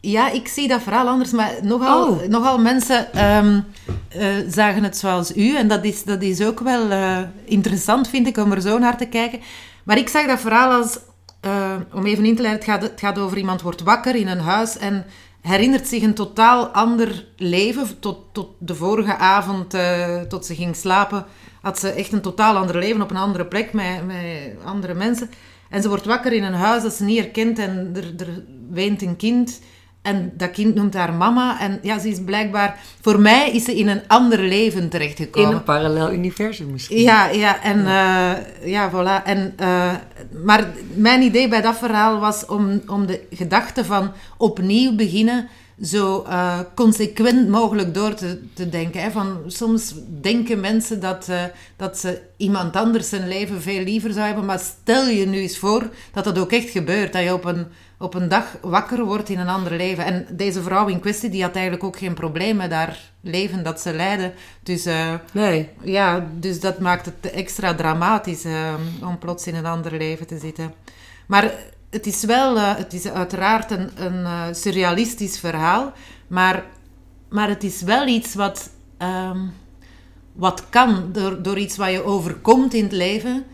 Ja, 0.00 0.30
ik 0.30 0.48
zie 0.48 0.68
dat 0.68 0.82
verhaal 0.82 1.08
anders, 1.08 1.30
maar 1.30 1.52
nogal, 1.62 2.08
oh. 2.08 2.22
nogal 2.22 2.58
mensen 2.58 3.24
um, 3.36 3.64
uh, 4.16 4.26
zagen 4.48 4.82
het 4.82 4.96
zoals 4.96 5.36
u. 5.36 5.56
En 5.56 5.68
dat 5.68 5.84
is, 5.84 6.04
dat 6.04 6.22
is 6.22 6.42
ook 6.42 6.60
wel 6.60 6.90
uh, 6.90 7.18
interessant, 7.44 8.08
vind 8.08 8.26
ik, 8.26 8.36
om 8.36 8.52
er 8.52 8.60
zo 8.60 8.78
naar 8.78 8.96
te 8.96 9.06
kijken. 9.06 9.40
Maar 9.84 9.98
ik 9.98 10.08
zag 10.08 10.26
dat 10.26 10.40
verhaal 10.40 10.70
als, 10.70 10.98
uh, 11.46 11.74
om 11.92 12.06
even 12.06 12.24
in 12.24 12.36
te 12.36 12.42
leiden, 12.42 12.64
het 12.64 12.74
gaat, 12.74 12.90
het 12.90 13.00
gaat 13.00 13.18
over 13.18 13.38
iemand 13.38 13.62
wordt 13.62 13.82
wakker 13.82 14.14
in 14.14 14.28
een 14.28 14.40
huis 14.40 14.78
en 14.78 15.04
herinnert 15.40 15.88
zich 15.88 16.02
een 16.02 16.14
totaal 16.14 16.66
ander 16.66 17.26
leven. 17.36 17.98
Tot, 18.00 18.18
tot 18.32 18.50
de 18.58 18.74
vorige 18.74 19.16
avond, 19.16 19.76
tot 20.28 20.46
ze 20.46 20.54
ging 20.54 20.76
slapen, 20.76 21.26
had 21.60 21.78
ze 21.78 21.90
echt 21.90 22.12
een 22.12 22.20
totaal 22.20 22.56
ander 22.56 22.78
leven 22.78 23.02
op 23.02 23.10
een 23.10 23.16
andere 23.16 23.46
plek 23.46 23.72
met, 23.72 24.06
met 24.06 24.64
andere 24.64 24.94
mensen. 24.94 25.30
En 25.70 25.82
ze 25.82 25.88
wordt 25.88 26.04
wakker 26.04 26.32
in 26.32 26.42
een 26.42 26.54
huis 26.54 26.82
dat 26.82 26.92
ze 26.92 27.04
niet 27.04 27.18
herkent 27.18 27.58
en 27.58 27.92
er, 27.94 28.26
er 28.26 28.42
weent 28.70 29.02
een 29.02 29.16
kind... 29.16 29.60
En 30.08 30.32
dat 30.34 30.50
kind 30.50 30.74
noemt 30.74 30.94
haar 30.94 31.12
mama. 31.12 31.60
En 31.60 31.78
ja, 31.82 31.98
ze 31.98 32.08
is 32.08 32.24
blijkbaar... 32.24 32.78
Voor 33.00 33.20
mij 33.20 33.50
is 33.50 33.64
ze 33.64 33.76
in 33.76 33.88
een 33.88 34.02
ander 34.06 34.38
leven 34.38 34.88
terechtgekomen. 34.88 35.50
In 35.50 35.56
een 35.56 35.62
parallel 35.62 36.12
universum 36.12 36.70
misschien. 36.72 37.00
Ja, 37.00 37.28
ja. 37.28 37.62
En 37.62 37.82
ja, 37.82 38.38
uh, 38.38 38.72
ja 38.72 38.90
voilà. 38.90 39.24
En, 39.24 39.54
uh, 39.60 39.94
maar 40.44 40.66
mijn 40.94 41.22
idee 41.22 41.48
bij 41.48 41.60
dat 41.60 41.78
verhaal 41.78 42.18
was 42.18 42.46
om, 42.46 42.82
om 42.86 43.06
de 43.06 43.20
gedachte 43.30 43.84
van 43.84 44.12
opnieuw 44.36 44.94
beginnen 44.94 45.48
zo 45.82 46.24
uh, 46.28 46.58
consequent 46.74 47.48
mogelijk 47.48 47.94
door 47.94 48.14
te, 48.14 48.40
te 48.54 48.68
denken. 48.68 49.02
Hè. 49.02 49.10
Van, 49.10 49.38
soms 49.46 49.94
denken 50.20 50.60
mensen 50.60 51.00
dat, 51.00 51.26
uh, 51.30 51.42
dat 51.76 51.98
ze 51.98 52.20
iemand 52.36 52.76
anders 52.76 53.08
zijn 53.08 53.28
leven 53.28 53.62
veel 53.62 53.82
liever 53.82 54.12
zou 54.12 54.26
hebben. 54.26 54.44
Maar 54.44 54.58
stel 54.58 55.06
je 55.06 55.26
nu 55.26 55.38
eens 55.38 55.58
voor 55.58 55.90
dat 56.12 56.24
dat 56.24 56.38
ook 56.38 56.52
echt 56.52 56.70
gebeurt. 56.70 57.12
Dat 57.12 57.22
je 57.22 57.32
op 57.32 57.44
een 57.44 57.66
op 57.98 58.14
een 58.14 58.28
dag 58.28 58.56
wakker 58.60 59.04
wordt 59.04 59.28
in 59.28 59.38
een 59.38 59.48
ander 59.48 59.76
leven. 59.76 60.04
En 60.04 60.26
deze 60.30 60.62
vrouw 60.62 60.86
in 60.86 61.00
kwestie, 61.00 61.30
die 61.30 61.42
had 61.42 61.54
eigenlijk 61.54 61.84
ook 61.84 61.98
geen 61.98 62.14
probleem 62.14 62.56
met 62.56 62.72
haar 62.72 62.98
leven 63.20 63.62
dat 63.62 63.80
ze 63.80 63.92
leidde. 63.92 64.32
Dus, 64.62 64.86
uh, 64.86 65.14
nee. 65.32 65.68
ja, 65.82 66.28
dus 66.34 66.60
dat 66.60 66.78
maakt 66.78 67.06
het 67.06 67.32
extra 67.32 67.74
dramatisch 67.74 68.44
uh, 68.44 68.74
om 69.02 69.18
plots 69.18 69.46
in 69.46 69.54
een 69.54 69.66
ander 69.66 69.96
leven 69.96 70.26
te 70.26 70.38
zitten. 70.38 70.74
Maar 71.26 71.52
het 71.90 72.06
is 72.06 72.24
wel, 72.24 72.56
uh, 72.56 72.76
het 72.76 72.92
is 72.92 73.08
uiteraard 73.08 73.70
een, 73.70 73.90
een 73.96 74.54
surrealistisch 74.54 75.38
verhaal, 75.38 75.92
maar, 76.26 76.64
maar 77.28 77.48
het 77.48 77.64
is 77.64 77.82
wel 77.82 78.06
iets 78.06 78.34
wat, 78.34 78.70
um, 78.98 79.52
wat 80.32 80.64
kan 80.68 81.08
door, 81.12 81.42
door 81.42 81.58
iets 81.58 81.76
wat 81.76 81.90
je 81.90 82.04
overkomt 82.04 82.74
in 82.74 82.82
het 82.82 82.92
leven. 82.92 83.44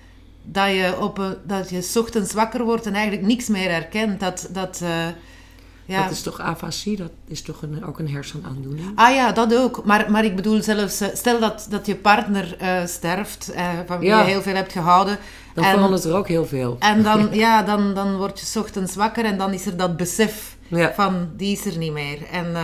Dat 0.45 0.69
je, 0.69 0.97
op 1.01 1.19
een, 1.19 1.37
dat 1.45 1.71
je 1.71 1.83
's 1.83 1.97
ochtends 1.97 2.33
wakker 2.33 2.65
wordt 2.65 2.87
en 2.87 2.95
eigenlijk 2.95 3.27
niks 3.27 3.49
meer 3.49 3.71
herkent. 3.71 4.21
Dat, 4.21 4.49
dat, 4.53 4.81
uh, 4.83 5.07
ja. 5.85 6.03
Dat 6.03 6.11
is 6.11 6.23
toch 6.23 6.41
afasie, 6.41 6.97
dat 6.97 7.11
is 7.27 7.43
toch 7.43 7.63
een, 7.63 7.85
ook 7.85 7.99
een 7.99 8.09
hersenaandoening? 8.09 8.93
Ah 8.95 9.15
ja, 9.15 9.33
dat 9.33 9.57
ook. 9.57 9.85
Maar, 9.85 10.11
maar 10.11 10.25
ik 10.25 10.37
bedoel 10.37 10.63
zelfs, 10.63 11.03
stel 11.13 11.41
dat, 11.41 11.67
dat 11.71 11.87
je 11.87 11.97
partner 11.97 12.57
uh, 12.63 12.87
sterft, 12.87 13.53
uh, 13.55 13.69
van 13.87 13.99
wie 13.99 14.09
ja. 14.09 14.21
je 14.21 14.27
heel 14.27 14.43
veel 14.43 14.55
hebt 14.55 14.73
gehouden. 14.73 15.19
Dan 15.55 15.65
en, 15.65 15.71
verandert 15.71 16.05
er 16.05 16.15
ook 16.15 16.29
heel 16.29 16.47
veel. 16.47 16.77
En 16.79 17.03
dan, 17.03 17.29
ja, 17.45 17.63
dan, 17.63 17.95
dan 17.95 18.17
word 18.17 18.41
je 18.41 18.47
's 18.47 18.57
ochtends 18.57 18.95
wakker 18.95 19.25
en 19.25 19.39
dan 19.39 19.53
is 19.53 19.67
er 19.67 19.77
dat 19.77 19.97
besef 19.97 20.57
ja. 20.69 20.93
van, 20.95 21.31
die 21.37 21.53
is 21.53 21.67
er 21.67 21.79
niet 21.79 21.93
meer. 21.93 22.27
En 22.31 22.57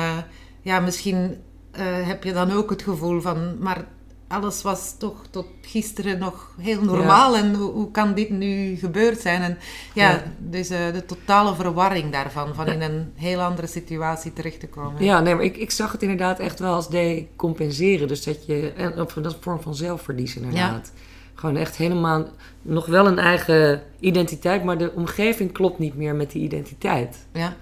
ja, 0.62 0.80
misschien 0.80 1.36
heb 1.82 2.24
je 2.24 2.32
dan 2.32 2.52
ook 2.52 2.70
het 2.70 2.82
gevoel 2.82 3.20
van, 3.20 3.56
maar 3.58 3.84
alles 4.30 4.62
was 4.62 4.94
toch 4.98 5.26
tot 5.30 5.46
gisteren 5.60 6.18
nog 6.18 6.54
heel 6.60 6.82
normaal. 6.82 7.36
En 7.36 7.54
hoe, 7.54 7.70
hoe, 7.70 7.90
kan 7.90 8.14
dit 8.14 8.30
nu 8.30 8.76
gebeurd 8.76 9.20
zijn? 9.20 9.42
En 9.42 9.58
ja, 9.94 10.10
ja. 10.10 10.22
dus 10.38 10.70
uh, 10.70 10.78
de 10.92 11.04
totale 11.06 11.54
verwarring 11.54 12.12
daarvan, 12.12 12.54
van 12.54 12.66
in 12.66 12.82
een 12.82 13.12
heel 13.14 13.40
andere 13.40 13.66
situatie 13.66 14.32
terecht 14.32 14.60
te 14.60 14.68
komen. 14.68 15.04
Ja, 15.04 15.20
nee, 15.20 15.34
maar 15.34 15.44
ik, 15.44 15.56
ik 15.56 15.70
zag 15.70 15.92
het 15.92 16.02
inderdaad 16.02 16.38
echt 16.38 16.58
wel 16.58 16.74
als 16.74 16.88
decompenseren. 16.88 18.08
Dus 18.08 18.24
dat 18.24 18.46
je, 18.46 18.72
en 18.76 19.00
op 19.00 19.12
dat 19.22 19.36
vorm 19.40 19.60
van 19.60 19.74
zelfverlies 19.74 20.36
inderdaad. 20.36 20.92
Gewoon 21.34 21.56
echt 21.56 21.76
helemaal, 21.76 22.28
nog 22.62 22.86
wel 22.86 23.06
een 23.06 23.18
eigen 23.18 23.82
identiteit, 24.00 24.64
maar 24.64 24.78
de 24.78 24.92
omgeving 24.94 25.52
klopt 25.52 25.78
niet 25.78 25.94
meer 25.94 26.14
met 26.14 26.30
die 26.30 26.42
identiteit. 26.42 27.26
Ja. 27.32 27.56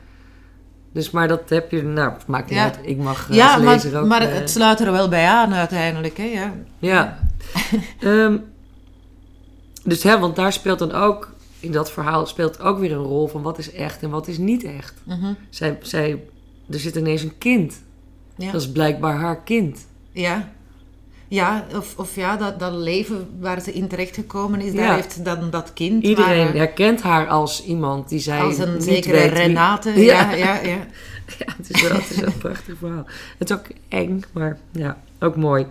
Dus, 0.93 1.11
maar 1.11 1.28
dat 1.28 1.49
heb 1.49 1.70
je, 1.70 1.82
nou, 1.82 2.12
maakt 2.26 2.49
niet 2.49 2.59
ja. 2.59 2.64
uit. 2.64 2.78
Ik 2.82 2.97
mag 2.97 3.28
ja, 3.30 3.55
als 3.55 3.62
lezer 3.62 3.93
maar, 3.93 4.01
ook... 4.03 4.09
maar 4.09 4.22
uh, 4.22 4.34
het 4.34 4.51
sluit 4.51 4.80
er 4.80 4.93
wel 4.93 5.09
bij 5.09 5.26
aan 5.26 5.55
uiteindelijk, 5.55 6.16
hè? 6.16 6.24
Ja. 6.24 6.55
Ja. 6.78 7.18
um, 8.01 8.45
dus 9.84 10.03
hè, 10.03 10.18
want 10.18 10.36
daar 10.36 10.53
speelt 10.53 10.78
dan 10.78 10.93
ook, 10.93 11.34
in 11.61 11.72
dat 11.72 11.91
verhaal 11.91 12.26
speelt 12.26 12.61
ook 12.61 12.78
weer 12.78 12.93
een 12.93 12.99
rol 12.99 13.28
van 13.28 13.43
wat 13.43 13.59
is 13.59 13.72
echt 13.72 14.03
en 14.03 14.11
wat 14.11 14.28
is 14.28 14.39
niet 14.39 14.64
echt. 14.64 14.95
Mm 15.05 15.20
-hmm. 15.20 15.36
zij, 15.51 15.78
zij, 15.82 16.24
er 16.70 16.78
zit 16.78 16.97
ineens 16.97 17.22
een 17.22 17.39
kind. 17.39 17.82
Ja. 18.36 18.53
Dat 18.53 18.61
is 18.61 18.72
blijkbaar 18.72 19.16
haar 19.16 19.43
kind. 19.43 19.86
Ja. 20.12 20.53
Ja, 21.31 21.66
of, 21.76 21.95
of 21.99 22.14
ja, 22.14 22.37
dat, 22.37 22.59
dat 22.61 22.72
leven 22.72 23.29
waar 23.41 23.61
ze 23.61 23.72
in 23.72 23.89
terechtgekomen 23.89 24.61
is, 24.61 24.72
daar 24.74 24.85
Ja. 24.85 24.95
heeft 24.95 25.24
dan 25.24 25.51
dat 25.51 25.72
kind. 25.72 26.03
Iedereen 26.03 26.45
maar, 26.45 26.55
herkent 26.55 27.03
haar 27.03 27.29
als 27.29 27.64
iemand 27.64 28.09
die 28.09 28.18
zij 28.18 28.41
als 28.41 28.59
een 28.59 28.83
zekere 28.83 29.16
wie- 29.20 29.29
Renate. 29.29 29.91
Ja. 30.05 30.31
Ja, 30.31 30.37
ja, 30.37 30.61
ja. 30.68 30.87
Ja, 31.39 31.53
het 31.57 31.70
is 31.70 31.83
wel, 31.89 31.93
het 31.97 32.11
is 32.11 32.16
wel 32.16 32.26
een 32.26 32.39
prachtig 32.39 32.74
verhaal. 32.79 33.07
Het 33.39 33.51
is 33.51 33.57
ook 33.57 33.66
eng, 33.89 34.22
maar 34.33 34.59
ja, 34.72 34.99
ook 35.20 35.37
mooi. 35.37 35.66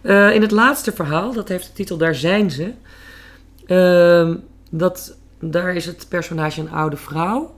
Eh, 0.00 0.34
in 0.34 0.42
het 0.42 0.50
laatste 0.50 0.92
verhaal, 0.92 1.32
dat 1.32 1.48
heeft 1.48 1.66
de 1.66 1.72
titel 1.72 1.96
Daar 1.96 2.14
zijn 2.14 2.50
ze. 2.50 2.72
Ehm, 3.66 4.36
dat, 4.70 5.16
daar 5.40 5.74
is 5.74 5.86
het 5.86 6.06
personage 6.08 6.60
een 6.60 6.70
oude 6.70 6.96
vrouw. 6.96 7.54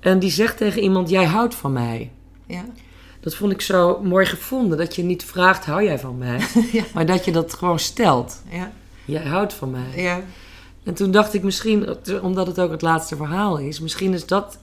En 0.00 0.18
die 0.18 0.30
zegt 0.30 0.56
tegen 0.56 0.82
iemand, 0.82 1.10
jij 1.10 1.24
houdt 1.24 1.54
van 1.54 1.72
mij. 1.72 2.10
ja. 2.46 2.64
Dat 3.20 3.34
vond 3.34 3.52
ik 3.52 3.60
zo 3.60 4.00
mooi 4.02 4.26
gevonden. 4.26 4.78
Dat 4.78 4.96
je 4.96 5.02
niet 5.02 5.24
vraagt, 5.24 5.64
hou 5.66 5.84
jij 5.84 5.98
van 5.98 6.18
mij? 6.18 6.40
Ja. 6.72 6.84
Maar 6.94 7.06
dat 7.06 7.24
je 7.24 7.32
dat 7.32 7.54
gewoon 7.54 7.78
stelt. 7.78 8.42
ja, 8.48 8.72
Jij 9.04 9.24
houdt 9.26 9.52
van 9.54 9.70
mij. 9.70 10.02
ja. 10.02 10.20
En 10.84 10.94
toen 10.94 11.10
dacht 11.10 11.34
ik 11.34 11.42
misschien, 11.42 11.96
omdat 12.22 12.46
het 12.46 12.60
ook 12.60 12.70
het 12.70 12.82
laatste 12.82 13.16
verhaal 13.16 13.58
is, 13.58 13.80
misschien 13.80 14.12
is 14.12 14.26
dat 14.26 14.58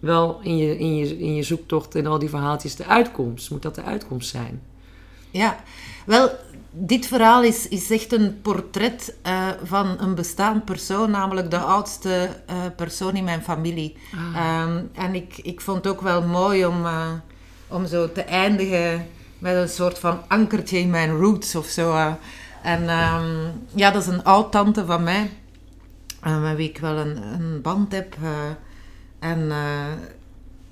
wel 0.00 0.40
in 0.42 0.56
je, 0.56 0.78
in 0.78 0.96
je, 0.96 1.18
in 1.18 1.34
je 1.34 1.42
zoektocht 1.42 1.94
en 1.94 2.06
al 2.06 2.18
die 2.18 2.28
verhaaltjes 2.28 2.76
de 2.76 2.86
uitkomst. 2.86 3.50
Moet 3.50 3.62
dat 3.62 3.74
de 3.74 3.82
uitkomst 3.82 4.28
zijn? 4.30 4.62
Ja, 5.30 5.56
wel, 6.06 6.30
dit 6.70 7.06
verhaal 7.06 7.42
is, 7.42 7.68
is 7.68 7.90
echt 7.90 8.12
een 8.12 8.40
portret 8.42 9.14
eh, 9.22 9.48
van 9.62 9.96
een 10.00 10.14
bestaand 10.14 10.64
persoon, 10.64 11.10
namelijk 11.10 11.50
de 11.50 11.58
oudste 11.58 12.28
eh, 12.46 12.56
persoon 12.76 13.16
in 13.16 13.24
mijn 13.24 13.42
familie. 13.42 13.96
Ehm, 14.34 14.82
en 14.94 15.14
ik, 15.14 15.38
ik 15.42 15.60
vond 15.60 15.84
het 15.84 15.94
ook 15.94 16.00
wel 16.00 16.22
mooi 16.22 16.66
om, 16.66 16.84
eh, 16.86 17.08
om 17.68 17.86
zo 17.86 18.12
te 18.12 18.22
eindigen 18.22 19.06
met 19.38 19.56
een 19.56 19.68
soort 19.68 19.98
van 19.98 20.20
ankertje 20.28 20.78
in 20.78 20.90
mijn 20.90 21.10
roots 21.18 21.54
of 21.54 21.66
zo. 21.66 21.94
eh. 21.94 22.12
En 22.62 22.88
ehm, 22.88 23.46
ja, 23.74 23.90
dat 23.90 24.02
is 24.02 24.08
een 24.08 24.24
oud-tante 24.24 24.84
van 24.86 25.02
mij, 25.02 25.30
eh, 26.22 26.42
met 26.42 26.56
wie 26.56 26.68
ik 26.68 26.78
wel 26.78 26.96
een, 26.96 27.16
een 27.16 27.60
band 27.62 27.92
heb. 27.92 28.14
eh. 28.22 28.30
en 29.30 29.52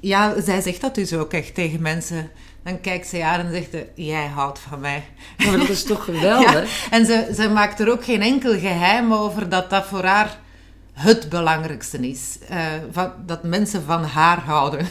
ja, 0.00 0.40
zij 0.40 0.60
zegt 0.60 0.80
dat 0.80 0.94
dus 0.94 1.12
ook 1.12 1.32
echt 1.32 1.54
tegen 1.54 1.82
mensen. 1.82 2.30
Dan 2.62 2.80
kijkt 2.80 3.06
ze 3.06 3.24
aan 3.24 3.40
en 3.40 3.52
zegt 3.52 3.70
ze, 3.70 3.86
jij 3.94 4.26
houdt 4.26 4.58
van 4.58 4.80
mij. 4.80 5.04
Maar 5.46 5.58
dat 5.58 5.68
is 5.68 5.82
toch 5.84 6.04
geweldig? 6.14 6.88
En 6.90 7.06
ze, 7.06 7.32
ze 7.36 7.48
maakt 7.48 7.80
er 7.80 7.90
ook 7.90 8.04
geen 8.04 8.22
enkel 8.22 8.58
geheim 8.58 9.12
over 9.14 9.48
dat 9.48 9.70
dat 9.70 9.86
voor 9.86 10.04
haar 10.04 10.38
het 10.92 11.28
belangrijkste 11.28 12.08
is. 12.08 12.38
Eh, 12.48 12.66
van, 12.90 13.12
dat 13.26 13.42
mensen 13.42 13.82
van 13.82 14.04
haar 14.04 14.40
houden. 14.40 14.86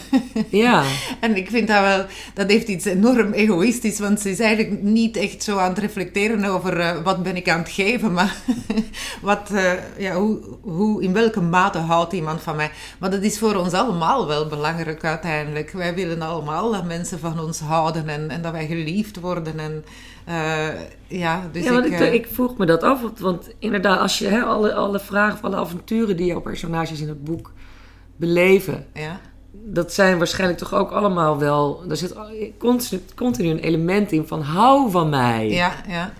Ja. 0.50 0.84
en 1.20 1.36
ik 1.36 1.50
vind 1.50 1.68
dat 1.68 1.80
wel, 1.80 2.04
dat 2.34 2.50
heeft 2.50 2.68
iets 2.68 2.84
enorm 2.84 3.32
egoïstisch, 3.32 3.98
want 3.98 4.20
ze 4.20 4.30
is 4.30 4.40
eigenlijk 4.40 4.82
niet 4.82 5.16
echt 5.16 5.42
zo 5.42 5.58
aan 5.58 5.68
het 5.68 5.78
reflecteren 5.78 6.44
over 6.44 6.80
eh, 6.80 7.02
wat 7.02 7.22
ben 7.22 7.36
ik 7.36 7.48
aan 7.48 7.58
het 7.58 7.68
geven, 7.68 8.12
maar 8.12 8.36
wat, 9.22 9.50
eh, 9.50 9.72
ja, 9.98 10.14
hoe, 10.14 10.40
hoe, 10.60 11.02
in 11.02 11.12
welke 11.12 11.40
mate 11.40 11.78
houdt 11.78 12.12
iemand 12.12 12.42
van 12.42 12.56
mij. 12.56 12.70
Maar 12.98 13.10
dat 13.10 13.22
is 13.22 13.38
voor 13.38 13.54
ons 13.54 13.72
allemaal 13.72 14.26
wel 14.26 14.46
belangrijk 14.46 15.04
uiteindelijk. 15.04 15.70
Wij 15.70 15.94
willen 15.94 16.22
allemaal 16.22 16.72
dat 16.72 16.84
mensen 16.84 17.18
van 17.18 17.40
ons 17.40 17.60
houden 17.60 18.08
en, 18.08 18.30
en 18.30 18.42
dat 18.42 18.52
wij 18.52 18.66
geliefd 18.66 19.20
worden. 19.20 19.58
En, 19.58 19.84
ja, 21.06 21.48
dus 21.52 21.64
ja, 21.64 21.72
want 21.72 21.84
ik, 21.84 22.00
ik, 22.00 22.12
ik 22.12 22.28
vroeg 22.32 22.56
me 22.56 22.66
dat 22.66 22.82
af. 22.82 23.00
Want, 23.00 23.18
want 23.18 23.50
inderdaad, 23.58 23.98
als 23.98 24.18
je 24.18 24.28
hè, 24.28 24.42
alle, 24.42 24.74
alle 24.74 25.00
vragen 25.00 25.34
of 25.34 25.44
alle 25.44 25.56
avonturen 25.56 25.91
die 25.92 26.26
jouw 26.26 26.40
personages 26.40 27.00
in 27.00 27.08
het 27.08 27.24
boek 27.24 27.52
beleven, 28.16 28.86
ja. 28.94 29.20
dat 29.52 29.92
zijn 29.92 30.18
waarschijnlijk 30.18 30.58
toch 30.58 30.74
ook 30.74 30.90
allemaal 30.90 31.38
wel. 31.38 31.84
Er 31.88 31.96
zit 31.96 32.14
continu, 32.58 33.02
continu 33.14 33.48
een 33.48 33.58
element 33.58 34.12
in 34.12 34.26
van 34.26 34.42
hou 34.42 34.90
van 34.90 35.08
mij. 35.08 35.48
Ja, 35.48 35.72
ja. 35.88 36.12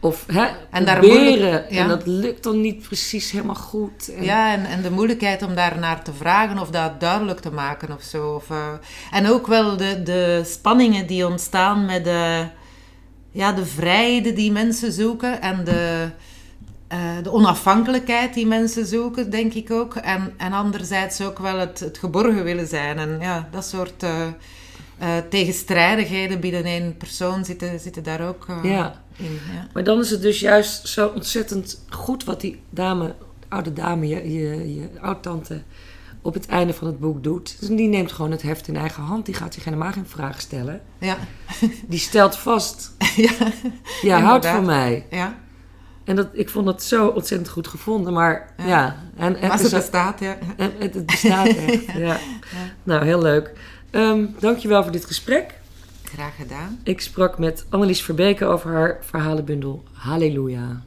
Of 0.00 0.24
hè, 0.26 0.46
En 0.70 0.84
daar 0.84 0.98
proberen. 0.98 1.64
ja. 1.68 1.82
En 1.82 1.88
dat 1.88 2.06
lukt 2.06 2.42
dan 2.42 2.60
niet 2.60 2.82
precies 2.82 3.30
helemaal 3.30 3.54
goed. 3.54 4.14
En, 4.14 4.24
Ja, 4.24 4.52
en, 4.52 4.64
en 4.64 4.82
de 4.82 4.90
moeilijkheid 4.90 5.42
om 5.42 5.54
daar 5.54 5.78
naar 5.78 6.04
te 6.04 6.12
vragen 6.12 6.58
of 6.58 6.70
dat 6.70 7.00
duidelijk 7.00 7.40
te 7.40 7.50
maken 7.50 7.92
of 7.92 8.02
zo. 8.02 8.34
Of, 8.34 8.50
eh, 8.50 8.68
en 9.10 9.26
ook 9.26 9.46
wel 9.46 9.76
de, 9.76 10.02
de 10.02 10.42
spanningen 10.44 11.06
die 11.06 11.26
ontstaan 11.26 11.84
met 11.84 12.04
de, 12.04 12.46
ja, 13.30 13.52
de 13.52 13.66
vrijheden 13.66 14.34
die 14.34 14.52
mensen 14.52 14.92
zoeken 14.92 15.40
en 15.40 15.64
de, 15.64 16.10
eh, 16.90 16.98
de 17.22 17.32
onafhankelijkheid 17.32 18.34
die 18.34 18.46
mensen 18.46 18.86
zoeken, 18.86 19.30
denk 19.30 19.54
ik 19.54 19.70
ook. 19.70 19.94
En, 19.94 20.32
en 20.36 20.52
anderzijds 20.52 21.20
ook 21.20 21.38
wel 21.38 21.58
het, 21.58 21.80
het 21.80 21.98
geborgen 21.98 22.44
willen 22.44 22.66
zijn. 22.66 22.98
En 22.98 23.18
ja, 23.20 23.48
dat 23.50 23.64
soort 23.64 24.02
eh, 24.02 24.26
eh, 24.98 25.08
tegenstrijdigheden 25.28 26.40
binnen 26.40 26.64
één 26.64 26.96
persoon 26.96 27.44
zitten, 27.44 27.80
zitten 27.80 28.02
daar 28.02 28.28
ook 28.28 28.46
Ja. 28.62 29.02
in. 29.16 29.32
Ja. 29.54 29.66
Maar 29.72 29.84
dan 29.84 29.98
is 30.00 30.10
het 30.10 30.22
dus 30.22 30.40
juist 30.40 30.88
zo 30.88 31.06
ontzettend 31.14 31.84
goed 31.88 32.24
wat 32.24 32.40
die 32.40 32.60
dame, 32.70 33.14
oude 33.48 33.72
dame, 33.72 34.08
je, 34.08 34.32
je, 34.32 34.74
je 34.74 34.88
oud-tante, 35.00 35.62
op 36.22 36.34
het 36.34 36.46
einde 36.46 36.72
van 36.74 36.86
het 36.86 36.98
boek 36.98 37.22
doet. 37.22 37.56
Dus 37.60 37.68
die 37.68 37.88
neemt 37.88 38.12
gewoon 38.12 38.30
het 38.30 38.42
heft 38.42 38.68
in 38.68 38.76
eigen 38.76 39.02
hand. 39.02 39.26
Die 39.26 39.34
gaat 39.34 39.54
zich 39.54 39.64
helemaal 39.64 39.92
geen 39.92 40.06
vraag 40.06 40.40
stellen. 40.40 40.80
Ja. 40.98 41.16
Die 41.86 41.98
stelt 41.98 42.36
vast, 42.36 42.92
ja. 43.16 43.32
jij 44.02 44.20
houdt 44.20 44.46
van 44.46 44.64
mij. 44.64 45.06
ja. 45.10 45.38
En 46.10 46.16
dat, 46.16 46.28
ik 46.32 46.48
vond 46.48 46.66
dat 46.66 46.82
zo 46.82 47.06
ontzettend 47.06 47.50
goed 47.50 47.68
gevonden. 47.68 48.12
Maar 48.12 48.52
ja, 48.58 48.66
Ja. 48.66 48.96
en, 49.16 49.36
en, 49.36 49.48
Maar 49.48 49.56
ze 49.56 49.62
dus- 49.62 49.72
bestaat, 49.72 50.20
ja. 50.20 50.36
en 50.56 50.72
het, 50.78 50.94
het 50.94 51.06
bestaat 51.06 51.46
echt. 51.66 51.84
ja. 51.96 52.18
Nou, 52.82 53.04
heel 53.04 53.22
leuk. 53.22 53.52
Ehm 53.90 54.24
dankjewel 54.38 54.82
voor 54.82 54.92
dit 54.92 55.04
gesprek. 55.04 55.54
Graag 56.04 56.36
gedaan. 56.36 56.78
Ik 56.82 57.00
sprak 57.00 57.38
met 57.38 57.66
Annelies 57.68 58.02
Verbeke 58.02 58.44
over 58.44 58.70
haar 58.72 58.98
verhalenbundel 59.00 59.82
Halleluja. 59.92 60.82